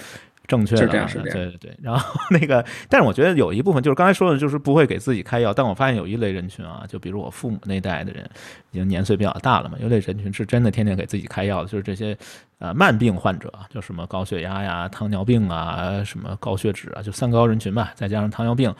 [0.46, 0.86] 正确的。
[0.86, 1.78] 对对对。
[1.80, 5.54] 然后 那个，但是我觉得有一部分就是刚才说的，就是不会给自己开药。
[5.54, 8.28] 但我发现有一类人群啊，就比如我父母那代的人，
[8.72, 12.16] 已经年岁比较大了嘛，有类人群是真的天天给自己开药的，就是这些
[12.58, 18.74] 呃慢病患者，就什么高血压呀、糖尿病啊、什么高血脂啊，就三高人群吧，再加上糖尿病。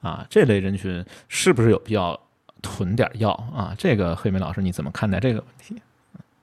[0.00, 2.18] 啊，这类人群是不是有必要
[2.62, 3.74] 囤点药啊？
[3.76, 5.76] 这个黑梅老师你怎么看待这个问题？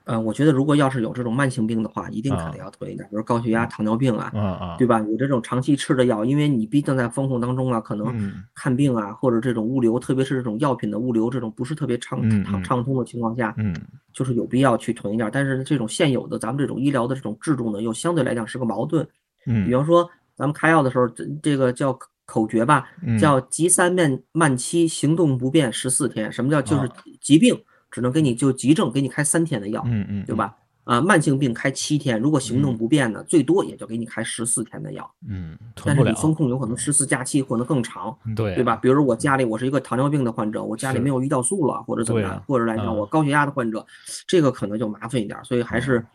[0.04, 4.30] 呃，我觉得如果要是有这种慢性病的话，一定肯定要囤一点，比如高血压、糖尿病啊，
[4.78, 5.00] 对吧？
[5.00, 13.74] 有这种长期吃的药，因为你毕竟在风控当中啊，可能看病啊，或者这种物流，特别是这种药品的物流，这种不是特别畅畅畅通的情况下，嗯，
[14.12, 15.28] 就是有必要去囤一点。
[15.32, 19.04] 但是这种现有的咱们这种医疗的这种制度呢，又相对来讲是个矛盾。
[19.46, 21.98] 嗯，比方说咱们开药的时候，这这个叫。
[22.26, 22.88] 口诀吧，
[23.18, 26.30] 叫急三面慢七，行动不便十四天。
[26.30, 26.90] 什么叫就是
[27.20, 27.58] 疾病
[27.90, 30.54] 只能给你就急症给你开三天的药，嗯嗯，对吧？
[30.84, 38.76] 啊，慢性病开七天，如果行动不便呢，最多也就给你开十四天的药，嗯，但是你风控有可能十四加七或者更长，对对吧？
[38.76, 43.84] 比如我家里我是一个糖尿病的患者，我家里没有胰岛素了，或者怎么样，或者来讲我高血压的患者，
[44.28, 46.06] 这个可能就麻烦一点，所以还是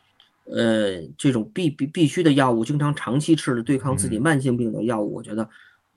[0.45, 5.49] 呃这种必必必须的药物，经常长期吃的对抗自己慢性病的药物，我觉得。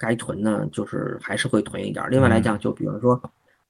[0.05, 2.05] 该囤呢，就是还是会囤一点。
[2.10, 3.18] 另外来讲，就比如说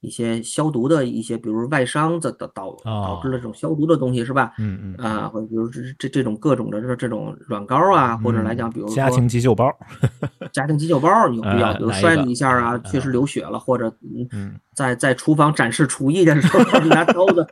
[0.05, 4.53] 一些消毒的一些，比如外伤的导导导致的这种消毒的东西，是吧？
[4.59, 9.71] 嗯嗯啊，或者比如这这这种各种的这这种软膏啊，或者来讲，比如家庭急救包，
[10.53, 13.93] 家庭急救包你有必要，比如摔了一下啊，确实流血了，或者
[14.33, 17.47] 嗯，在在厨房展示厨艺的时候 拿刀子。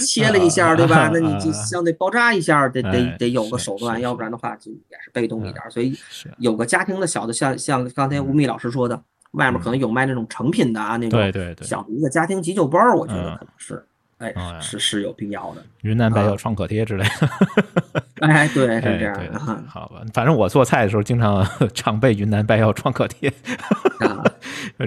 [0.00, 1.08] 切了一下，对吧？
[1.12, 5.62] 那你就相对包扎一下，得得得有个手段，要不然的话就也是被动一点。
[5.70, 5.94] 所以
[6.38, 9.00] 有个家庭的小的，像像刚才吴宓老师说的，
[9.32, 11.20] 外面可能有卖那种成品的啊，那种
[11.62, 13.84] 小的一个家庭急救包，我觉得可能是。
[14.18, 15.62] 哎，是是有必要的。
[15.82, 18.02] 云南白药创可贴之类的。
[18.26, 19.38] 哎，对， 是这样的。
[19.68, 23.32] 好吧，反正我做菜的时候经常 常备云南白药创可贴。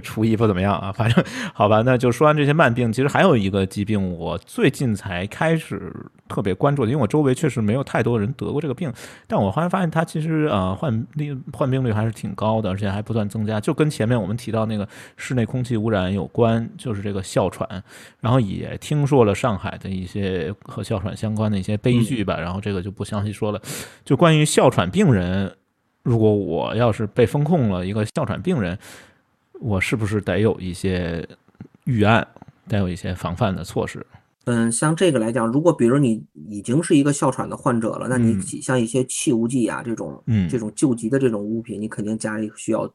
[0.03, 1.23] 厨艺不怎么样啊，反正
[1.53, 1.81] 好吧。
[1.85, 5.93] 那就说完这些慢病，其实还有一个疾病，我最近才开始
[6.31, 8.91] 特别关注的，因为我周围确实没有太多人得过这个病。
[9.27, 13.61] 但我后来发现，它其实呃患率患病率还是挺高的，而且还不断增加。
[13.61, 14.85] 就跟前面我们提到那个
[15.15, 17.81] 室内空气污染有关，就是这个哮喘。
[18.19, 19.21] 然后也听说。
[19.21, 23.61] 了上海的一些和哮喘相关的一些悲剧吧，然后这个就不详细说了。
[24.03, 25.55] 就关于哮喘病人，
[26.01, 28.75] 如果我要是被封控了一个哮喘病人，
[29.59, 31.23] 我是不是得有一些
[31.83, 32.27] 预案，
[32.67, 34.03] 得有一些防范的措施？
[34.45, 42.91] 嗯，像这个来讲，如果比如你已经是一个哮喘的患者了，那你像一些气雾剂啊这种，嗯，这种救急的这种物品，你肯定家里需要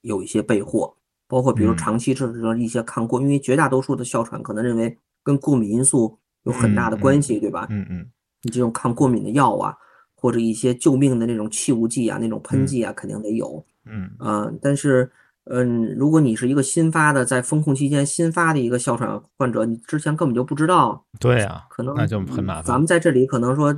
[0.00, 0.94] 有一些备货，
[1.26, 4.96] 包括比如长期吃的一些抗过，因为绝大多数的哮喘可能认为。
[5.22, 7.66] 跟过敏因素有很大的关系，对吧？
[7.68, 8.06] 嗯嗯，
[8.40, 9.76] 你这种抗过敏的药啊，
[10.14, 13.62] 或者一些救命的那种气雾剂啊，那种喷剂啊，肯定得有。
[13.84, 15.12] 嗯啊，但是，
[15.52, 21.04] 嗯，如果你是一个新发的，在封控期间新发的一个哮喘患者，你之前根本就不知道。
[21.18, 22.64] 对啊，可能那就很麻烦。
[22.64, 23.74] 咱们在这里可能说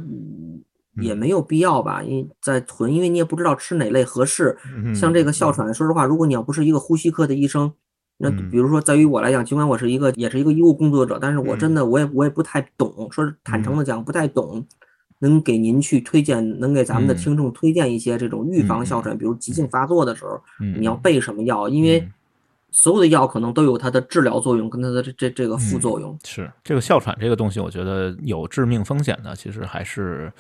[1.01, 4.57] 也没有必要吧，因为在囤，因为你也不知道吃哪类合适。
[4.95, 7.73] 像这个哮喘，说实话，如果你要不是一个呼吸科的医生。
[8.19, 13.09] 那比如说，在于我来讲，尽管我是一个，也是一个医务工作者，但是我真的，我也我也不太懂。
[13.11, 14.65] 说坦诚的讲，不太懂，
[15.23, 21.69] 能给您去推荐，能给咱们的听众推荐一些这种预防哮喘，比如急性发作的时候，你要备什么药？
[21.69, 22.07] 因为
[22.71, 26.19] 所有的药可能都有它的治疗作用跟它的这这这个副作用。
[26.25, 30.33] 是这个哮喘这个东西，我觉得有致命风险的，其实还是。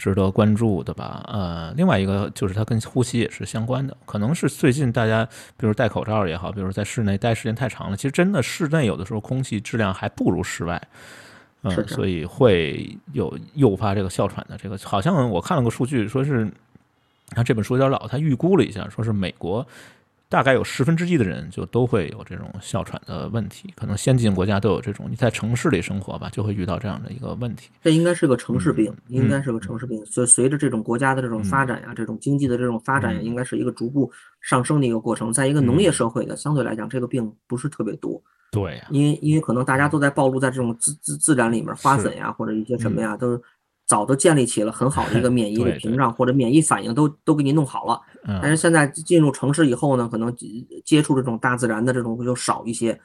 [0.00, 10.80] 值得关注的吧，呃，另外一个就是它跟呼吸也是相关的，可能是最近大家，比如戴口罩也好，比如在室内待时间太长了，其实真的室内有的时候空气质量还不如室外，
[11.62, 16.48] 嗯，所以会有诱发这个哮喘的这个，好像我看了个数据，说是
[17.30, 19.66] 他这本书有点老，他预估了一下，说是美国。
[20.30, 25.06] 大概有十分之一的人就都会有这种哮喘的问题，可能先进国家都有这种。
[25.08, 27.70] 你在城市里生活吧，就会遇到这样的一个问题。
[27.82, 30.04] 这应该是个城市病，应该是个城市病。
[30.04, 34.12] 随随着这种国家的这种发展呀，这种经济的这种发展呀，应该是一个逐步
[34.42, 35.32] 上升的一个过程。
[35.32, 38.22] 在一个农业社会的相对来讲，这个病不是特别多。
[38.50, 43.40] 对呀，因为因为可能大家都在暴露在这种自自自然里面，花粉呀或者一些什么呀都。
[43.88, 47.98] 早都建立起了很好的一个 免疫的屏障或者免疫反应都都给你弄好了，
[48.42, 50.30] 但是现在进入城市以后呢，可能
[50.84, 53.00] 接触这种大自然的这种就少一些。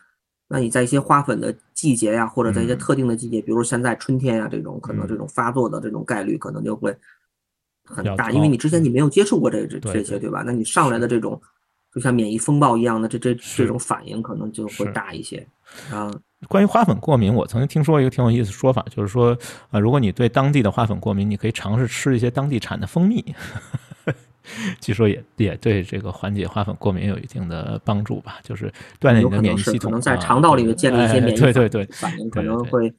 [0.50, 6.94] 那你在一些花粉的季节呀，或者在一些特定的季节，比如现在春天呀，这种可能这种发作的这种概率可能就会
[7.86, 10.30] 很大，因为你之前你没有接触过这这这些，对。
[10.30, 10.44] 吧？
[10.46, 11.42] 那你上来的这种
[11.94, 15.46] 就像免疫风暴一样的这这这种反应可能就会大一些
[15.92, 16.12] 啊。
[16.50, 19.38] 关于花粉过敏，我曾经听说一个挺有意思的说法，就是说，
[19.72, 23.24] 啊，如果你对当地的花粉过敏，你可以尝试吃一些当地产的蜂蜜，
[24.82, 32.94] 据说也也对这个缓解花粉过敏有一定的帮助吧，就是锻炼你的免疫系统，可能在肠道里面建立一些免疫对对对反应，可能会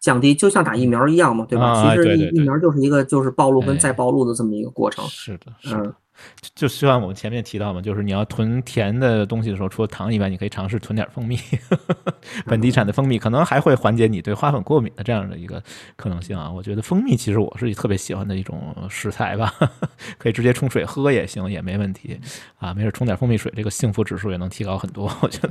[0.00, 1.92] 降低，就像打疫苗一样嘛，对吧？
[1.96, 5.04] 其实疫疫苗就是一个就是暴露跟再暴露的这么一个过程。
[5.08, 5.92] 是的，嗯。
[6.40, 11.38] 就就像我们前面提到嘛，就是你要囤甜的东西的时候，除了糖以外，你可以尝试囤点蜂蜜，
[12.46, 15.60] 本地产的蜂蜜，可能还会缓解你对花粉过敏的这样的一个
[15.96, 16.48] 可能性啊。
[16.50, 19.52] 我觉得蜂蜜其实我是特别喜欢的一种食材吧，
[20.16, 22.20] 可以直接冲水喝也行，也没问题
[22.58, 22.72] 啊。
[22.72, 25.12] 没事冲点蜂蜜水，这个幸福指数也能提高很多。
[25.20, 25.50] 我觉得，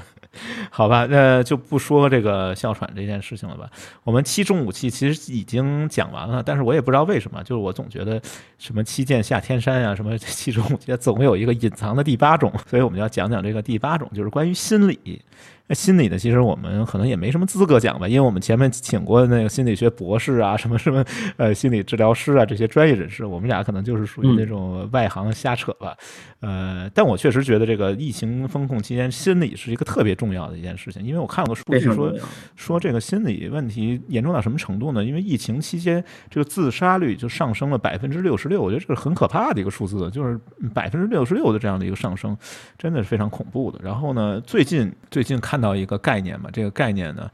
[0.71, 3.69] 好吧，那就不说这个哮喘这件事情了吧。
[4.03, 8.21] 我们七中武器其实已经讲完了，但是我也不知道为什么，就是我总觉得
[8.57, 10.52] 什么七剑下天山啊，什么七。
[10.61, 15.21] 我觉得总有一个隐藏的第八种，所以我们要讲讲这个第八种，就是关于心理。
[15.65, 21.03] 那心理呢，其实我们可能也没什么资格讲吧，因为我们前面请过那个心理学博士啊，什么什么
[21.37, 25.95] 呃心理治疗师啊这些专业人士，我们俩可能就是属于那种外行瞎扯吧。
[26.43, 32.13] 呃，但我确实觉得这个疫情风控期间，心理是一个特别重要的一件事情，因为我看过数据说
[32.55, 35.03] 说这个心理问题严重到什么程度呢？
[35.03, 40.39] 因为疫情期间这个自杀率就上升了百分之六十六，我觉得这是很可怕的一个数字，就是
[40.73, 42.35] 百分之六十六的这样的一个上升，
[42.77, 43.79] 真的是非常恐怖的。
[43.83, 45.33] 然后呢，最近最近。
[45.43, 47.29] 看到一个概念嘛，这个概念呢，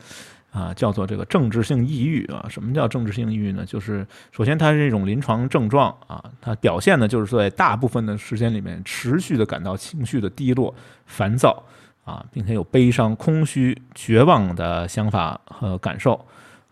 [0.52, 2.46] 啊，叫做这个政治性抑郁啊。
[2.50, 3.66] 什么叫政治性抑郁呢？
[3.66, 10.74] 就是首先它是一种临床症状啊，它表现呢就是在大部分的时间里面持续的感到情绪的低落、
[11.06, 11.64] 烦躁
[12.04, 16.20] 啊，并且有悲伤、空虚、绝望的想法和感受。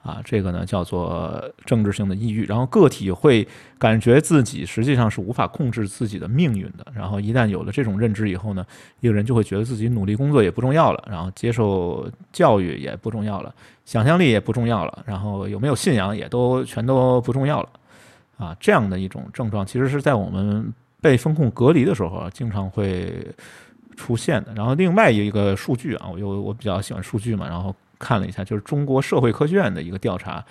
[0.07, 3.45] 啊，这个呢叫做政治性的抑郁，然后个体会
[3.77, 8.65] 感觉自己实际上是无法控制自己的命运的，然后一旦有了这种认知以后呢，
[9.01, 13.53] 一个人就会觉得自己努力工作也不重要了，然后接受教育也不重要了，
[13.83, 17.69] 想象力也不重要了，然后有没有信仰也都全都不重要了，
[18.37, 23.13] 啊，这样的一种症状其实是在我们被风控隔离的时候，经常会
[23.97, 24.53] 出现的。
[24.53, 27.75] 然后另外一个数据啊，我又我比较喜欢数据嘛，然后。
[27.99, 30.43] 看了一下，就是中国社会科学院的一个调查，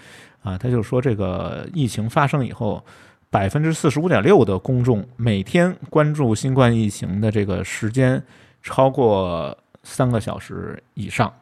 [0.42, 2.84] 啊，他就说这个疫情发生以后，
[3.30, 8.22] 百分之四十五点六的公众每天关注新冠疫情的这个时间
[8.62, 11.32] 超过三个小时以上。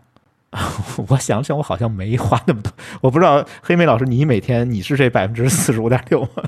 [1.09, 6.45] 我想想，我好像没花那么多，我不知道黑莓老师，你每天你是这百分之四十五点六吗？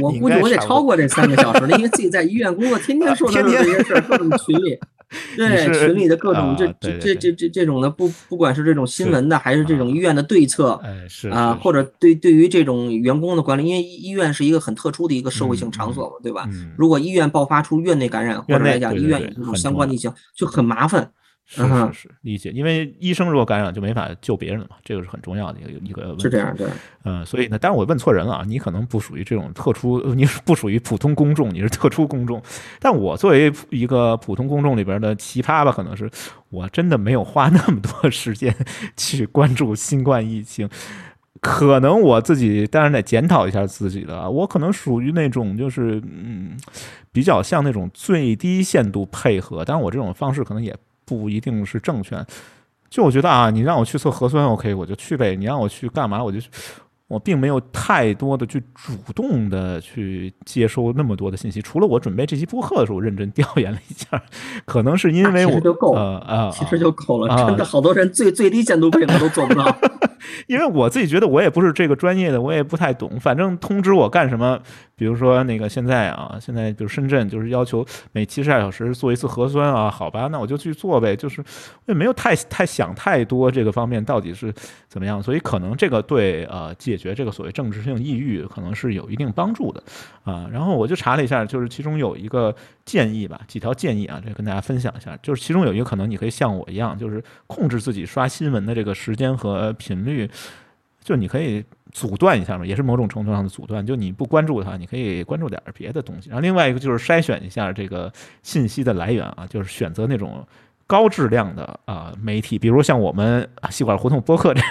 [0.00, 4.78] 我估计我得超过这三个小时了，因为自己在医院工作，天天说的这些事儿，各种群里。
[5.36, 16.48] 对群里的各种这这这这这这种的不不管是这种新闻的还是这种医院的对策，是啊，或者对对于这种员工的管理，因为医院是一个很特殊的一个社会性场所嘛，对吧？
[16.76, 21.08] 如果医院爆发出院内感染，或者来讲医院有这种相关的疫情，就很麻烦。
[21.46, 22.50] 是是是，理解。
[22.50, 26.22] 因为医生如果感染就没法救别人了嘛，这个是很重要的一个一个问题。
[26.22, 26.66] 是这样，对。
[27.04, 32.42] 嗯，所以呢，但是我问错人了啊，你可能不属于这种特殊，你不属于普通公众，你是特殊公众。
[32.80, 36.10] 但我作为一个普通公众里边的奇葩吧，可能是
[36.48, 38.54] 我真的没有花那么多时间
[38.96, 40.68] 去关注新冠疫情。
[41.42, 46.56] 可能我自己当然得检讨一下自己的，我可能属于那种就是嗯，
[47.12, 50.74] 比较像那种最低限度配合，但是我这种方式可能也。
[51.04, 52.16] 不一定是正确，
[52.88, 56.38] 就我觉得啊，你让我去测核酸，OK，我就去呗；你让我去干嘛，我就
[57.06, 61.60] 我并没有太多的去主动的去接收那么多的信息。
[61.60, 64.22] 除了我准备这期播客的时候认真调研了一下，
[64.64, 67.36] 可能是因为我就够了啊，其实就够了。
[67.36, 69.64] 真的，好多人最最低限度配合都做不到。
[70.48, 73.20] 因为我自己觉得我也不是这个专业的，我也不太懂。
[73.20, 74.58] 反正通知我干什么，
[74.96, 81.40] 比如说那个现在啊，现在比如深圳就是要求每七十二小时做一次核酸啊，好吧，那我就去做呗，就是
[81.86, 84.52] 我也没有太太想太多这个方面到底是
[84.88, 89.82] 怎么样，所以可能这个对呃解决这个所谓政治性抑郁可能是有一定帮助的
[90.22, 90.48] 啊。
[90.52, 92.54] 然后我就查了一下，就是其中有一个
[92.84, 100.30] 建议吧，几条建议啊，这跟大家分享一下，就是其中有一个可能你可以像我一样，就是控制自己刷新闻的这个时间和频率，
[101.04, 101.64] 就你可以。
[101.92, 103.86] 阻断一下嘛，也是某种程度上的阻断。
[103.86, 106.28] 就你不关注它，你可以关注点别的东西。
[106.28, 108.12] 然后另外一个就是筛选一下这个
[108.42, 110.44] 信息的来源啊，就是选择那种
[110.88, 114.68] 高质量的啊媒体，比如像我们细管胡同播客这样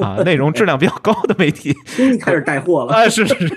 [0.00, 1.74] 啊内容质量比较高的媒体。
[2.22, 3.06] 开始带货了 啊！
[3.10, 3.54] 是是是。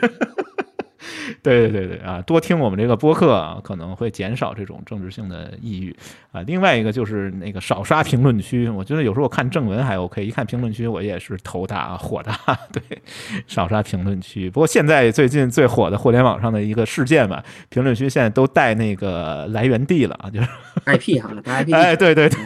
[1.42, 5.96] 对对对对啊，多听我们这个播客啊，可能会减少这种政治性的抑郁
[6.32, 6.42] 啊。
[6.42, 12.38] 另外一个就是那个少刷评论区，我觉得有时候我看正文还 OK，一看评论区我也是头大火大。
[12.72, 12.82] 对，
[13.48, 14.50] 少刷评论区。
[14.50, 20.48] 不过现在最近最火的互联网上的一个事件吧，评论区现在都带那个来源地了啊，就是
[20.86, 21.74] IP 哈，IP。
[21.76, 22.40] 哎，对对对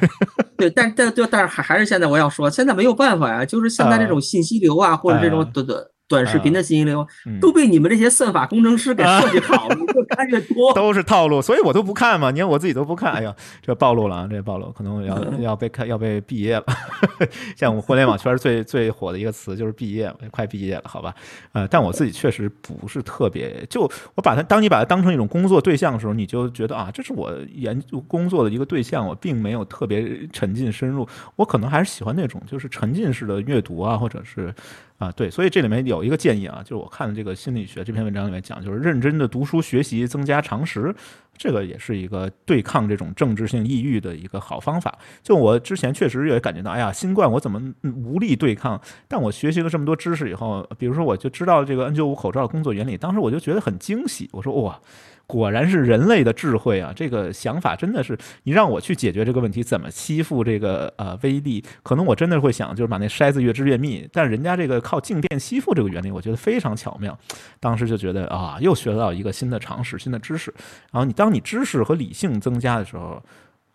[0.58, 5.76] 对，但但就，但是还还是现在我要说，现在没有办法呀，就是现在这种信息流啊，或者这种对对。
[6.08, 7.08] 短视频的信息流
[7.42, 12.30] 都被你们这些算法工程师给设计好了，越看越多，都是套路，所以我都不看嘛。
[12.30, 14.28] 你看我自己都不看，哎呀， 这暴露了啊！
[14.30, 16.66] 这暴露可能要要被看要被毕业了。
[17.56, 21.16] 像我们互联网圈最最火的一个词就是毕业，快毕业了，好吧？
[21.54, 31.08] 呃，但我自己确实不是特别，就我把它当你把它当成一种工作对象的时候，你就觉得啊，这是我研究工作的一个对象，我并没有特别沉浸深入，
[31.38, 34.54] 我可能还是喜欢那种就是沉浸式的阅读啊，或者是。
[34.98, 40.96] 啊，对，所以这里面有一个建议啊，就是我看的这个心理学这篇文章里面讲，就是认真的读书学习，增加常识，
[41.38, 44.98] 这个也是一个对抗这种政治性抑郁的一个好方法。
[45.22, 48.80] 就我之前确实也感觉到，哎呀，新冠我怎么无力对抗？
[49.08, 54.80] 但我学习了这么多知识以后，比如说我就知道这个 N95 口罩的工作原理，当时我就觉得很惊喜，我说哇。
[55.26, 56.94] 果然是人类的智慧啊！
[56.96, 61.64] 这个想法真的是，你让我去解决这个问题，怎么吸附这个呃威力？
[61.82, 64.08] 可能我真的会想，就是把那筛子越织越密。
[64.12, 67.18] 但人家这个靠静电吸附这个原理，我觉得非常巧妙。
[67.60, 70.54] 当时就觉得啊，又学到一个新的常识、新的知识。
[70.92, 73.24] 然后你当你知识和理性增加的时候。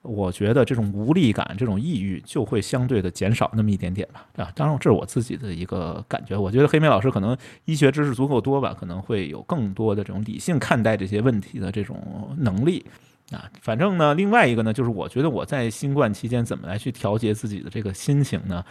[0.08, 6.36] 我觉得这种无力感、这种抑郁就会相对的减少那么一点点吧，啊，当然这是我自己的一个感觉。
[6.36, 7.36] 我觉得黑妹老师可能
[7.66, 12.84] 医学知识足够多吧，可能会有更多的这种理性看待这些问题的这种能力
[13.30, 13.44] 啊。
[13.60, 18.64] 反正呢，另外一个呢，就是我觉得我在新冠期间怎么来去调节自己的这个心情呢？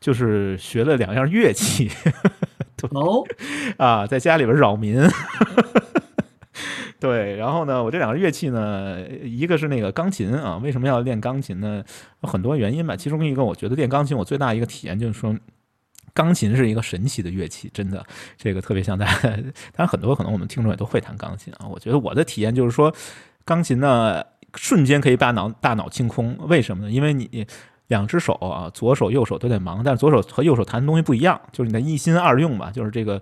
[0.00, 1.88] 就是学了两样乐器，
[2.90, 3.22] 哦，
[3.76, 5.00] 啊，在家里边扰民。
[7.00, 10.56] 对，然后呢，我这两个乐器呢，一个是那个钢琴啊。
[10.62, 11.82] 为什么要练钢琴呢？
[12.22, 12.94] 有很多原因吧。
[12.94, 15.36] 其中一个，我觉得练钢琴我最大一个体验就是说，
[16.14, 18.04] 钢琴是一个神奇的乐器，真的，
[18.36, 19.20] 这个特别像大家。
[19.22, 21.66] 当然，很多可能我们听众也都会弹钢琴啊。
[21.66, 22.94] 我觉得我的体验就是说，
[23.44, 24.22] 钢琴呢，
[24.54, 26.38] 瞬间可以把脑大脑清空。
[26.46, 26.90] 为什么呢？
[26.92, 27.46] 因为你
[27.88, 33.20] 两只手啊，左手右手都得忙，但是左手和右手弹的东西不一样，就是你的一心二用吧，就是这个。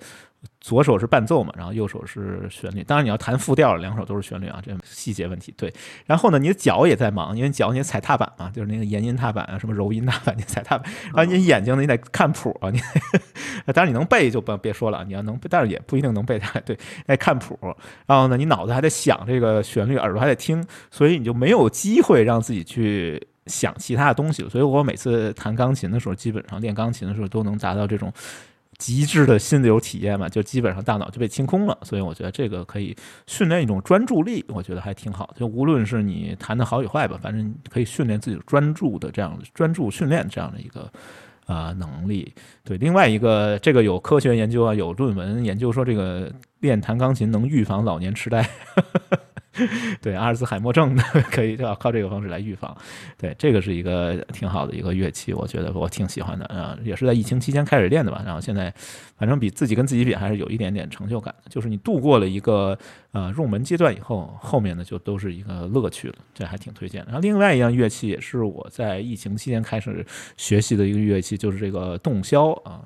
[0.60, 2.82] 左手是伴奏嘛，然后右手是旋律。
[2.82, 5.52] 当然你要弹复调，两手都是旋律啊，这细节问题。
[5.56, 5.72] 对，
[6.06, 10.90] 然后呢，你的脚也在忙，因为脚你踩踏板嘛，就是那个延音踏板啊，什么柔音踏板，你踩踏板。
[11.14, 12.80] 然后你眼睛呢，你得看谱啊，你
[13.72, 16.60] 当然你能背就不别说了，你要能，但是也不一定能背它。
[16.60, 17.58] 对，得看谱。
[18.06, 24.46] 然后呢，你脑子还得想这个旋律，耳朵还得听，所以你就没有机会让自己去想其他的东西。
[24.48, 28.12] 所以我每次弹钢琴的时候，基本上练钢琴的时候都能达到这种。
[28.80, 32.96] 极致的心流体验嘛，就基本上大脑就被清空了，所以我觉得这个可以
[33.26, 35.32] 训练一种专注力，我觉得还挺好。
[35.36, 40.90] 就无论是你弹的好与坏吧，反正可以训练自己专注的这样专注训练这样的一个
[41.44, 42.34] 啊能力。
[42.64, 48.48] 对，另外一个这个有科学研究啊，有论文研究说这个练弹钢琴能预防老年痴呆。
[50.00, 52.76] 对阿尔兹海默症的可以就要靠这个方式来预防，
[53.18, 58.72] 对这个是一个挺好的一个乐器，我觉得我挺喜欢的啊，也是在疫情期间开始练的吧，然后现在
[59.18, 62.78] 反正比自己跟自己比还是有一点点成就感的，就是你度过了一个
[63.12, 67.06] 呃入门阶段以后，后面呢就都是一个乐趣了，这还挺推荐的。
[67.06, 70.06] 然后另外一样乐器也是我在疫情期间开始
[70.36, 72.80] 学习的一个乐器，就是这个洞箫啊。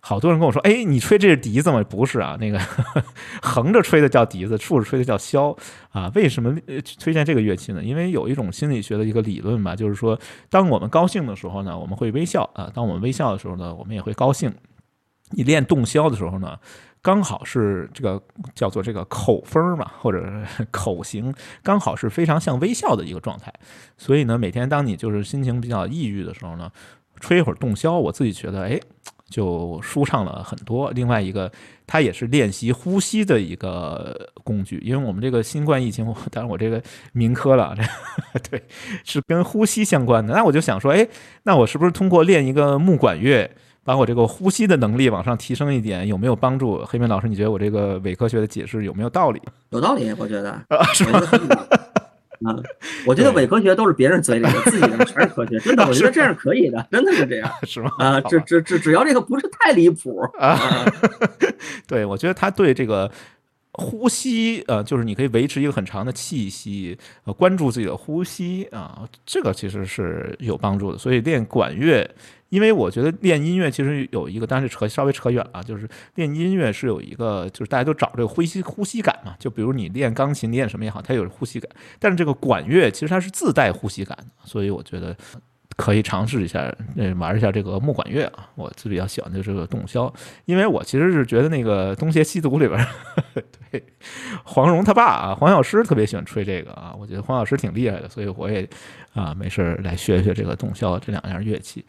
[0.00, 1.82] 好多人跟我说：“哎，你吹这是笛子吗？
[1.82, 2.60] 不是啊，那个
[3.42, 5.56] 横着吹的叫笛子，竖着吹的叫箫
[5.96, 6.12] 啊。
[6.14, 6.54] 为什么
[7.00, 7.82] 推荐这个乐器呢？
[7.82, 10.18] 因为有一种心理学的一个理论吧，就是说，
[10.50, 14.52] 当我们高兴的时候呢，我们会微笑啊；当我们微笑的时候呢，我们也会高兴。
[15.30, 16.58] 你练洞箫的时候呢，
[17.02, 18.22] 刚好是这个
[18.54, 20.30] 叫做这个口风嘛，或者
[20.70, 23.52] 口型，刚好是非常像微笑的一个状态。
[23.96, 26.70] 所以呢，每天当你就是心情比较抑郁的时候呢，
[27.20, 28.78] 吹一会儿洞箫，我自己觉得，哎。”
[29.28, 30.90] 就舒畅了很多。
[30.92, 31.50] 另外一个，
[31.86, 36.82] 它也是练习呼吸的一个工具，因为我们这个新冠疫情，当然我这个
[37.12, 37.74] 民科了，
[38.50, 38.62] 对，
[39.04, 40.34] 是跟呼吸相关的。
[40.34, 41.06] 那我就想说，哎，
[41.42, 43.50] 那我是不是通过练一个木管乐，
[43.84, 46.84] 把我这个呼吸的能力往上提升一点，有没有帮助？
[46.84, 49.40] 黑明老师，你觉得我这个伪科学的解释有没有道理？
[49.70, 51.20] 有道理，我觉得啊，是吗？
[52.44, 52.54] 啊，
[53.06, 55.58] 我觉得伪科学都是别人嘴里的，自己的全是科学。
[55.60, 57.90] 真的，我觉得这样可以的，真的是这样，是吗？
[57.98, 60.58] 啊，只只只只要这个不是太离谱啊。
[61.86, 63.10] 对，我觉得他对这个
[63.72, 70.98] 呼吸，呃，就是你可以维持一个很长的气息，呃，关注自己的呼吸啊，这个其实是有帮助的。
[70.98, 72.08] 所以练管乐。
[72.48, 79.34] 因为我觉得练音乐其实有一个，但是扯稍微扯远了，就是练音乐是有一个，就是大家都找这个呼吸呼吸感嘛。
[79.38, 81.70] 就比如你练钢琴练什么也好，它有呼吸感。
[81.98, 85.16] 但是这个管乐其实它是自带呼吸感的，所以我觉得
[85.76, 88.48] 可以尝试一下，嗯，玩一下这个木管乐啊。
[88.54, 90.12] 我自比较喜欢的这个洞箫，
[90.44, 92.86] 因为我其实是觉得那个东邪西毒里边，
[93.70, 93.82] 对
[94.44, 96.94] 黄蓉他爸啊，黄药师特别喜欢吹这个啊。
[96.96, 98.66] 我觉得黄药师挺厉害的，所以我也
[99.14, 101.84] 啊没事来学学这个洞箫这两样乐器。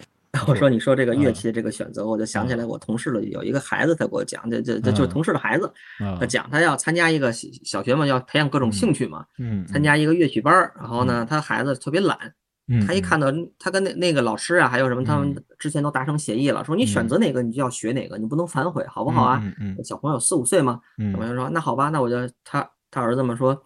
[0.47, 5.71] 我说你说这个乐器的这个选择，我就想起来我同事了有一个孩子，他给我讲，这这这就是同事的孩子，
[6.19, 12.17] 他讲他要参加一个小学嘛，要培养各种兴趣嘛，嗯，参加一个乐曲班儿，然后呢，他孩子特别懒，
[12.85, 13.27] 他一看到
[13.57, 19.41] 他跟那那个老师啊，还有什么，他们之前都达成协议了，说你选择哪个你就要学哪个，你不能反悔，好不好啊？
[19.83, 20.79] 小朋友四五岁嘛，
[21.11, 23.59] 小朋友说那好吧，那我就他他儿子们说。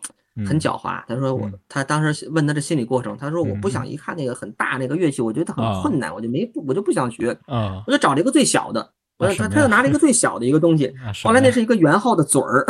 [0.47, 10.93] 很狡猾，他说我，他当时问他的心理过程，他说我不想一看那个很大那个乐器，我觉得很困难，我就没我就不想学，我就找了一个最小的，我他他就拿了一个最小的一个东西，
[11.23, 12.65] 后来那是一个圆号的嘴儿，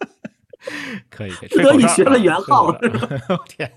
[1.08, 2.70] 可以，不得已学了圆号，
[3.48, 3.72] 天，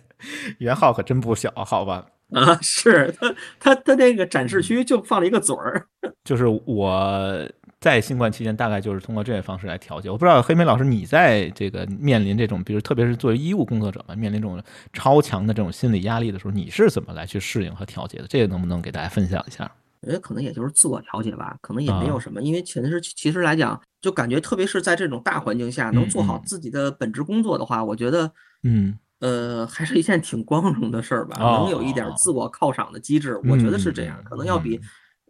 [0.58, 2.06] 圆号可真不小，好吧？
[2.34, 5.88] 啊，是他他他那个展示区就放了一个嘴儿，
[6.24, 7.50] 就是我。
[7.80, 10.10] 在新冠期间，大概就是通过这些方式来调节。
[10.10, 14.62] 我不知道黑莓老师，你在这个面临这种，比如特别是作为医务工作者嘛，面临这种
[14.92, 18.28] 超强的这种心理压力的时候，你是怎么来去适应和调节的？
[18.28, 19.72] 这个能不能给大家分享一下？
[20.02, 28.30] 我觉得可能也就是自我调节吧，可能也没有什么，因为其实其实来讲，就感觉特别是在这种大环境下，能做好自己的本职工作的话，我觉得，
[28.64, 31.38] 嗯，呃，还是一件挺光荣的事儿吧。
[31.40, 34.78] 能有一点自我犒赏的机制，我觉得是这样，可能要比。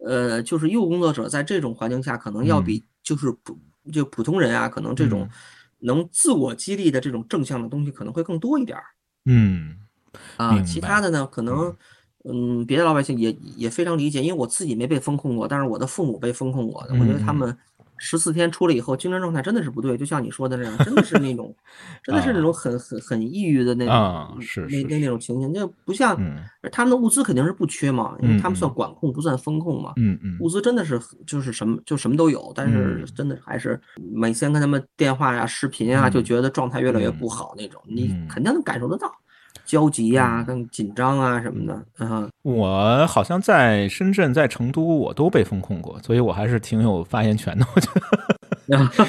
[0.04, 3.58] 呃，就是医务工作者在这种环境下，可能要比就是普
[3.92, 5.28] 就普通人啊，可能这种
[5.80, 8.84] 能自我激励的这种正向的东西可能会更多一点儿。
[9.24, 9.76] 嗯，
[10.36, 11.76] 啊，其他的呢，可能
[12.24, 17.56] 嗯，别的老百姓也也非常理解，因为我自己没被风控过，但是我的父母被风控过的，我觉得他们。
[18.00, 21.54] 十四天出来以后，精神状态真的是不对，就像你说的那样，真的是那种，
[22.02, 26.18] 真的是那种很很很抑郁的那种，是那那那种情形，就不像
[26.72, 33.78] 他们的物资肯定是不缺嘛，因为他们算管控不算风控嘛，嗯嗯，物资真的是就是什么就什么都有，但是真的还是
[34.12, 39.14] 每天跟他们电话呀、视频啊，就觉得状态越来越不好那种，你肯定能感受得到。
[39.70, 41.80] 焦急呀，更紧张啊什么的。
[42.00, 47.64] 嗯，我好像在深圳、在成都，我都被风控过，所以我还是挺有发言权的。
[47.76, 47.88] 我觉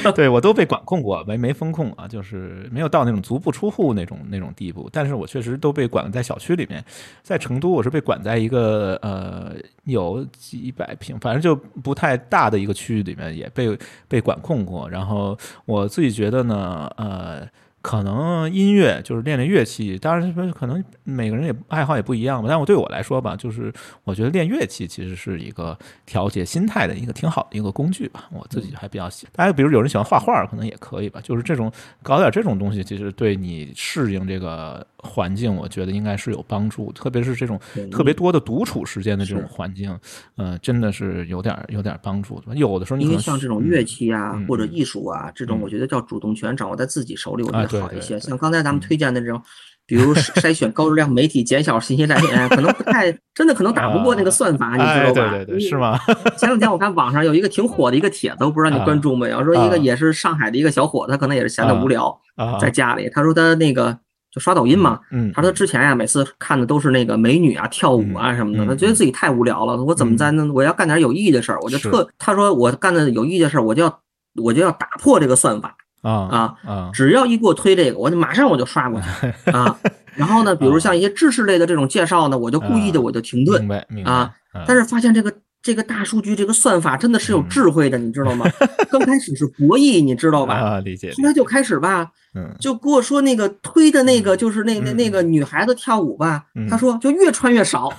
[0.04, 4.88] 得， 对我都被管控过，没没风控啊，就是没有到那种足不出户那种那种地步。
[4.94, 6.84] 但是我确实都被管在小区里面，
[7.24, 9.54] 在成都我是被管在一个呃
[9.86, 13.76] 有几百平，反正就不太大的一个区域里面，也被
[14.08, 14.88] 被管控过。
[14.88, 15.36] 然后
[15.66, 17.48] 我自己觉得呢，呃。
[17.82, 22.48] 可能音乐就是练练乐器，当然可能每个人也爱好也不一样吧。
[22.48, 28.30] 但我对我来说吧，就是我觉得练乐器其实是一个调节心态的一个挺好的一个工具吧。
[28.32, 29.28] 我自己还比较喜。
[29.34, 31.20] 大家比如有人喜欢画画，可能也可以吧。
[31.24, 31.72] 就是这种
[32.04, 36.92] 搞点这种东西，其实对你适应这个环境，我觉得应该是有帮助。
[36.94, 37.60] 特别是这种
[37.92, 39.98] 特别多的独处时间的这种环境，
[40.38, 42.42] 嗯，真的是有点有点帮助。
[42.54, 47.82] 有的时候，因为像这种乐器啊或者艺术啊这种，我觉得叫主动权掌握在自己手里，我觉得。
[47.82, 49.42] 好一些，像刚才咱们推荐的这种，
[49.88, 55.32] 比如 筛选高质量媒体、减小信息来源，可能不太真的，可能打不过那个算法，你知道吧？
[55.32, 55.98] 对对对，是吗？
[56.38, 59.44] 前两天我看网上有一个挺火的一个帖子，我不知道你关注没有？
[59.44, 62.16] 说一个也是上海的一个小伙子，可能也是闲的无聊，
[62.60, 63.98] 在家里，他说他那个
[64.32, 74.00] 就刷抖音嘛，嗯，他说他之前呀，每次看的都是那个美女啊跳舞啊什么的，他觉得自己太无聊了，我怎么在那我要干点有意义的事儿，我就特他说我干的有意义的事儿，我就要
[74.42, 75.76] 我就要打破这个算法。
[76.04, 76.56] 啊！
[76.92, 79.08] 只要一给我推这个，我就马上我就刷过去
[79.52, 79.78] 啊。
[80.16, 83.70] 然后呢，比如像一些知识类的这种介绍呢，我就故意的我就停顿
[84.04, 84.32] 啊。
[84.66, 88.46] 但是发现这个这个大数据这个算法真的是有智慧的，你知道吗？
[88.90, 90.56] 刚开始是博弈，你知道吧？
[90.56, 91.14] 啊，理解。
[91.18, 97.92] 后来就开始吧，嗯，就跟我说那个推的那个就是那那那个女孩子跳舞吧，他说就越穿越少。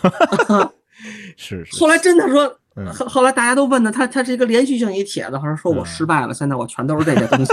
[1.36, 1.78] 是是。
[1.78, 2.58] 后来真的说
[2.92, 7.52] 后后来大家都问呢，他他是一个连续性一帖子，好像说我失败了，现在我全都是这些东西。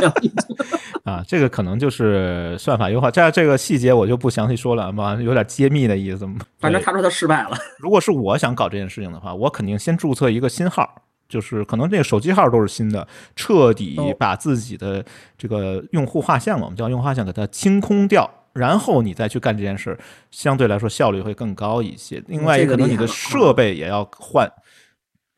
[1.03, 6.27] 啊，这个可能就是算法优化，这这个细节我就不详细说了嘛，有点揭秘的意思。
[6.59, 7.57] 反正他说他失败了。
[7.79, 10.87] 如果是我想搞这件事情的话，我肯定先注册一个新号，
[11.27, 15.03] 就是可能这个手机号都是新的，彻底把自己的
[15.37, 19.97] 这个用户画像，我们叫用户画像，给它清空掉，然后你再去干这件事，
[20.29, 22.21] 相对来说效率会更高一些。
[22.27, 24.47] 另外，可能你的设备也要换。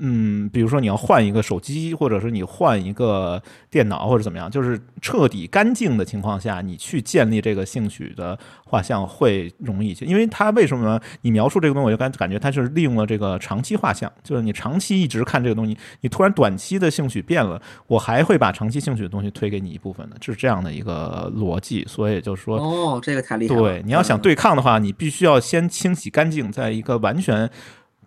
[0.04, 10.04] 嗯，比如说你要换一个手机，或者是你换一个电脑，或者怎么样，就是彻底干净的情况下，你去建立这个兴趣的画像会容易一些。
[10.06, 21.86] 因为它为什么你描述这个东西，我就感感觉它是利用了这个长期画像，就是你长期一直看这个东西，你突然短期的兴趣变了，我还会把长期兴趣的东西推给你一部分的，是这样的一个逻辑。
[21.88, 23.62] 所以就是说，哦，这个太厉害了。
[23.62, 27.48] 对，你要想对抗的话，你必须要先清洗干净，在一个完全。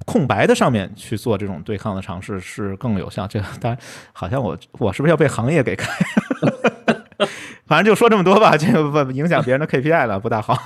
[0.04, 3.26] 空白的上面去做这种对抗的尝试是更有效。
[3.26, 3.78] 这个当然，
[4.12, 5.90] 好像我我是不是要被行业给开？
[7.66, 10.56] 反正就说这么多吧，就不影响别人的 KPI 了，不大好。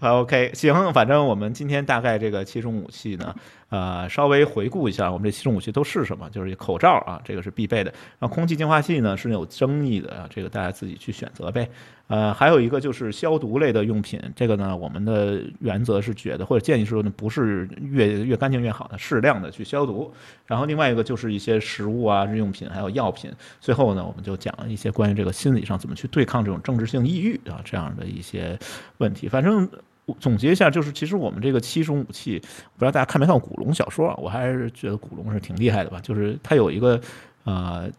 [0.00, 3.34] OK，行，反正我们今天大概这个七种武器呢。
[3.68, 6.30] 呃，稍微回顾一下，我们这七种武器都是什么？
[6.30, 7.92] 就是口罩啊，这个是必备的。
[8.20, 11.68] 然后空气净化器呢是有争议的啊，这个大家自己去选择呗。
[12.06, 20.12] 呃，还有一个就是消毒类的用品，这个呢，我们的原则是觉得或者建议说呢，不是越越干净越好的，适量的去消毒。
[20.46, 23.32] 然后另外一个就是一些食物啊、日用品还有药品。
[23.60, 28.56] 最后呢，我们就讲一些关于这个心理上怎么去对抗这种政治性抑郁啊这样的一些
[28.98, 29.28] 问题。
[29.28, 29.68] 反正。
[30.20, 34.14] 总结一下，就是其实我们这个七种武器，不知道大家看没看古龙小说啊？
[34.18, 36.00] 我还是觉得古龙是挺厉害的吧。
[36.00, 37.00] 就是他有一个，
[37.44, 37.90] 呃，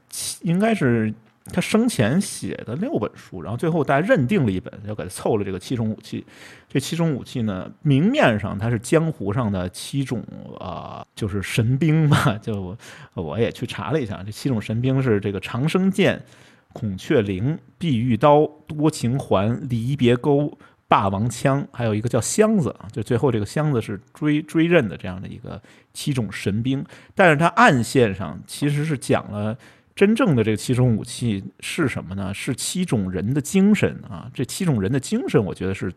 [0.41, 1.13] 应该是
[1.51, 6.25] 他生前写的六本书，然后最后大家认定了一本，就给他凑了这个七种武器。
[6.69, 10.23] 这七种武器呢，明面上它是江湖上的七种
[10.59, 12.39] 啊，就是神兵吧。
[12.41, 12.77] 就
[13.15, 16.23] 我也去查了一下，这七种神兵是这个长生剑、
[16.71, 20.57] 孔雀翎、碧玉刀、多情环、离别钩。
[20.87, 25.61] 霸王枪，还有一个叫箱子，就最后这个箱子是追追刃的这样的一个
[25.93, 26.83] 七种神兵，
[27.13, 29.57] 但是它暗线上其实是讲了
[29.93, 32.33] 真正的这七种武器是什么呢？
[32.33, 35.91] 是七种人的精神啊，这七种人的精神，我觉得是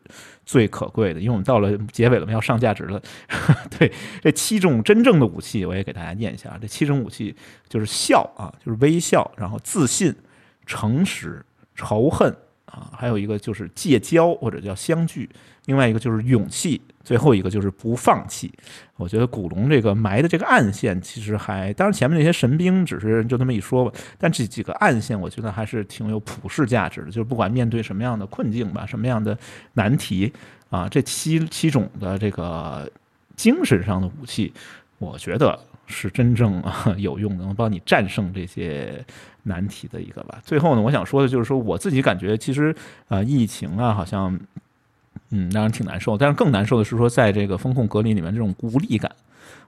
[0.45, 3.01] 最可贵的，因为我们到了结尾了，我们要上价值了。
[3.79, 3.93] 对，
[4.23, 7.37] 这七种真正的武器，我也给大家念一下，这七种武器
[7.69, 10.13] 就是笑啊，就是微笑，然后自信、
[10.67, 11.45] 诚实、
[11.77, 12.35] 仇恨。
[12.71, 15.29] 啊，还有一个就是戒骄或者叫相聚，
[15.65, 18.53] 另外一个就是勇气，最后一个就是不放弃。
[18.97, 27.07] 我觉得古龙这个埋的这个暗线，其实还当然前面那些神兵只是就那么一说吧，但这几个暗线我觉得还是挺有普世价值的。
[27.07, 29.37] 就是不管面对什么样的困境吧，什么样的
[29.73, 30.33] 难题
[30.69, 32.89] 啊，这七七种的这个
[33.35, 34.53] 精神上的武器，
[34.99, 35.59] 我觉得
[35.91, 36.63] 是真正
[36.97, 39.05] 有用，能帮你战胜这些。
[39.43, 40.39] 难题的一个吧。
[40.45, 42.77] 最后呢，我想说的就是说，我自己感觉其实
[43.09, 44.39] 啊，疫情啊，好像
[45.31, 46.15] 嗯，让人挺难受。
[46.15, 49.11] 但是更难受的是说，在这个风控隔离里面，这种无力感。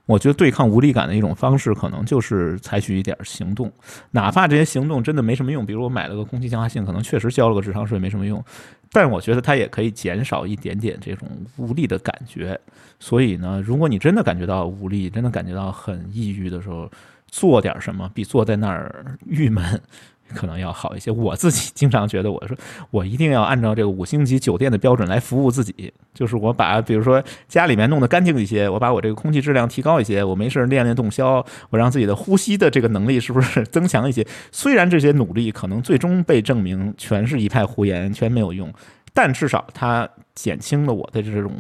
[0.05, 3.73] 我觉得对抗无力感的一种方式，可能就是采取一点行动，
[4.11, 5.65] 哪怕这些行动真的没什么用。
[5.65, 8.45] 比如我买了个空气净化器，可能确实交了个智商税，没什么用。
[8.93, 12.61] 但我觉得它也可以减少一点点这种无力的感觉。
[13.01, 16.91] 所以呢，如果你真的感觉到无力，真的感觉到很抑郁的时候，
[17.27, 19.81] 做点什么比坐在那儿郁闷
[20.35, 21.11] 可能要好一些。
[21.11, 22.57] 我自己经常觉得，我说
[22.91, 34.27] 我一定要按照这个五星级酒店的标准来服务自己，就是我把比如说家里面弄得干净一些，我把我这个空气质量提高一些，我没事练练洞箫，我让自己的呼吸的这个能力是不是 增强一些？
[34.51, 38.73] 虽然这些努力可能最终被证明全是一派胡言，全没有用，
[39.13, 41.53] 但至少它减轻了我的这种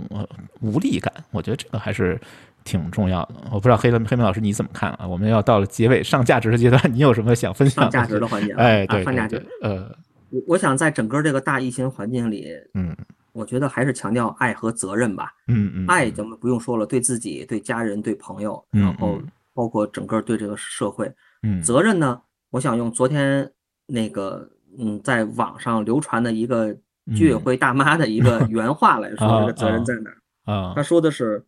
[0.61, 1.12] 无力感。
[1.31, 2.20] 我觉得这个还是。
[2.64, 5.06] 挺重要的，我不知道黑黑黑老师你怎么看啊？
[5.06, 7.84] 我们要到了结尾上价值的阶段，你有什么想分享？
[7.84, 9.44] 上价值的环节，哎，对，上价值。
[9.62, 9.90] 呃，
[10.30, 12.97] 我我想在整个这个大疫情环境里，嗯，
[13.32, 15.32] 我觉得还是强调爱和责任吧。
[15.48, 19.20] 嗯嗯，爱咱们不用说了，对自己、对家人、对朋友，然后
[19.55, 21.12] 包括整个对这个社会。
[21.43, 22.20] 嗯，责任呢？
[22.51, 23.51] 我想用昨天
[23.86, 24.48] 那个
[24.78, 26.74] 嗯，在网上流传的一个
[27.16, 30.10] 居委会大妈的一个 原话来说，这个责任在哪？
[30.52, 31.44] 啊，他说的是。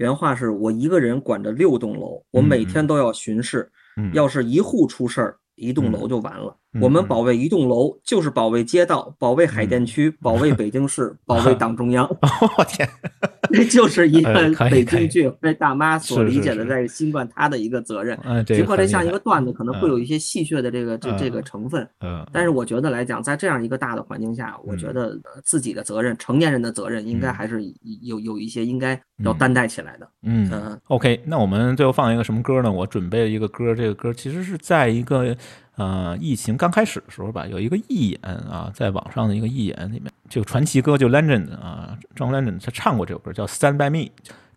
[0.00, 3.70] 原话是我一个人管着六栋楼，我每天都要巡视。
[4.14, 6.56] 要是一户出事儿，一栋楼就完了。
[6.80, 12.06] 我们保卫一栋楼，就是保卫街道，保卫海淀区，保卫北京市， 保卫党中央。
[12.56, 12.88] 我天！
[13.52, 14.32] 这就是一个
[14.70, 18.16] 北京剧被大妈所理解的这个新冠他的一个责任。
[18.22, 21.84] 嗯，只不过这像一个段子，可能会有一些戏谑的这个这这个成分。
[22.00, 27.60] 嗯，但是我觉得来讲，在这样一个大的环境下，我觉得自己的责任，成年人的责任，应该还是
[28.02, 30.08] 有有一些应该要担待起来的。
[30.22, 32.70] 嗯，OK，那我们最后放一个什么歌呢？
[32.70, 35.36] 我准备了一个歌，这个歌其实是在一个。
[35.76, 44.10] 呃，疫情刚开始的时候吧，有一个义演啊，在网上的一个义演里面，就传奇歌就 Legend 啊，John Legend 他唱过这首歌，叫 Stand by Me，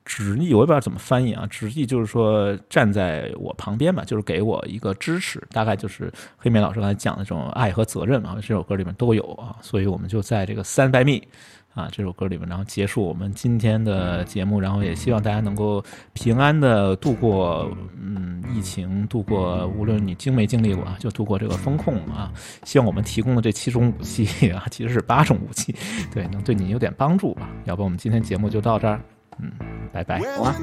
[0.03, 11.25] 直译我也不知道怎么翻译啊，直译就是说站在我旁边吧，就是给我一个支持，大概就是黑妹老师刚才讲的这种爱和责任嘛，这首歌里面都有啊，所以我们就在这个 Stand by Me。
[11.73, 15.83] 啊，这首歌里面，然后结束我们今天的节目，然后也希望大家能够
[16.13, 17.69] 平安的度过，
[17.99, 22.31] 嗯，疫情，度过无论你经没经历过啊，就度过这个风控啊。
[22.63, 25.75] 希望我们提供的这七种武器 啊，其实是八种武器，
[26.13, 27.49] 对，能对你有点帮助吧。
[27.65, 29.01] 要不我们今天节目就到这儿，
[29.39, 29.51] 嗯，
[29.91, 30.55] 拜拜，好啊，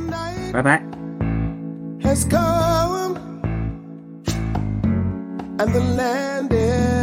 [0.52, 0.82] 拜拜。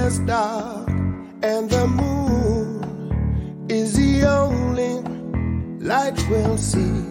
[0.07, 0.89] is dark
[1.43, 1.85] and the
[4.23, 5.02] only
[5.80, 7.03] light we'll see.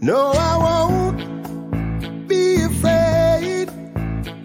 [0.00, 3.66] No, I won't be afraid.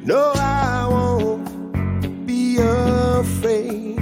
[0.05, 3.97] No, I won't be afraid.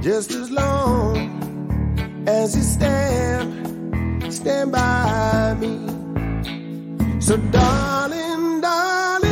[0.00, 7.20] Just as long as you stand, stand by me.
[7.20, 8.60] So, darling.
[8.60, 9.29] stand